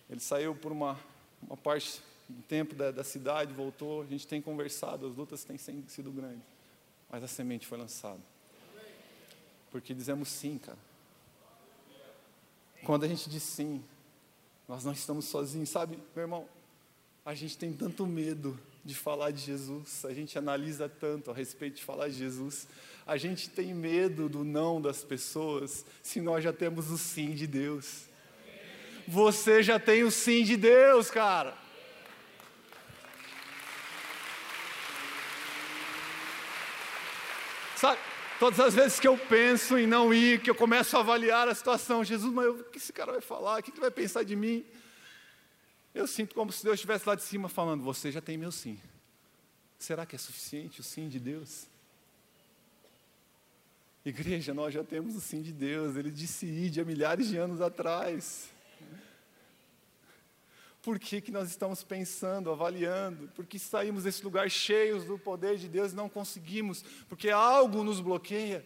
Ele 0.08 0.20
saiu 0.20 0.54
por 0.54 0.70
uma, 0.70 0.98
uma 1.42 1.56
parte 1.56 2.00
do 2.28 2.42
tempo 2.42 2.76
da, 2.76 2.92
da 2.92 3.02
cidade, 3.02 3.52
voltou. 3.52 4.02
A 4.02 4.06
gente 4.06 4.26
tem 4.26 4.40
conversado, 4.40 5.06
as 5.06 5.16
lutas 5.16 5.42
têm 5.42 5.58
sido 5.58 6.12
grandes. 6.12 6.44
Mas 7.10 7.24
a 7.24 7.28
semente 7.28 7.66
foi 7.66 7.76
lançada. 7.76 8.20
Porque 9.72 9.92
dizemos 9.92 10.28
sim, 10.28 10.58
cara. 10.58 10.78
Quando 12.84 13.04
a 13.04 13.08
gente 13.08 13.28
diz 13.28 13.42
sim, 13.42 13.82
nós 14.68 14.84
não 14.84 14.92
estamos 14.92 15.24
sozinhos, 15.24 15.68
sabe, 15.68 15.98
meu 16.14 16.22
irmão? 16.22 16.48
A 17.24 17.34
gente 17.34 17.58
tem 17.58 17.72
tanto 17.72 18.06
medo 18.06 18.58
de 18.84 18.94
falar 18.94 19.30
de 19.30 19.40
Jesus, 19.42 20.04
a 20.04 20.14
gente 20.14 20.38
analisa 20.38 20.88
tanto 20.88 21.30
a 21.30 21.34
respeito 21.34 21.76
de 21.76 21.84
falar 21.84 22.08
de 22.08 22.14
Jesus, 22.14 22.66
a 23.06 23.16
gente 23.16 23.50
tem 23.50 23.74
medo 23.74 24.28
do 24.28 24.44
não 24.44 24.80
das 24.80 25.04
pessoas, 25.04 25.84
se 26.02 26.20
nós 26.20 26.42
já 26.42 26.52
temos 26.52 26.90
o 26.90 26.96
sim 26.96 27.34
de 27.34 27.46
Deus. 27.46 28.04
Você 29.06 29.62
já 29.62 29.78
tem 29.78 30.04
o 30.04 30.10
sim 30.10 30.44
de 30.44 30.56
Deus, 30.56 31.10
cara. 31.10 31.56
Sabe, 37.76 37.98
todas 38.38 38.60
as 38.60 38.74
vezes 38.74 39.00
que 39.00 39.08
eu 39.08 39.16
penso 39.16 39.78
em 39.78 39.86
não 39.86 40.12
ir, 40.12 40.40
que 40.40 40.50
eu 40.50 40.54
começo 40.54 40.96
a 40.96 41.00
avaliar 41.00 41.48
a 41.48 41.54
situação, 41.54 42.04
Jesus, 42.04 42.32
mas 42.32 42.46
o 42.46 42.64
que 42.64 42.78
esse 42.78 42.92
cara 42.92 43.12
vai 43.12 43.20
falar? 43.20 43.58
O 43.58 43.62
que 43.62 43.70
ele 43.70 43.80
vai 43.80 43.90
pensar 43.90 44.22
de 44.22 44.36
mim? 44.36 44.64
Eu 45.94 46.06
sinto 46.06 46.34
como 46.34 46.52
se 46.52 46.62
Deus 46.62 46.74
estivesse 46.74 47.08
lá 47.08 47.14
de 47.14 47.22
cima 47.22 47.48
falando: 47.48 47.82
Você 47.82 48.12
já 48.12 48.20
tem 48.20 48.36
meu 48.36 48.52
sim. 48.52 48.78
Será 49.78 50.06
que 50.06 50.14
é 50.14 50.18
suficiente 50.18 50.80
o 50.80 50.82
sim 50.82 51.08
de 51.08 51.18
Deus? 51.18 51.66
Igreja, 54.04 54.54
nós 54.54 54.72
já 54.72 54.82
temos 54.82 55.14
o 55.14 55.20
sim 55.20 55.42
de 55.42 55.52
Deus, 55.52 55.96
ele 55.96 56.10
disse 56.10 56.46
ide 56.46 56.80
há 56.80 56.84
milhares 56.84 57.28
de 57.28 57.36
anos 57.36 57.60
atrás. 57.60 58.48
Por 60.82 60.98
que, 60.98 61.20
que 61.20 61.30
nós 61.30 61.50
estamos 61.50 61.82
pensando, 61.82 62.50
avaliando? 62.50 63.28
Porque 63.34 63.58
saímos 63.58 64.04
desse 64.04 64.24
lugar 64.24 64.50
cheios 64.50 65.04
do 65.04 65.18
poder 65.18 65.58
de 65.58 65.68
Deus 65.68 65.92
e 65.92 65.96
não 65.96 66.08
conseguimos, 66.08 66.82
porque 67.08 67.28
algo 67.28 67.84
nos 67.84 68.00
bloqueia. 68.00 68.64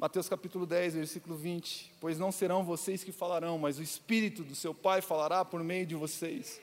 Mateus 0.00 0.30
capítulo 0.30 0.64
10, 0.64 0.94
versículo 0.94 1.36
20: 1.36 1.92
Pois 2.00 2.18
não 2.18 2.32
serão 2.32 2.64
vocês 2.64 3.04
que 3.04 3.12
falarão, 3.12 3.58
mas 3.58 3.78
o 3.78 3.82
Espírito 3.82 4.42
do 4.42 4.54
seu 4.54 4.72
Pai 4.72 5.02
falará 5.02 5.44
por 5.44 5.62
meio 5.62 5.84
de 5.84 5.94
vocês. 5.94 6.58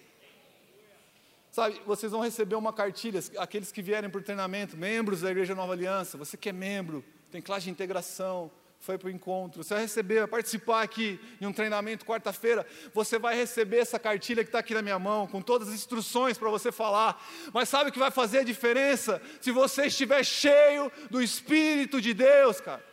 Sabe, 1.52 1.80
vocês 1.86 2.12
vão 2.12 2.22
receber 2.22 2.56
uma 2.56 2.74
cartilha, 2.74 3.20
aqueles 3.38 3.72
que 3.72 3.80
vierem 3.80 4.10
para 4.10 4.20
o 4.20 4.24
treinamento, 4.24 4.76
membros 4.76 5.22
da 5.22 5.30
Igreja 5.30 5.54
Nova 5.54 5.74
Aliança, 5.74 6.18
você 6.18 6.36
que 6.36 6.50
é 6.50 6.52
membro, 6.52 7.06
tem 7.32 7.40
classe 7.40 7.66
de 7.66 7.70
integração, 7.70 8.50
foi 8.80 8.98
para 8.98 9.08
o 9.08 9.12
encontro, 9.12 9.64
você 9.64 9.76
vai 9.76 9.84
receber, 9.84 10.20
vai 10.22 10.28
participar 10.28 10.82
aqui 10.82 11.20
de 11.40 11.46
um 11.46 11.54
treinamento 11.54 12.06
quarta-feira, 12.06 12.66
você 12.92 13.20
vai 13.20 13.36
receber 13.36 13.78
essa 13.78 14.00
cartilha 14.00 14.44
que 14.44 14.50
está 14.50 14.60
aqui 14.60 14.74
na 14.74 14.82
minha 14.82 14.98
mão, 14.98 15.28
com 15.28 15.44
todas 15.44 15.68
as 15.68 15.76
instruções 15.76 16.40
para 16.40 16.50
você 16.50 16.72
falar, 16.72 17.24
mas 17.54 17.70
sabe 17.70 17.92
o 17.92 17.94
que 17.94 18.00
vai 18.00 18.10
fazer 18.10 18.40
a 18.40 18.44
diferença? 18.44 19.22
Se 19.40 19.52
você 19.52 19.86
estiver 19.86 20.24
cheio 20.24 20.92
do 21.12 21.22
Espírito 21.22 22.02
de 22.02 22.16
Deus, 22.16 22.60
cara, 22.60 22.84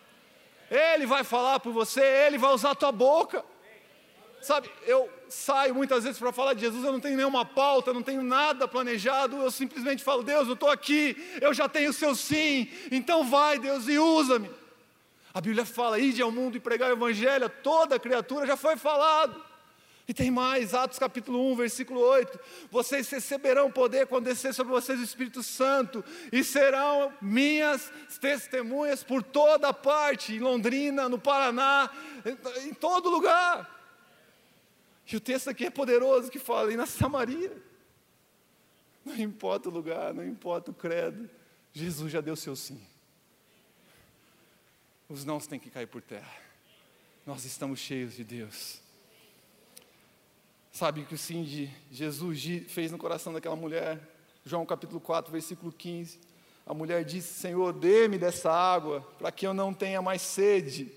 Ele 0.74 1.06
vai 1.06 1.22
falar 1.22 1.60
por 1.60 1.72
você, 1.72 2.02
Ele 2.02 2.38
vai 2.38 2.52
usar 2.52 2.72
a 2.72 2.74
tua 2.74 2.90
boca, 2.90 3.44
sabe, 4.42 4.70
eu 4.86 5.08
saio 5.28 5.74
muitas 5.74 6.04
vezes 6.04 6.18
para 6.18 6.32
falar 6.32 6.54
de 6.54 6.60
Jesus, 6.60 6.84
eu 6.84 6.92
não 6.92 7.00
tenho 7.00 7.16
nenhuma 7.16 7.44
pauta, 7.44 7.92
não 7.92 8.02
tenho 8.02 8.22
nada 8.22 8.66
planejado, 8.66 9.36
eu 9.36 9.50
simplesmente 9.50 10.02
falo, 10.02 10.22
Deus, 10.22 10.48
eu 10.48 10.54
estou 10.54 10.70
aqui, 10.70 11.16
eu 11.40 11.54
já 11.54 11.68
tenho 11.68 11.90
o 11.90 11.94
seu 11.94 12.14
sim, 12.14 12.68
então 12.90 13.24
vai, 13.24 13.58
Deus, 13.58 13.88
e 13.88 13.98
usa-me. 13.98 14.50
A 15.32 15.40
Bíblia 15.40 15.64
fala, 15.64 15.98
ide 15.98 16.22
ao 16.22 16.30
mundo 16.30 16.56
e 16.56 16.60
pregar 16.60 16.90
o 16.90 16.92
Evangelho, 16.92 17.48
toda 17.62 17.98
criatura 17.98 18.46
já 18.46 18.56
foi 18.56 18.76
falado. 18.76 19.53
E 20.06 20.12
tem 20.12 20.30
mais, 20.30 20.74
Atos 20.74 20.98
capítulo 20.98 21.50
1, 21.52 21.56
versículo 21.56 22.00
8: 22.00 22.38
Vocês 22.70 23.08
receberão 23.08 23.70
poder 23.70 24.06
quando 24.06 24.24
descer 24.24 24.52
sobre 24.52 24.72
vocês 24.72 25.00
o 25.00 25.02
Espírito 25.02 25.42
Santo, 25.42 26.04
e 26.30 26.44
serão 26.44 27.12
minhas 27.22 27.90
testemunhas 28.20 29.02
por 29.02 29.22
toda 29.22 29.72
parte, 29.72 30.34
em 30.34 30.40
Londrina, 30.40 31.08
no 31.08 31.18
Paraná, 31.18 31.90
em, 32.62 32.74
todo 32.74 33.08
lugar. 33.08 33.72
E 35.10 35.16
o 35.16 35.20
texto 35.20 35.48
aqui 35.48 35.66
é 35.66 35.70
poderoso 35.70 36.30
que 36.30 36.38
fala, 36.38 36.72
e 36.72 36.76
na 36.76 36.86
Samaria. 36.86 37.56
Não 39.04 39.16
importa 39.16 39.68
o 39.68 39.72
lugar, 39.72 40.12
não 40.12 40.26
importa 40.26 40.70
o 40.70 40.74
credo, 40.74 41.28
Jesus 41.72 42.12
já 42.12 42.20
deu 42.20 42.36
seu 42.36 42.54
sim. 42.56 42.80
Os 45.08 45.24
nãos 45.24 45.46
têm 45.46 45.58
que 45.58 45.70
cair 45.70 45.86
por 45.86 46.02
terra. 46.02 46.32
Nós 47.26 47.44
estamos 47.44 47.78
cheios 47.80 48.14
de 48.14 48.24
Deus. 48.24 48.83
Sabe 50.74 51.02
o 51.02 51.06
que 51.06 51.14
o 51.14 51.18
sim 51.18 51.44
de 51.44 51.70
Jesus 51.88 52.64
fez 52.66 52.90
no 52.90 52.98
coração 52.98 53.32
daquela 53.32 53.54
mulher? 53.54 54.00
João 54.44 54.66
capítulo 54.66 55.00
4, 55.00 55.30
versículo 55.30 55.70
15. 55.70 56.18
A 56.66 56.74
mulher 56.74 57.04
disse: 57.04 57.32
Senhor, 57.32 57.72
dê-me 57.72 58.18
dessa 58.18 58.50
água, 58.50 59.00
para 59.16 59.30
que 59.30 59.46
eu 59.46 59.54
não 59.54 59.72
tenha 59.72 60.02
mais 60.02 60.20
sede. 60.20 60.90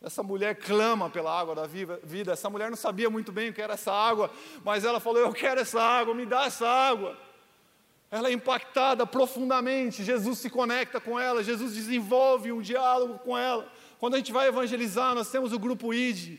Essa 0.00 0.22
mulher 0.22 0.54
clama 0.54 1.10
pela 1.10 1.38
água 1.38 1.54
da 1.54 1.66
vida. 1.66 2.32
Essa 2.32 2.48
mulher 2.48 2.70
não 2.70 2.78
sabia 2.78 3.10
muito 3.10 3.30
bem 3.30 3.50
o 3.50 3.52
que 3.52 3.60
era 3.60 3.74
essa 3.74 3.92
água, 3.92 4.30
mas 4.64 4.86
ela 4.86 4.98
falou: 4.98 5.20
Eu 5.20 5.34
quero 5.34 5.60
essa 5.60 5.82
água, 5.82 6.14
me 6.14 6.24
dá 6.24 6.46
essa 6.46 6.66
água. 6.66 7.14
Ela 8.10 8.30
é 8.30 8.32
impactada 8.32 9.06
profundamente. 9.06 10.02
Jesus 10.02 10.38
se 10.38 10.48
conecta 10.48 10.98
com 10.98 11.20
ela, 11.20 11.44
Jesus 11.44 11.74
desenvolve 11.74 12.52
um 12.52 12.62
diálogo 12.62 13.18
com 13.18 13.36
ela. 13.36 13.70
Quando 13.98 14.14
a 14.14 14.16
gente 14.16 14.32
vai 14.32 14.48
evangelizar, 14.48 15.14
nós 15.14 15.30
temos 15.30 15.52
o 15.52 15.58
grupo 15.58 15.92
ID, 15.92 16.38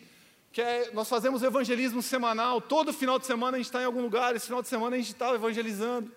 que 0.55 0.61
é, 0.61 0.89
nós 0.93 1.09
fazemos 1.09 1.43
evangelismo 1.43 2.01
semanal. 2.01 2.61
Todo 2.61 2.93
final 2.93 3.19
de 3.19 3.25
semana 3.25 3.57
a 3.57 3.59
gente 3.59 3.65
está 3.65 3.81
em 3.81 3.83
algum 3.83 4.01
lugar, 4.01 4.33
esse 4.33 4.45
final 4.45 4.61
de 4.61 4.69
semana 4.69 4.95
a 4.95 4.97
gente 4.97 5.11
estava 5.11 5.35
evangelizando. 5.35 6.09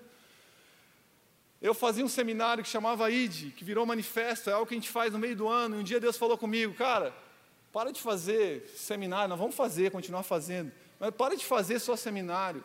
Eu 1.61 1.75
fazia 1.75 2.05
um 2.05 2.09
seminário 2.09 2.63
que 2.63 2.71
chamava 2.71 3.11
ID, 3.11 3.53
que 3.53 3.65
virou 3.65 3.85
manifesto, 3.85 4.49
é 4.49 4.53
algo 4.53 4.65
que 4.65 4.75
a 4.75 4.77
gente 4.77 4.91
faz 4.91 5.13
no 5.13 5.19
meio 5.19 5.35
do 5.35 5.49
ano. 5.49 5.75
E 5.75 5.81
um 5.81 5.83
dia 5.83 5.99
Deus 5.99 6.17
falou 6.17 6.39
comigo, 6.39 6.73
cara, 6.75 7.13
para 7.73 7.91
de 7.91 8.01
fazer 8.01 8.73
seminário, 8.77 9.29
nós 9.29 9.41
vamos 9.41 9.57
fazer, 9.57 9.91
continuar 9.91 10.23
fazendo. 10.23 10.71
Mas 11.01 11.11
para 11.11 11.37
de 11.37 11.45
fazer 11.45 11.81
só 11.81 11.97
seminário. 11.97 12.63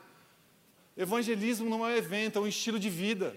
Evangelismo 0.95 1.67
não 1.71 1.83
é 1.83 1.93
um 1.93 1.97
evento, 1.97 2.37
é 2.37 2.41
um 2.43 2.47
estilo 2.47 2.77
de 2.77 2.91
vida. 2.91 3.35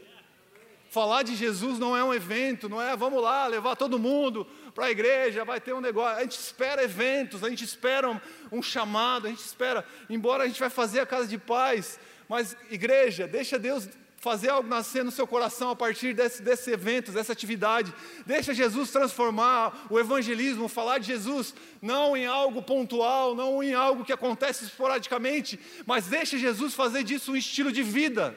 Falar 0.90 1.22
de 1.22 1.34
Jesus 1.34 1.78
não 1.78 1.96
é 1.96 2.04
um 2.04 2.12
evento, 2.12 2.68
não 2.68 2.82
é 2.82 2.94
vamos 2.94 3.22
lá 3.22 3.46
levar 3.46 3.76
todo 3.76 3.98
mundo 3.98 4.46
para 4.76 4.86
a 4.86 4.90
igreja, 4.90 5.42
vai 5.42 5.58
ter 5.58 5.72
um 5.72 5.80
negócio. 5.80 6.18
A 6.18 6.20
gente 6.20 6.38
espera 6.38 6.84
eventos, 6.84 7.42
a 7.42 7.48
gente 7.48 7.64
espera 7.64 8.10
um, 8.10 8.20
um 8.52 8.62
chamado, 8.62 9.26
a 9.26 9.30
gente 9.30 9.40
espera, 9.40 9.82
embora 10.10 10.44
a 10.44 10.46
gente 10.46 10.60
vai 10.60 10.68
fazer 10.68 11.00
a 11.00 11.06
casa 11.06 11.26
de 11.26 11.38
paz, 11.38 11.98
mas 12.28 12.54
igreja, 12.70 13.26
deixa 13.26 13.58
Deus 13.58 13.88
fazer 14.18 14.50
algo 14.50 14.68
nascer 14.68 15.02
no 15.02 15.10
seu 15.10 15.26
coração 15.26 15.70
a 15.70 15.76
partir 15.76 16.12
desse, 16.12 16.42
desse 16.42 16.70
evento, 16.70 17.10
dessa 17.10 17.32
atividade. 17.32 17.90
Deixa 18.26 18.52
Jesus 18.52 18.90
transformar 18.90 19.86
o 19.88 19.98
evangelismo, 19.98 20.68
falar 20.68 20.98
de 20.98 21.06
Jesus, 21.06 21.54
não 21.80 22.14
em 22.14 22.26
algo 22.26 22.60
pontual, 22.60 23.34
não 23.34 23.62
em 23.62 23.72
algo 23.72 24.04
que 24.04 24.12
acontece 24.12 24.64
esporadicamente, 24.64 25.58
mas 25.86 26.06
deixa 26.06 26.36
Jesus 26.36 26.74
fazer 26.74 27.02
disso 27.02 27.32
um 27.32 27.36
estilo 27.36 27.72
de 27.72 27.82
vida. 27.82 28.36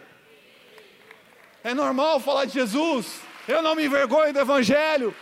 É 1.65 1.73
normal 1.73 2.21
falar 2.21 2.45
de 2.45 2.53
Jesus, 2.53 3.19
eu 3.45 3.61
não 3.61 3.75
me 3.75 3.85
envergonho 3.85 4.31
do 4.31 4.39
Evangelho, 4.39 5.13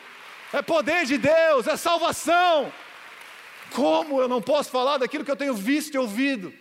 é 0.53 0.61
poder 0.61 1.05
de 1.05 1.17
Deus, 1.17 1.67
é 1.67 1.75
salvação. 1.75 2.71
Como 3.75 4.21
eu 4.21 4.27
não 4.27 4.41
posso 4.41 4.69
falar 4.69 4.97
daquilo 4.97 5.25
que 5.25 5.31
eu 5.31 5.35
tenho 5.35 5.53
visto 5.53 5.95
e 5.95 5.97
ouvido? 5.97 6.53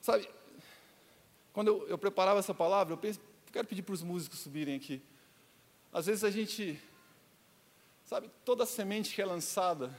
Sabe, 0.00 0.26
quando 1.52 1.68
eu, 1.68 1.88
eu 1.88 1.98
preparava 1.98 2.38
essa 2.38 2.54
palavra, 2.54 2.94
eu 2.94 2.98
penso, 2.98 3.20
quero 3.52 3.68
pedir 3.68 3.82
para 3.82 3.92
os 3.92 4.02
músicos 4.02 4.38
subirem 4.38 4.76
aqui. 4.76 5.02
Às 5.92 6.06
vezes 6.06 6.24
a 6.24 6.30
gente, 6.30 6.80
sabe, 8.06 8.30
toda 8.44 8.64
semente 8.64 9.14
que 9.14 9.20
é 9.20 9.26
lançada, 9.26 9.94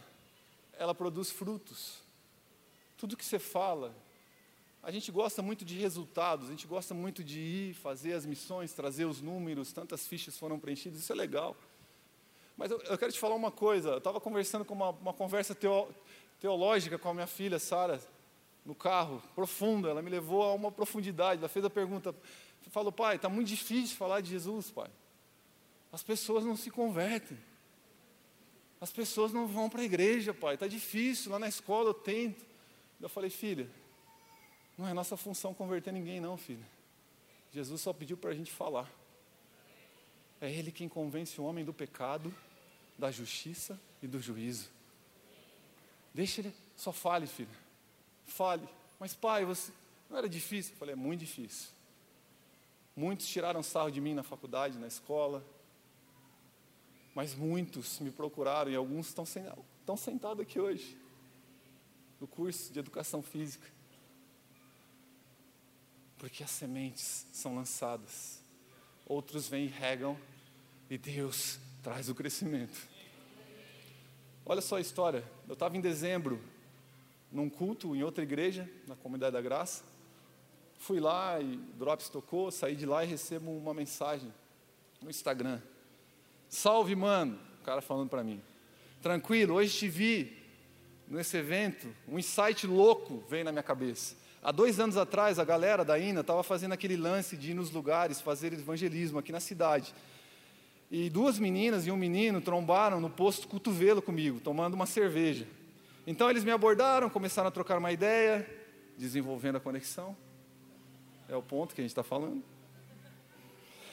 ela 0.79 0.95
produz 0.95 1.29
frutos. 1.29 2.01
Tudo 2.97 3.15
que 3.15 3.25
você 3.25 3.37
fala, 3.37 3.95
a 4.81 4.91
gente 4.91 5.11
gosta 5.11 5.41
muito 5.41 5.65
de 5.65 5.77
resultados, 5.77 6.47
a 6.47 6.51
gente 6.51 6.65
gosta 6.65 6.93
muito 6.93 7.23
de 7.23 7.39
ir, 7.39 7.73
fazer 7.73 8.13
as 8.13 8.25
missões, 8.25 8.73
trazer 8.73 9.05
os 9.05 9.21
números, 9.21 9.73
tantas 9.73 10.07
fichas 10.07 10.37
foram 10.37 10.59
preenchidas, 10.59 10.99
isso 10.99 11.11
é 11.11 11.15
legal. 11.15 11.55
Mas 12.55 12.71
eu, 12.71 12.79
eu 12.81 12.97
quero 12.97 13.11
te 13.11 13.19
falar 13.19 13.35
uma 13.35 13.51
coisa, 13.51 13.89
eu 13.89 13.97
estava 13.97 14.19
conversando 14.19 14.63
com 14.63 14.73
uma, 14.73 14.89
uma 14.89 15.13
conversa 15.13 15.53
teo, 15.53 15.89
teológica 16.39 16.97
com 16.97 17.09
a 17.09 17.13
minha 17.13 17.27
filha, 17.27 17.59
Sara, 17.59 18.01
no 18.65 18.75
carro, 18.75 19.21
profunda, 19.35 19.89
ela 19.89 20.01
me 20.01 20.09
levou 20.09 20.43
a 20.43 20.53
uma 20.53 20.71
profundidade. 20.71 21.39
Ela 21.39 21.49
fez 21.49 21.65
a 21.65 21.69
pergunta, 21.69 22.15
falou, 22.69 22.91
pai, 22.91 23.15
está 23.15 23.27
muito 23.27 23.47
difícil 23.47 23.97
falar 23.97 24.21
de 24.21 24.29
Jesus, 24.29 24.69
pai. 24.69 24.89
As 25.91 26.03
pessoas 26.03 26.45
não 26.45 26.55
se 26.55 26.69
convertem. 26.69 27.37
As 28.79 28.91
pessoas 28.91 29.33
não 29.33 29.47
vão 29.47 29.69
para 29.69 29.81
a 29.81 29.83
igreja, 29.85 30.33
pai. 30.33 30.53
Está 30.53 30.67
difícil, 30.67 31.31
lá 31.31 31.39
na 31.39 31.47
escola 31.47 31.89
eu 31.89 31.93
tento. 31.93 32.45
Eu 33.01 33.09
falei, 33.09 33.29
filha, 33.29 33.69
não 34.79 34.87
é 34.87 34.93
nossa 34.93 35.15
função 35.15 35.53
converter 35.53 35.91
ninguém, 35.91 36.19
não, 36.19 36.37
filha. 36.37 36.65
Jesus 37.51 37.81
só 37.81 37.93
pediu 37.93 38.17
para 38.17 38.31
a 38.31 38.33
gente 38.33 38.51
falar. 38.51 38.91
É 40.41 40.51
Ele 40.51 40.71
quem 40.71 40.89
convence 40.89 41.39
o 41.39 41.43
homem 41.43 41.63
do 41.63 41.73
pecado, 41.73 42.33
da 42.97 43.11
justiça 43.11 43.79
e 44.01 44.07
do 44.07 44.19
juízo. 44.19 44.69
Deixa 46.13 46.41
Ele, 46.41 46.53
só 46.75 46.91
fale, 46.91 47.27
filha 47.27 47.69
fale, 48.29 48.67
mas 48.99 49.13
pai, 49.13 49.43
você 49.43 49.71
não 50.09 50.17
era 50.17 50.29
difícil? 50.29 50.73
Eu 50.73 50.77
falei, 50.77 50.93
é 50.93 50.95
muito 50.95 51.21
difícil. 51.21 51.69
Muitos 52.95 53.27
tiraram 53.27 53.61
sarro 53.63 53.89
de 53.89 53.99
mim 53.99 54.13
na 54.13 54.23
faculdade, 54.23 54.77
na 54.77 54.87
escola, 54.87 55.43
mas 57.13 57.33
muitos 57.35 57.99
me 57.99 58.11
procuraram 58.11 58.71
e 58.71 58.75
alguns 58.75 59.07
estão 59.07 59.25
sentados 59.97 60.41
aqui 60.41 60.59
hoje, 60.59 60.97
no 62.19 62.27
curso 62.27 62.71
de 62.71 62.79
educação 62.79 63.21
física, 63.21 63.67
porque 66.19 66.43
as 66.43 66.51
sementes 66.51 67.25
são 67.31 67.55
lançadas, 67.55 68.43
outros 69.05 69.47
vêm 69.47 69.65
e 69.65 69.69
regam, 69.69 70.15
e 70.89 70.97
Deus 70.97 71.57
traz 71.81 72.09
o 72.09 72.13
crescimento. 72.13 72.77
Olha 74.45 74.61
só 74.61 74.75
a 74.75 74.81
história, 74.81 75.23
eu 75.47 75.53
estava 75.53 75.77
em 75.77 75.81
dezembro 75.81 76.39
num 77.31 77.49
culto 77.49 77.95
em 77.95 78.03
outra 78.03 78.23
igreja, 78.23 78.69
na 78.87 78.95
Comunidade 78.95 79.33
da 79.33 79.41
Graça. 79.41 79.83
Fui 80.77 80.99
lá 80.99 81.39
e 81.39 81.57
Drops 81.77 82.09
tocou, 82.09 82.51
saí 82.51 82.75
de 82.75 82.85
lá 82.85 83.03
e 83.03 83.07
recebo 83.07 83.51
uma 83.51 83.73
mensagem 83.73 84.33
no 85.01 85.09
Instagram. 85.09 85.61
Salve, 86.49 86.95
mano, 86.95 87.39
o 87.61 87.63
cara 87.63 87.81
falando 87.81 88.09
para 88.09 88.23
mim. 88.23 88.41
Tranquilo, 89.01 89.55
hoje 89.55 89.77
te 89.77 89.87
vi 89.87 90.37
nesse 91.07 91.37
evento, 91.37 91.93
um 92.07 92.19
insight 92.19 92.67
louco 92.67 93.23
veio 93.29 93.45
na 93.45 93.51
minha 93.51 93.63
cabeça. 93.63 94.15
Há 94.41 94.53
dois 94.53 94.79
anos 94.79 94.95
atrás, 94.95 95.37
a 95.37 95.43
galera 95.43 95.83
da 95.83 95.99
INA 95.99 96.21
estava 96.21 96.41
fazendo 96.43 96.71
aquele 96.71 96.95
lance 96.95 97.35
de 97.35 97.51
ir 97.51 97.53
nos 97.53 97.71
lugares, 97.71 98.21
fazer 98.21 98.53
evangelismo 98.53 99.19
aqui 99.19 99.33
na 99.33 99.41
cidade. 99.41 99.93
E 100.89 101.09
duas 101.09 101.37
meninas 101.37 101.85
e 101.85 101.91
um 101.91 101.97
menino 101.97 102.39
trombaram 102.39 103.01
no 103.01 103.09
posto 103.09 103.47
cotovelo 103.47 104.01
comigo, 104.01 104.39
tomando 104.39 104.75
uma 104.75 104.85
cerveja. 104.85 105.45
Então 106.07 106.29
eles 106.29 106.45
me 106.45 106.51
abordaram, 106.51 107.09
começaram 107.09 107.49
a 107.49 107.51
trocar 107.51 107.77
uma 107.77 107.91
ideia, 107.91 108.49
desenvolvendo 108.97 109.57
a 109.57 109.59
conexão. 109.59 110.15
É 111.27 111.35
o 111.35 111.41
ponto 111.43 111.75
que 111.75 111.81
a 111.81 111.83
gente 111.83 111.91
está 111.91 112.01
falando. 112.01 112.41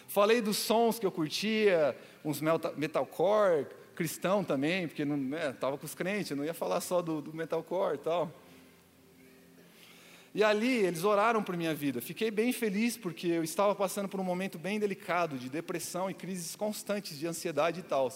Falei 0.06 0.40
dos 0.40 0.56
sons 0.56 0.98
que 0.98 1.04
eu 1.04 1.10
curtia, 1.10 1.96
uns 2.24 2.40
metalcore, 2.76 3.66
cristão 3.96 4.44
também, 4.44 4.86
porque 4.86 5.04
não 5.04 5.16
estava 5.50 5.72
né, 5.72 5.78
com 5.78 5.86
os 5.86 5.94
crentes, 5.94 6.36
não 6.36 6.44
ia 6.44 6.54
falar 6.54 6.80
só 6.80 7.02
do, 7.02 7.20
do 7.20 7.34
metalcore 7.34 7.96
e 7.96 7.98
tal. 7.98 8.32
E 10.36 10.44
ali 10.44 10.84
eles 10.84 11.02
oraram 11.02 11.42
por 11.42 11.56
minha 11.56 11.72
vida. 11.72 11.98
Fiquei 11.98 12.30
bem 12.30 12.52
feliz 12.52 12.94
porque 12.94 13.26
eu 13.26 13.42
estava 13.42 13.74
passando 13.74 14.06
por 14.06 14.20
um 14.20 14.22
momento 14.22 14.58
bem 14.58 14.78
delicado 14.78 15.38
de 15.38 15.48
depressão 15.48 16.10
e 16.10 16.14
crises 16.14 16.54
constantes 16.54 17.18
de 17.18 17.26
ansiedade 17.26 17.80
e 17.80 17.82
tal. 17.82 18.12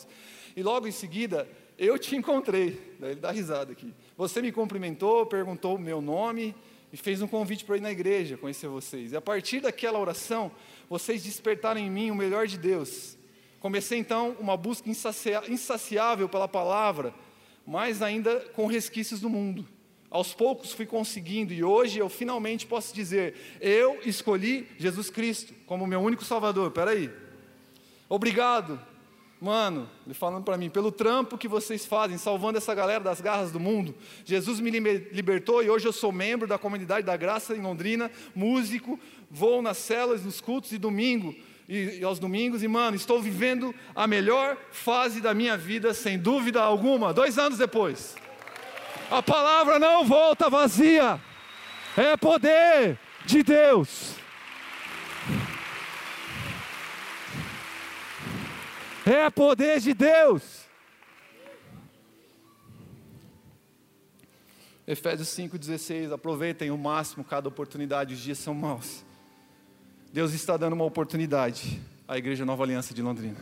E 0.54 0.62
logo 0.62 0.86
em 0.86 0.90
seguida 0.90 1.48
eu 1.78 1.98
te 1.98 2.14
encontrei. 2.14 2.78
Daí 3.00 3.12
ele 3.12 3.20
dá 3.20 3.30
risada 3.30 3.72
aqui. 3.72 3.94
Você 4.18 4.42
me 4.42 4.52
cumprimentou, 4.52 5.24
perguntou 5.24 5.76
o 5.76 5.78
meu 5.78 6.02
nome 6.02 6.54
e 6.92 6.96
fez 6.98 7.22
um 7.22 7.26
convite 7.26 7.64
para 7.64 7.78
ir 7.78 7.80
na 7.80 7.90
igreja 7.90 8.36
conhecer 8.36 8.68
vocês. 8.68 9.12
E 9.12 9.16
a 9.16 9.22
partir 9.22 9.60
daquela 9.60 9.98
oração, 9.98 10.52
vocês 10.90 11.22
despertaram 11.22 11.80
em 11.80 11.88
mim 11.88 12.10
o 12.10 12.14
melhor 12.14 12.46
de 12.46 12.58
Deus. 12.58 13.16
Comecei 13.60 13.98
então 13.98 14.36
uma 14.38 14.58
busca 14.58 14.90
insaciável 14.90 16.28
pela 16.28 16.46
palavra, 16.46 17.14
mas 17.66 18.02
ainda 18.02 18.40
com 18.54 18.66
resquícios 18.66 19.22
do 19.22 19.30
mundo 19.30 19.66
aos 20.10 20.34
poucos 20.34 20.72
fui 20.72 20.86
conseguindo 20.86 21.52
e 21.52 21.62
hoje 21.62 22.00
eu 22.00 22.08
finalmente 22.08 22.66
posso 22.66 22.92
dizer: 22.92 23.34
eu 23.60 24.00
escolhi 24.04 24.66
Jesus 24.76 25.08
Cristo 25.08 25.54
como 25.66 25.86
meu 25.86 26.00
único 26.00 26.24
Salvador. 26.24 26.68
Espera 26.68 26.90
aí. 26.90 27.08
Obrigado, 28.08 28.80
mano, 29.40 29.88
ele 30.04 30.14
falando 30.14 30.42
para 30.42 30.56
mim, 30.56 30.68
pelo 30.68 30.90
trampo 30.90 31.38
que 31.38 31.46
vocês 31.46 31.86
fazem, 31.86 32.18
salvando 32.18 32.58
essa 32.58 32.74
galera 32.74 33.04
das 33.04 33.20
garras 33.20 33.52
do 33.52 33.60
mundo. 33.60 33.94
Jesus 34.24 34.58
me 34.58 34.70
libertou 34.70 35.62
e 35.62 35.70
hoje 35.70 35.86
eu 35.86 35.92
sou 35.92 36.10
membro 36.10 36.48
da 36.48 36.58
comunidade 36.58 37.06
da 37.06 37.16
Graça 37.16 37.56
em 37.56 37.60
Londrina, 37.60 38.10
músico, 38.34 38.98
vou 39.30 39.62
nas 39.62 39.78
celas, 39.78 40.24
nos 40.24 40.40
cultos 40.40 40.72
e 40.72 40.78
domingo. 40.78 41.32
E, 41.68 42.00
e 42.00 42.04
aos 42.04 42.18
domingos, 42.18 42.64
e 42.64 42.68
mano, 42.68 42.96
estou 42.96 43.22
vivendo 43.22 43.72
a 43.94 44.04
melhor 44.04 44.56
fase 44.72 45.20
da 45.20 45.32
minha 45.32 45.56
vida, 45.56 45.94
sem 45.94 46.18
dúvida 46.18 46.60
alguma, 46.60 47.14
dois 47.14 47.38
anos 47.38 47.58
depois. 47.58 48.16
A 49.10 49.20
palavra 49.20 49.78
não 49.78 50.04
volta 50.04 50.48
vazia. 50.48 51.20
É 51.96 52.16
poder 52.16 52.96
de 53.26 53.42
Deus. 53.42 54.14
É 59.04 59.28
poder 59.28 59.80
de 59.80 59.92
Deus. 59.92 60.60
Efésios 64.86 65.28
5,16, 65.28 66.12
aproveitem 66.12 66.70
o 66.70 66.78
máximo 66.78 67.24
cada 67.24 67.48
oportunidade, 67.48 68.14
os 68.14 68.20
dias 68.20 68.38
são 68.38 68.54
maus. 68.54 69.04
Deus 70.12 70.32
está 70.32 70.56
dando 70.56 70.72
uma 70.72 70.84
oportunidade 70.84 71.80
à 72.06 72.18
Igreja 72.18 72.44
Nova 72.44 72.64
Aliança 72.64 72.92
de 72.92 73.02
Londrina. 73.02 73.38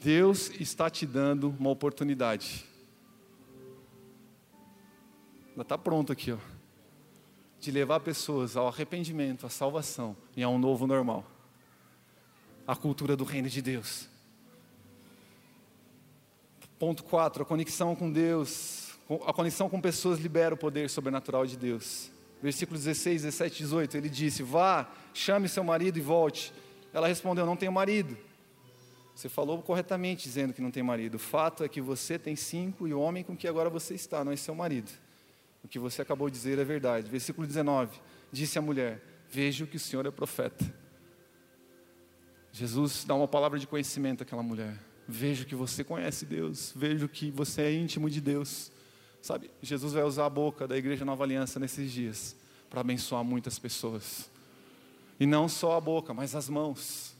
Deus 0.00 0.50
está 0.58 0.88
te 0.88 1.04
dando 1.04 1.54
uma 1.58 1.70
oportunidade 1.70 2.64
já 5.58 5.62
está 5.62 5.76
pronto 5.78 6.12
aqui, 6.12 6.30
ó. 6.30 6.38
De 7.60 7.72
levar 7.72 7.98
pessoas 8.00 8.56
ao 8.56 8.68
arrependimento, 8.68 9.44
à 9.44 9.50
salvação 9.50 10.16
e 10.36 10.42
a 10.42 10.48
um 10.48 10.58
novo 10.58 10.86
normal. 10.86 11.24
A 12.64 12.76
cultura 12.76 13.16
do 13.16 13.24
reino 13.24 13.48
de 13.48 13.60
Deus. 13.60 14.08
Ponto 16.78 17.02
4, 17.02 17.42
a 17.42 17.46
conexão 17.46 17.96
com 17.96 18.10
Deus, 18.10 18.96
a 19.26 19.32
conexão 19.32 19.68
com 19.68 19.80
pessoas 19.80 20.20
libera 20.20 20.54
o 20.54 20.58
poder 20.58 20.88
sobrenatural 20.88 21.44
de 21.44 21.56
Deus. 21.56 22.08
Versículos 22.40 22.84
16, 22.84 23.22
17, 23.22 23.58
18, 23.58 23.96
ele 23.96 24.08
disse: 24.08 24.44
Vá, 24.44 24.88
chame 25.12 25.48
seu 25.48 25.64
marido 25.64 25.98
e 25.98 26.00
volte. 26.00 26.52
Ela 26.92 27.08
respondeu: 27.08 27.44
Não 27.44 27.56
tenho 27.56 27.72
marido. 27.72 28.16
Você 29.12 29.28
falou 29.28 29.60
corretamente 29.60 30.22
dizendo 30.22 30.52
que 30.52 30.62
não 30.62 30.70
tem 30.70 30.84
marido. 30.84 31.16
O 31.16 31.18
fato 31.18 31.64
é 31.64 31.68
que 31.68 31.80
você 31.80 32.16
tem 32.16 32.36
cinco 32.36 32.86
e 32.86 32.94
o 32.94 33.00
homem 33.00 33.24
com 33.24 33.36
que 33.36 33.48
agora 33.48 33.68
você 33.68 33.94
está 33.94 34.24
não 34.24 34.30
é 34.30 34.36
seu 34.36 34.54
marido. 34.54 35.07
O 35.68 35.70
que 35.70 35.78
você 35.78 36.00
acabou 36.00 36.30
de 36.30 36.36
dizer 36.36 36.58
é 36.58 36.64
verdade. 36.64 37.10
Versículo 37.10 37.46
19: 37.46 38.00
Disse 38.32 38.58
a 38.58 38.62
mulher: 38.62 39.02
Vejo 39.30 39.66
que 39.66 39.76
o 39.76 39.80
Senhor 39.80 40.06
é 40.06 40.10
profeta. 40.10 40.64
Jesus 42.50 43.04
dá 43.04 43.14
uma 43.14 43.28
palavra 43.28 43.58
de 43.58 43.66
conhecimento 43.66 44.22
àquela 44.22 44.42
mulher. 44.42 44.80
Vejo 45.06 45.44
que 45.44 45.54
você 45.54 45.84
conhece 45.84 46.24
Deus, 46.24 46.72
vejo 46.74 47.06
que 47.06 47.30
você 47.30 47.60
é 47.60 47.74
íntimo 47.74 48.08
de 48.08 48.18
Deus. 48.18 48.72
Sabe, 49.20 49.50
Jesus 49.60 49.92
vai 49.92 50.04
usar 50.04 50.24
a 50.24 50.30
boca 50.30 50.66
da 50.66 50.74
Igreja 50.74 51.04
Nova 51.04 51.22
Aliança 51.24 51.60
nesses 51.60 51.92
dias 51.92 52.34
para 52.70 52.80
abençoar 52.80 53.22
muitas 53.22 53.58
pessoas. 53.58 54.30
E 55.20 55.26
não 55.26 55.50
só 55.50 55.76
a 55.76 55.80
boca, 55.82 56.14
mas 56.14 56.34
as 56.34 56.48
mãos. 56.48 57.14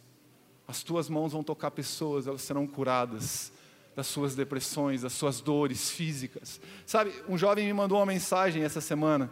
As 0.66 0.82
tuas 0.82 1.11
mãos 1.11 1.32
vão 1.32 1.42
tocar 1.42 1.70
pessoas, 1.70 2.26
elas 2.26 2.40
serão 2.40 2.66
curadas 2.66 3.53
das 3.99 4.07
suas 4.07 4.36
depressões, 4.36 5.03
das 5.03 5.12
suas 5.12 5.40
dores 5.40 5.90
físicas. 5.90 6.61
Sabe, 6.86 7.12
um 7.28 7.36
jovem 7.36 7.66
me 7.66 7.72
mandou 7.72 7.99
uma 7.99 8.07
mensagem 8.07 8.62
essa 8.62 8.80
semana, 8.80 9.28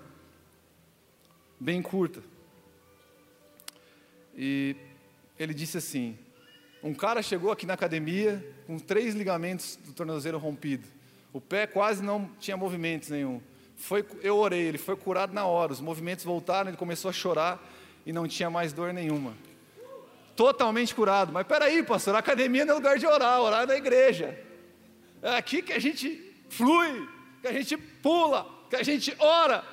bem 1.61 1.81
curta. 1.81 2.21
E 4.37 4.75
ele 5.39 5.55
disse 5.55 5.79
assim: 5.79 6.19
um 6.83 6.93
cara 6.93 7.23
chegou 7.23 7.53
aqui 7.53 7.65
na 7.65 7.75
academia 7.75 8.45
com 8.67 8.77
três 8.77 9.15
ligamentos 9.15 9.79
do 9.85 9.93
tornozelo 9.93 10.37
rompido. 10.37 10.89
O 11.33 11.41
pé 11.41 11.69
quase 11.69 12.03
não 12.03 12.29
tinha 12.41 12.57
movimentos 12.57 13.09
nenhum. 13.09 13.41
Foi, 13.77 14.05
eu 14.21 14.37
orei, 14.37 14.63
ele 14.63 14.79
foi 14.79 14.97
curado 14.97 15.33
na 15.33 15.47
hora. 15.47 15.75
Os 15.75 15.81
movimentos 15.81 16.25
voltaram, 16.25 16.71
ele 16.71 16.77
começou 16.77 17.09
a 17.09 17.13
chorar 17.13 17.65
e 18.05 18.13
não 18.13 18.27
tinha 18.27 18.51
mais 18.51 18.73
dor 18.73 18.93
nenhuma. 18.93 19.33
Totalmente 20.35 20.93
curado. 20.93 21.33
Mas 21.33 21.47
peraí, 21.47 21.85
pastor, 21.85 22.17
a 22.17 22.19
academia 22.19 22.65
não 22.65 22.75
é 22.75 22.77
lugar 22.79 22.99
de 22.99 23.07
orar, 23.07 23.41
orar 23.41 23.63
é 23.63 23.67
na 23.67 23.77
igreja. 23.77 24.46
É 25.27 25.37
aqui 25.37 25.61
que 25.61 25.73
a 25.73 25.79
gente 25.81 26.23
flui, 26.49 27.09
que 27.43 27.49
a 27.49 27.53
gente 27.53 27.77
pula, 27.77 28.47
que 28.71 28.77
a 28.77 28.83
gente 28.85 29.13
ora. 29.19 29.65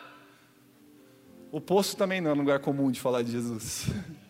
O 1.52 1.62
poço 1.62 1.96
também 1.96 2.20
não 2.20 2.32
é 2.32 2.34
um 2.34 2.38
lugar 2.38 2.60
comum 2.60 2.90
de 2.90 3.00
falar 3.00 3.22
de 3.22 3.32
Jesus. 3.32 3.86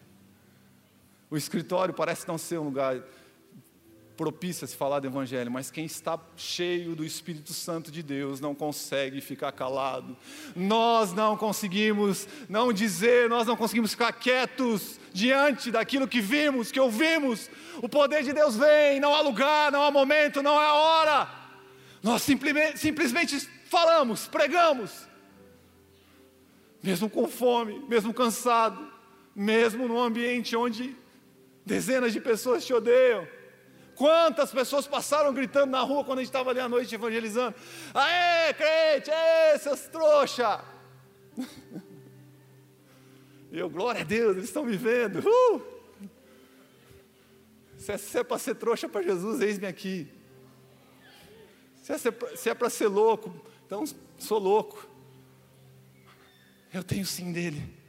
O 1.32 1.38
escritório 1.38 1.96
parece 1.96 2.28
não 2.28 2.38
ser 2.38 2.60
um 2.60 2.66
lugar 2.66 3.02
propício 4.16 4.66
a 4.66 4.68
se 4.68 4.76
falar 4.76 5.00
do 5.00 5.08
Evangelho, 5.08 5.52
mas 5.52 5.72
quem 5.72 5.86
está 5.86 6.20
cheio 6.38 6.96
do 6.96 7.04
Espírito 7.04 7.54
Santo 7.54 7.92
de 7.92 8.04
Deus 8.04 8.40
não 8.40 8.54
consegue 8.54 9.22
ficar 9.22 9.52
calado. 9.52 10.16
Nós 10.56 11.14
não 11.14 11.36
conseguimos 11.36 12.28
não 12.48 12.72
dizer, 12.72 13.30
nós 13.30 13.48
não 13.48 13.56
conseguimos 13.56 13.92
ficar 13.92 14.14
quietos 14.14 15.00
diante 15.12 15.72
daquilo 15.72 16.08
que 16.08 16.22
vimos, 16.22 16.72
que 16.72 16.80
ouvimos. 16.80 17.50
O 17.82 17.90
poder 17.90 18.24
de 18.24 18.34
Deus 18.34 18.56
vem, 18.56 19.00
não 19.00 19.16
há 19.16 19.22
lugar, 19.22 19.72
não 19.72 19.84
há 19.84 19.92
momento, 19.92 20.44
não 20.44 20.58
há 20.58 20.74
hora. 20.74 21.30
Nós 22.02 22.22
simplesmente, 22.22 22.80
simplesmente 22.80 23.40
falamos, 23.66 24.28
pregamos, 24.28 25.08
mesmo 26.82 27.10
com 27.10 27.28
fome, 27.28 27.80
mesmo 27.88 28.14
cansado, 28.14 28.92
mesmo 29.36 29.88
num 29.88 30.00
ambiente 30.00 30.56
onde 30.56 30.96
dezenas 31.66 32.14
de 32.14 32.20
pessoas 32.20 32.66
te 32.66 32.74
odeiam. 32.74 33.28
Quantas 33.96 34.52
pessoas 34.52 34.88
passaram 34.88 35.34
gritando 35.34 35.72
na 35.72 35.82
rua 35.82 36.04
quando 36.04 36.20
a 36.20 36.22
gente 36.22 36.30
estava 36.30 36.50
ali 36.50 36.60
à 36.60 36.68
noite 36.68 36.94
evangelizando? 36.96 37.56
Aê, 37.94 38.54
crente, 38.54 39.12
aê, 39.12 39.58
seus 39.60 39.82
trouxa! 39.82 40.64
Eu, 43.52 43.70
glória 43.70 44.02
a 44.02 44.04
Deus, 44.04 44.36
eles 44.36 44.46
estão 44.50 44.66
me 44.66 44.76
vendo. 44.76 45.20
Uh! 45.20 45.62
Se 47.78 47.92
é, 47.92 48.22
é 48.22 48.24
para 48.24 48.40
ser 48.40 48.56
trouxa 48.56 48.90
para 48.90 49.04
Jesus, 49.04 49.42
eis-me 49.42 49.68
aqui. 49.68 50.08
Se 51.84 51.94
é, 51.94 51.98
se 51.98 52.50
é 52.50 52.54
para 52.56 52.70
ser 52.70 52.88
louco, 52.88 53.32
então 53.66 53.84
sou 54.18 54.40
louco. 54.40 54.88
Eu 56.74 56.84
tenho 56.84 57.06
sim 57.06 57.32
dele. 57.32 57.83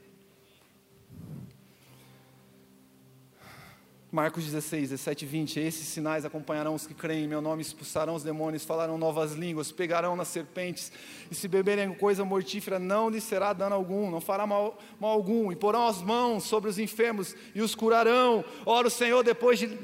Marcos 4.15 4.45
16, 4.45 4.91
17 4.91 5.25
e 5.25 5.27
20. 5.27 5.59
Esses 5.59 5.89
sinais 5.89 6.25
acompanharão 6.25 6.77
os 6.77 6.87
que 6.87 6.95
creem 6.95 7.25
em 7.25 7.27
meu 7.27 7.41
nome, 7.41 7.63
expulsarão 7.63 8.15
os 8.15 8.23
demônios, 8.23 8.65
falarão 8.65 8.97
novas 8.97 9.33
línguas, 9.33 9.73
pegarão 9.73 10.15
nas 10.15 10.29
serpentes, 10.29 10.93
e 11.29 11.35
se 11.35 11.49
beberem 11.49 11.93
coisa 11.95 12.25
mortífera, 12.25 12.79
não 12.79 13.11
lhes 13.11 13.25
será 13.25 13.53
dano 13.53 13.75
algum, 13.75 14.09
não 14.13 14.21
fará 14.21 14.47
mal, 14.47 14.79
mal 15.01 15.11
algum, 15.11 15.51
e 15.51 15.57
porão 15.57 15.89
as 15.89 16.01
mãos 16.01 16.45
sobre 16.45 16.71
os 16.71 16.79
enfermos 16.79 17.35
e 17.57 17.61
os 17.61 17.75
curarão. 17.75 18.45
Ora, 18.65 18.87
o 18.87 18.91
Senhor, 18.91 19.25
depois 19.25 19.59
de 19.59 19.77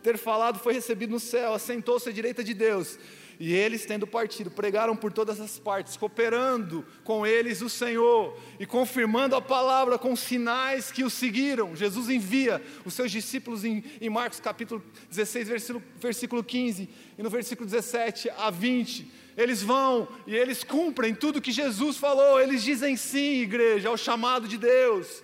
ter 0.00 0.16
falado, 0.16 0.60
foi 0.60 0.74
recebido 0.74 1.10
no 1.10 1.18
céu, 1.18 1.52
assentou-se 1.52 2.08
à 2.08 2.12
direita 2.12 2.44
de 2.44 2.54
Deus. 2.54 2.96
E 3.44 3.52
eles, 3.52 3.84
tendo 3.84 4.06
partido, 4.06 4.52
pregaram 4.52 4.94
por 4.94 5.12
todas 5.12 5.40
as 5.40 5.58
partes, 5.58 5.96
cooperando 5.96 6.86
com 7.02 7.26
eles 7.26 7.60
o 7.60 7.68
Senhor 7.68 8.38
e 8.56 8.64
confirmando 8.64 9.34
a 9.34 9.42
palavra 9.42 9.98
com 9.98 10.14
sinais 10.14 10.92
que 10.92 11.02
o 11.02 11.10
seguiram. 11.10 11.74
Jesus 11.74 12.08
envia 12.08 12.62
os 12.84 12.94
seus 12.94 13.10
discípulos 13.10 13.64
em, 13.64 13.82
em 14.00 14.08
Marcos 14.08 14.38
capítulo 14.38 14.80
16, 15.08 15.48
versículo, 15.48 15.82
versículo 15.96 16.44
15, 16.44 16.88
e 17.18 17.20
no 17.20 17.28
versículo 17.28 17.68
17 17.68 18.30
a 18.30 18.48
20. 18.48 19.10
Eles 19.36 19.60
vão 19.60 20.06
e 20.24 20.36
eles 20.36 20.62
cumprem 20.62 21.12
tudo 21.12 21.40
que 21.40 21.50
Jesus 21.50 21.96
falou. 21.96 22.40
Eles 22.40 22.62
dizem 22.62 22.96
sim, 22.96 23.40
igreja, 23.40 23.88
ao 23.88 23.96
chamado 23.96 24.46
de 24.46 24.56
Deus. 24.56 25.20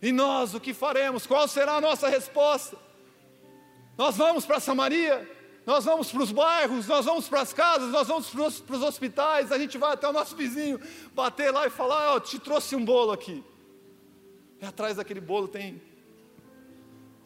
E 0.00 0.12
nós, 0.12 0.54
o 0.54 0.60
que 0.60 0.72
faremos? 0.72 1.26
Qual 1.26 1.46
será 1.46 1.74
a 1.74 1.80
nossa 1.82 2.08
resposta? 2.08 2.78
Nós 3.98 4.16
vamos 4.16 4.46
para 4.46 4.60
Samaria? 4.60 5.39
Nós 5.70 5.84
vamos 5.84 6.10
para 6.10 6.22
os 6.24 6.32
bairros, 6.32 6.88
nós 6.88 7.04
vamos 7.04 7.28
para 7.28 7.42
as 7.42 7.52
casas, 7.52 7.92
nós 7.92 8.08
vamos 8.08 8.28
para 8.28 8.76
os 8.76 8.82
hospitais, 8.82 9.52
a 9.52 9.58
gente 9.58 9.78
vai 9.78 9.92
até 9.92 10.08
o 10.08 10.12
nosso 10.12 10.34
vizinho 10.34 10.80
bater 11.14 11.52
lá 11.52 11.64
e 11.64 11.70
falar: 11.70 12.10
Ó, 12.10 12.16
oh, 12.16 12.20
te 12.20 12.40
trouxe 12.40 12.74
um 12.74 12.84
bolo 12.84 13.12
aqui. 13.12 13.44
E 14.60 14.66
atrás 14.66 14.96
daquele 14.96 15.20
bolo 15.20 15.46
tem 15.46 15.80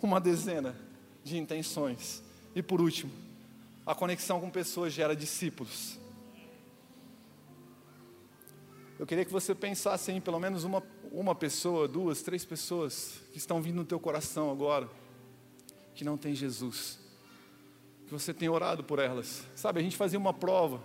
uma 0.02 0.20
dezena 0.20 0.76
de 1.24 1.38
intenções. 1.38 2.22
E 2.54 2.62
por 2.62 2.82
último, 2.82 3.10
a 3.86 3.94
conexão 3.94 4.38
com 4.38 4.50
pessoas 4.50 4.92
gera 4.92 5.16
discípulos. 5.16 5.98
Eu 8.98 9.06
queria 9.06 9.24
que 9.24 9.32
você 9.32 9.54
pensasse 9.54 10.12
em 10.12 10.20
pelo 10.20 10.38
menos 10.38 10.64
uma, 10.64 10.82
uma 11.10 11.34
pessoa, 11.34 11.88
duas, 11.88 12.20
três 12.20 12.44
pessoas 12.44 13.22
que 13.32 13.38
estão 13.38 13.62
vindo 13.62 13.76
no 13.76 13.84
teu 13.86 13.98
coração 13.98 14.50
agora, 14.50 14.86
que 15.94 16.04
não 16.04 16.18
tem 16.18 16.34
Jesus, 16.34 16.98
que 18.06 18.12
você 18.12 18.32
tem 18.34 18.48
orado 18.48 18.84
por 18.84 18.98
elas. 18.98 19.46
Sabe, 19.54 19.80
a 19.80 19.82
gente 19.82 19.96
fazia 19.96 20.18
uma 20.18 20.32
prova 20.32 20.82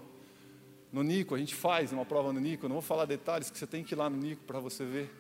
no 0.91 1.03
Nico, 1.03 1.36
a 1.36 1.38
gente 1.38 1.55
faz 1.55 1.91
uma 1.91 2.05
prova 2.05 2.34
no 2.34 2.39
Nico, 2.39 2.65
eu 2.65 2.70
não 2.70 2.76
vou 2.76 2.82
falar 2.82 3.05
detalhes, 3.05 3.49
que 3.49 3.57
você 3.57 3.67
tem 3.67 3.84
que 3.84 3.93
ir 3.93 3.97
lá 3.97 4.09
no 4.09 4.17
Nico 4.17 4.43
para 4.45 4.59
você 4.59 4.84
ver, 4.84 5.13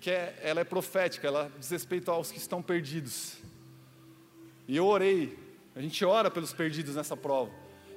que 0.00 0.10
é, 0.10 0.38
ela 0.42 0.60
é 0.60 0.64
profética, 0.64 1.26
ela 1.26 1.52
diz 1.58 1.70
respeito 1.70 2.10
aos 2.10 2.30
que 2.30 2.38
estão 2.38 2.62
perdidos. 2.62 3.36
E 4.66 4.76
eu 4.76 4.86
orei, 4.86 5.38
a 5.74 5.80
gente 5.80 6.04
ora 6.04 6.30
pelos 6.30 6.52
perdidos 6.52 6.94
nessa 6.94 7.16
prova. 7.16 7.50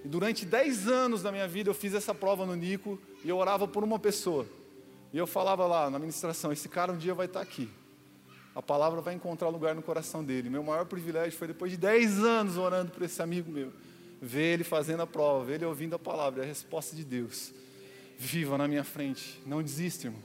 E 0.04 0.08
durante 0.08 0.46
10 0.46 0.88
anos 0.88 1.22
da 1.22 1.32
minha 1.32 1.48
vida 1.48 1.70
eu 1.70 1.74
fiz 1.74 1.94
essa 1.94 2.14
prova 2.14 2.46
no 2.46 2.56
Nico 2.56 3.00
e 3.24 3.30
eu 3.30 3.38
orava 3.38 3.68
por 3.68 3.84
uma 3.84 3.98
pessoa. 3.98 4.46
E 5.14 5.18
eu 5.18 5.26
falava 5.26 5.66
lá 5.66 5.90
na 5.90 5.98
ministração: 5.98 6.52
esse 6.52 6.68
cara 6.68 6.92
um 6.92 6.98
dia 6.98 7.14
vai 7.14 7.26
estar 7.26 7.42
aqui. 7.42 7.70
A 8.58 8.62
palavra 8.64 9.02
vai 9.02 9.14
encontrar 9.14 9.50
lugar 9.50 9.76
no 9.76 9.84
coração 9.84 10.24
dele. 10.24 10.50
Meu 10.50 10.64
maior 10.64 10.84
privilégio 10.88 11.38
foi 11.38 11.48
depois 11.48 11.72
de 11.72 11.78
10 11.78 12.24
anos 12.24 12.58
orando 12.58 12.92
por 12.92 13.04
esse 13.04 13.22
amigo 13.22 13.52
meu, 13.52 13.72
ver 14.20 14.56
ele 14.56 14.64
fazendo 14.64 15.04
a 15.04 15.06
prova, 15.06 15.46
ver 15.46 15.54
ele 15.58 15.66
ouvindo 15.66 15.96
a 15.96 16.00
palavra, 16.00 16.42
a 16.42 16.46
resposta 16.46 16.96
de 16.96 17.06
Deus. 17.06 17.54
Viva 18.18 18.58
na 18.58 18.68
minha 18.68 18.84
frente, 18.84 19.40
não 19.46 19.62
desista, 19.62 20.08
irmão. 20.08 20.24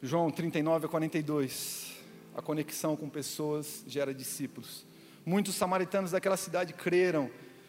João 0.00 0.30
39 0.30 0.86
a 0.86 0.88
42. 0.88 1.96
A 2.36 2.40
conexão 2.40 2.96
com 2.96 3.08
pessoas 3.08 3.82
gera 3.88 4.14
discípulos. 4.14 4.86
Muitos 5.26 5.56
samaritanos 5.56 6.12
daquela 6.12 6.36
cidade 6.36 6.74
creram, 6.74 7.28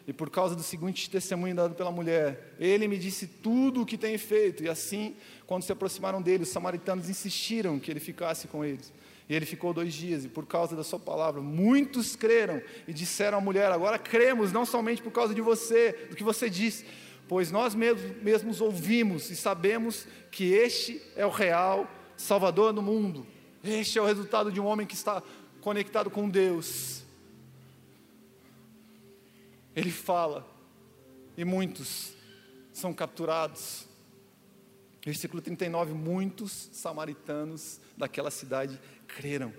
e 0.09 0.13
por 0.13 0.27
causa 0.31 0.55
do 0.55 0.63
seguinte 0.63 1.07
testemunho 1.07 1.53
dado 1.53 1.75
pela 1.75 1.91
mulher, 1.91 2.55
ele 2.59 2.87
me 2.87 2.97
disse 2.97 3.27
tudo 3.27 3.83
o 3.83 3.85
que 3.85 3.95
tem 3.95 4.17
feito. 4.17 4.63
E 4.63 4.67
assim, 4.67 5.15
quando 5.45 5.61
se 5.61 5.71
aproximaram 5.71 6.19
dele, 6.19 6.41
os 6.41 6.49
samaritanos 6.49 7.07
insistiram 7.11 7.77
que 7.77 7.91
ele 7.91 7.99
ficasse 7.99 8.47
com 8.47 8.65
eles. 8.65 8.91
E 9.29 9.35
ele 9.35 9.45
ficou 9.45 9.71
dois 9.71 9.93
dias, 9.93 10.25
e 10.25 10.27
por 10.27 10.47
causa 10.47 10.75
da 10.75 10.83
sua 10.83 10.97
palavra, 10.97 11.41
muitos 11.41 12.15
creram 12.15 12.59
e 12.87 12.91
disseram 12.91 13.37
à 13.37 13.41
mulher: 13.41 13.71
Agora 13.71 13.99
cremos, 13.99 14.51
não 14.51 14.65
somente 14.65 14.99
por 14.99 15.11
causa 15.11 15.35
de 15.35 15.41
você, 15.41 15.91
do 16.09 16.15
que 16.15 16.23
você 16.23 16.49
disse, 16.49 16.87
pois 17.27 17.51
nós 17.51 17.75
mesmos, 17.75 18.23
mesmos 18.23 18.61
ouvimos 18.61 19.29
e 19.29 19.35
sabemos 19.35 20.07
que 20.31 20.53
este 20.53 20.99
é 21.15 21.23
o 21.23 21.29
real 21.29 21.87
Salvador 22.17 22.73
do 22.73 22.81
mundo. 22.81 23.27
Este 23.63 23.99
é 23.99 24.01
o 24.01 24.05
resultado 24.05 24.51
de 24.51 24.59
um 24.59 24.65
homem 24.65 24.87
que 24.87 24.95
está 24.95 25.21
conectado 25.61 26.09
com 26.09 26.27
Deus 26.27 26.98
ele 29.79 29.91
fala, 29.91 30.45
e 31.37 31.45
muitos 31.45 32.13
são 32.73 32.93
capturados. 32.93 33.87
Versículo 35.05 35.41
39: 35.41 35.93
Muitos 35.93 36.69
samaritanos 36.73 37.79
daquela 37.95 38.29
cidade 38.29 38.77
creram, 39.07 39.53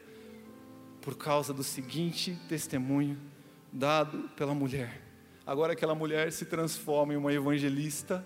por 1.00 1.16
causa 1.16 1.54
do 1.54 1.64
seguinte 1.64 2.38
testemunho 2.50 3.18
dado 3.72 4.28
pela 4.36 4.54
mulher. 4.54 5.00
Agora 5.46 5.72
aquela 5.72 5.94
mulher 5.94 6.30
se 6.32 6.44
transforma 6.44 7.14
em 7.14 7.16
uma 7.16 7.32
evangelista, 7.32 8.22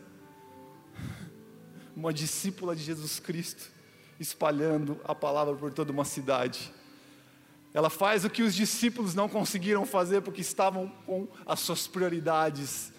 uma 1.94 2.12
discípula 2.12 2.74
de 2.74 2.82
Jesus 2.82 3.20
Cristo, 3.20 3.70
espalhando 4.18 5.00
a 5.04 5.14
palavra 5.14 5.54
por 5.54 5.72
toda 5.72 5.92
uma 5.92 6.04
cidade. 6.04 6.74
Ela 7.74 7.90
faz 7.90 8.24
o 8.24 8.30
que 8.30 8.44
os 8.44 8.54
discípulos 8.54 9.16
não 9.16 9.28
conseguiram 9.28 9.84
fazer 9.84 10.22
porque 10.22 10.40
estavam 10.40 10.90
com 11.04 11.26
as 11.44 11.58
suas 11.58 11.88
prioridades 11.88 12.92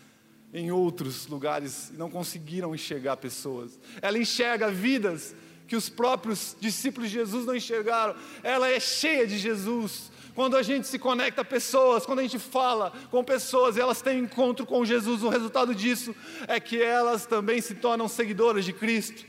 em 0.54 0.70
outros 0.70 1.28
lugares 1.28 1.92
e 1.92 1.98
não 1.98 2.10
conseguiram 2.10 2.76
enxergar 2.76 3.16
pessoas. 3.16 3.80
Ela 4.02 4.20
enxerga 4.20 4.70
vidas 4.70 5.34
que 5.66 5.78
os 5.78 5.88
próprios 5.88 6.58
discípulos 6.60 7.10
de 7.10 7.16
Jesus 7.16 7.46
não 7.46 7.56
enxergaram. 7.56 8.16
Ela 8.44 8.70
é 8.70 8.80
cheia 8.80 9.26
de 9.26 9.38
Jesus. 9.38 10.12
Quando 10.36 10.58
a 10.58 10.62
gente 10.62 10.88
se 10.88 11.00
conecta 11.00 11.42
a 11.42 11.46
pessoas, 11.46 12.06
quando 12.06 12.20
a 12.20 12.24
gente 12.24 12.38
fala 12.38 12.92
com 13.10 13.24
pessoas 13.24 13.78
e 13.78 13.80
elas 13.80 14.02
têm 14.02 14.20
encontro 14.20 14.66
com 14.66 14.84
Jesus, 14.84 15.24
o 15.24 15.30
resultado 15.30 15.74
disso 15.74 16.14
é 16.50 16.60
que 16.60 16.82
elas 16.82 17.26
também 17.26 17.62
se 17.62 17.76
tornam 17.76 18.10
seguidoras 18.10 18.66
de 18.66 18.74
Cristo. 18.74 19.26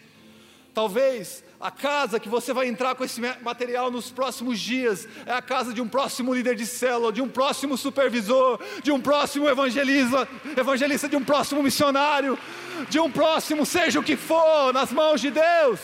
Talvez 0.77 1.43
a 1.59 1.70
casa 1.70 2.20
que 2.20 2.29
você 2.29 2.53
vai 2.53 2.68
entrar 2.68 2.95
com 2.95 3.03
esse 3.03 3.18
material 3.41 3.91
nos 3.91 4.11
próximos 4.11 4.61
dias 4.61 5.09
é 5.24 5.33
a 5.33 5.41
casa 5.41 5.72
de 5.72 5.81
um 5.81 5.89
próximo 5.89 6.35
líder 6.35 6.55
de 6.55 6.66
célula, 6.66 7.11
de 7.11 7.22
um 7.22 7.31
próximo 7.31 7.79
supervisor, 7.79 8.61
de 8.83 8.93
um 8.93 9.01
próximo 9.01 9.49
evangelista, 9.49 10.29
evangelista 10.55 11.09
de 11.09 11.16
um 11.16 11.24
próximo 11.24 11.62
missionário, 11.62 12.39
de 12.91 13.01
um 13.01 13.11
próximo, 13.11 13.64
seja 13.64 14.01
o 14.01 14.03
que 14.03 14.16
for, 14.16 14.70
nas 14.74 14.93
mãos 14.93 15.18
de 15.18 15.31
Deus. 15.31 15.81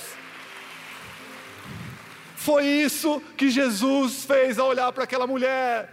Foi 2.37 2.67
isso 2.67 3.19
que 3.35 3.49
Jesus 3.49 4.27
fez 4.27 4.59
ao 4.59 4.69
olhar 4.69 4.93
para 4.93 5.05
aquela 5.05 5.27
mulher. 5.27 5.89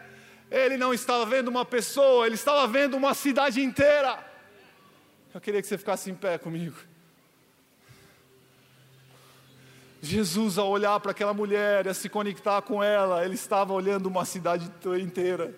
Ele 0.51 0.75
não 0.75 0.93
estava 0.93 1.25
vendo 1.25 1.47
uma 1.47 1.63
pessoa, 1.63 2.25
ele 2.25 2.35
estava 2.35 2.67
vendo 2.67 2.97
uma 2.97 3.13
cidade 3.13 3.61
inteira. 3.61 4.19
Eu 5.33 5.39
queria 5.39 5.61
que 5.61 5.67
você 5.69 5.77
ficasse 5.77 6.11
em 6.11 6.15
pé 6.15 6.37
comigo. 6.37 6.88
Jesus, 10.01 10.57
ao 10.57 10.69
olhar 10.69 10.99
para 10.99 11.11
aquela 11.11 11.33
mulher 11.33 11.85
e 11.85 11.89
a 11.89 11.93
se 11.93 12.07
conectar 12.07 12.61
com 12.61 12.81
ela, 12.81 13.25
ele 13.25 13.35
estava 13.35 13.73
olhando 13.73 14.05
uma 14.05 14.23
cidade 14.23 14.71
inteira. 15.01 15.53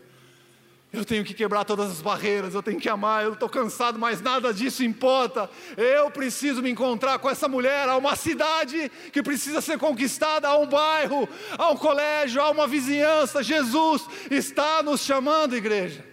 Eu 0.91 1.05
tenho 1.05 1.23
que 1.23 1.33
quebrar 1.33 1.63
todas 1.63 1.89
as 1.89 2.01
barreiras, 2.01 2.53
eu 2.53 2.61
tenho 2.61 2.79
que 2.79 2.89
amar, 2.89 3.23
eu 3.23 3.33
estou 3.33 3.47
cansado, 3.47 3.97
mas 3.97 4.19
nada 4.19 4.53
disso 4.53 4.83
importa. 4.83 5.49
Eu 5.77 6.11
preciso 6.11 6.61
me 6.61 6.69
encontrar 6.69 7.17
com 7.19 7.29
essa 7.29 7.47
mulher. 7.47 7.87
Há 7.87 7.95
uma 7.95 8.15
cidade 8.15 8.91
que 9.13 9.23
precisa 9.23 9.61
ser 9.61 9.77
conquistada, 9.77 10.49
há 10.49 10.57
um 10.57 10.67
bairro, 10.67 11.29
há 11.57 11.69
um 11.69 11.77
colégio, 11.77 12.41
há 12.41 12.49
uma 12.49 12.67
vizinhança. 12.67 13.41
Jesus 13.41 14.05
está 14.29 14.83
nos 14.83 15.01
chamando, 15.01 15.55
igreja. 15.55 16.03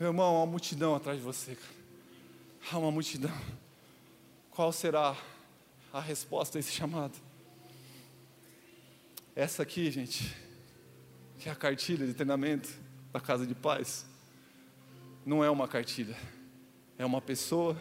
Meu 0.00 0.08
irmão, 0.08 0.36
há 0.36 0.38
uma 0.38 0.46
multidão 0.46 0.94
atrás 0.94 1.18
de 1.18 1.24
você. 1.24 1.58
Há 2.72 2.78
uma 2.78 2.90
multidão. 2.90 3.34
Qual 4.50 4.72
será 4.72 5.14
a 5.94 6.00
resposta 6.00 6.58
a 6.58 6.60
esse 6.60 6.72
chamado. 6.72 7.16
Essa 9.36 9.62
aqui, 9.62 9.88
gente, 9.92 10.36
que 11.38 11.48
é 11.48 11.52
a 11.52 11.54
cartilha 11.54 12.04
de 12.04 12.12
treinamento 12.12 12.68
da 13.12 13.20
casa 13.20 13.46
de 13.46 13.54
paz, 13.54 14.04
não 15.24 15.44
é 15.44 15.48
uma 15.48 15.68
cartilha, 15.68 16.16
é 16.98 17.06
uma 17.06 17.20
pessoa, 17.20 17.80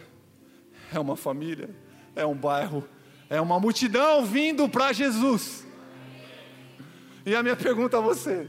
é 0.93 0.99
uma 0.99 1.15
família, 1.15 1.75
é 2.15 2.23
um 2.23 2.35
bairro, 2.35 2.87
é 3.31 3.41
uma 3.41 3.59
multidão 3.59 4.23
vindo 4.23 4.69
para 4.69 4.93
Jesus. 4.93 5.65
E 7.25 7.35
a 7.35 7.41
minha 7.41 7.55
pergunta 7.55 7.97
a 7.97 8.01
você: 8.01 8.47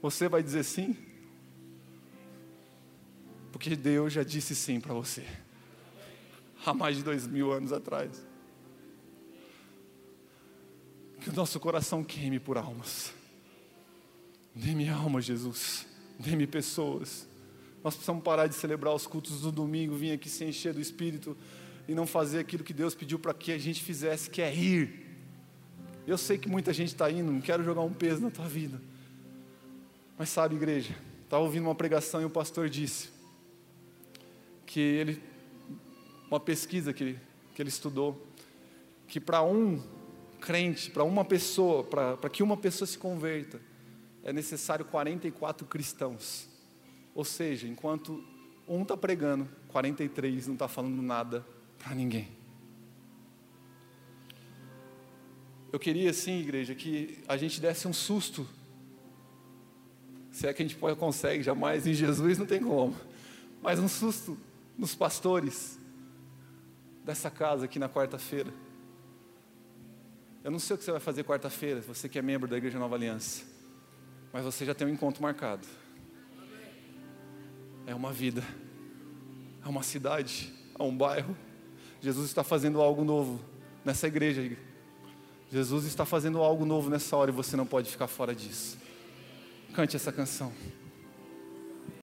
você 0.00 0.28
vai 0.28 0.40
dizer 0.40 0.62
sim? 0.62 0.96
Porque 3.50 3.74
Deus 3.74 4.12
já 4.12 4.22
disse 4.22 4.54
sim 4.54 4.78
para 4.78 4.94
você 4.94 5.26
há 6.64 6.74
mais 6.74 6.96
de 6.96 7.02
dois 7.02 7.26
mil 7.26 7.52
anos 7.52 7.72
atrás. 7.72 8.26
Que 11.20 11.30
o 11.30 11.32
nosso 11.32 11.58
coração 11.58 12.04
queime 12.04 12.38
por 12.38 12.56
almas. 12.56 13.12
Dê-me 14.54 14.88
alma, 14.88 15.20
Jesus. 15.20 15.86
Dê-me 16.18 16.46
pessoas. 16.46 17.26
Nós 17.82 17.94
precisamos 17.94 18.22
parar 18.22 18.46
de 18.46 18.54
celebrar 18.54 18.94
os 18.94 19.06
cultos 19.06 19.40
do 19.40 19.52
domingo, 19.52 19.94
vir 19.94 20.12
aqui 20.12 20.28
se 20.28 20.44
encher 20.44 20.74
do 20.74 20.80
Espírito 20.80 21.36
e 21.86 21.94
não 21.94 22.06
fazer 22.06 22.40
aquilo 22.40 22.64
que 22.64 22.74
Deus 22.74 22.94
pediu 22.94 23.18
para 23.18 23.32
que 23.32 23.52
a 23.52 23.58
gente 23.58 23.82
fizesse, 23.82 24.28
que 24.28 24.42
é 24.42 24.54
ir. 24.54 25.06
Eu 26.06 26.18
sei 26.18 26.38
que 26.38 26.48
muita 26.48 26.72
gente 26.72 26.88
está 26.88 27.10
indo, 27.10 27.30
não 27.30 27.40
quero 27.40 27.62
jogar 27.62 27.82
um 27.82 27.92
peso 27.92 28.20
na 28.20 28.30
tua 28.30 28.46
vida. 28.46 28.80
Mas 30.18 30.28
sabe, 30.28 30.56
igreja, 30.56 30.94
estava 31.24 31.42
ouvindo 31.42 31.64
uma 31.64 31.74
pregação 31.74 32.20
e 32.20 32.24
o 32.24 32.30
pastor 32.30 32.68
disse 32.68 33.10
que 34.66 34.80
ele 34.80 35.22
uma 36.30 36.40
pesquisa 36.40 36.92
que, 36.92 37.18
que 37.54 37.62
ele 37.62 37.68
estudou, 37.68 38.26
que 39.06 39.20
para 39.20 39.42
um 39.42 39.82
crente, 40.40 40.90
para 40.90 41.04
uma 41.04 41.24
pessoa, 41.24 41.84
para 41.84 42.28
que 42.30 42.42
uma 42.42 42.56
pessoa 42.56 42.86
se 42.86 42.98
converta, 42.98 43.60
é 44.22 44.32
necessário 44.32 44.84
44 44.84 45.66
cristãos. 45.66 46.48
Ou 47.14 47.24
seja, 47.24 47.66
enquanto 47.66 48.22
um 48.66 48.82
está 48.82 48.96
pregando, 48.96 49.48
43 49.68 50.46
não 50.46 50.54
está 50.54 50.68
falando 50.68 51.00
nada 51.02 51.44
para 51.78 51.94
ninguém. 51.94 52.38
eu 55.72 55.78
queria, 55.78 56.12
sim, 56.12 56.40
igreja, 56.40 56.74
que 56.74 57.18
a 57.28 57.36
gente 57.36 57.60
desse 57.60 57.86
um 57.86 57.92
susto. 57.92 58.46
Se 60.30 60.46
é 60.46 60.52
que 60.52 60.62
a 60.62 60.66
gente 60.66 60.76
pode, 60.76 60.96
consegue, 60.96 61.42
jamais 61.42 61.86
em 61.86 61.92
Jesus 61.92 62.38
não 62.38 62.46
tem 62.46 62.60
como. 62.60 62.96
Mas 63.62 63.78
um 63.78 63.88
susto 63.88 64.38
nos 64.76 64.94
pastores 64.94 65.77
dessa 67.08 67.30
casa 67.30 67.64
aqui 67.64 67.78
na 67.78 67.88
quarta-feira. 67.88 68.52
Eu 70.44 70.50
não 70.50 70.58
sei 70.58 70.74
o 70.74 70.78
que 70.78 70.84
você 70.84 70.90
vai 70.90 71.00
fazer 71.00 71.24
quarta-feira, 71.24 71.80
você 71.80 72.06
que 72.06 72.18
é 72.18 72.22
membro 72.22 72.46
da 72.46 72.58
Igreja 72.58 72.78
Nova 72.78 72.96
Aliança. 72.96 73.44
Mas 74.30 74.44
você 74.44 74.66
já 74.66 74.74
tem 74.74 74.86
um 74.86 74.90
encontro 74.90 75.22
marcado. 75.22 75.66
É 77.86 77.94
uma 77.94 78.12
vida, 78.12 78.44
é 79.64 79.68
uma 79.68 79.82
cidade, 79.82 80.52
é 80.78 80.82
um 80.82 80.94
bairro. 80.94 81.34
Jesus 81.98 82.26
está 82.26 82.44
fazendo 82.44 82.78
algo 82.82 83.02
novo 83.02 83.40
nessa 83.82 84.06
igreja. 84.06 84.54
Jesus 85.50 85.86
está 85.86 86.04
fazendo 86.04 86.42
algo 86.42 86.66
novo 86.66 86.90
nessa 86.90 87.16
hora 87.16 87.30
e 87.30 87.34
você 87.34 87.56
não 87.56 87.64
pode 87.64 87.90
ficar 87.90 88.06
fora 88.06 88.34
disso. 88.34 88.76
Cante 89.72 89.96
essa 89.96 90.12
canção. 90.12 90.52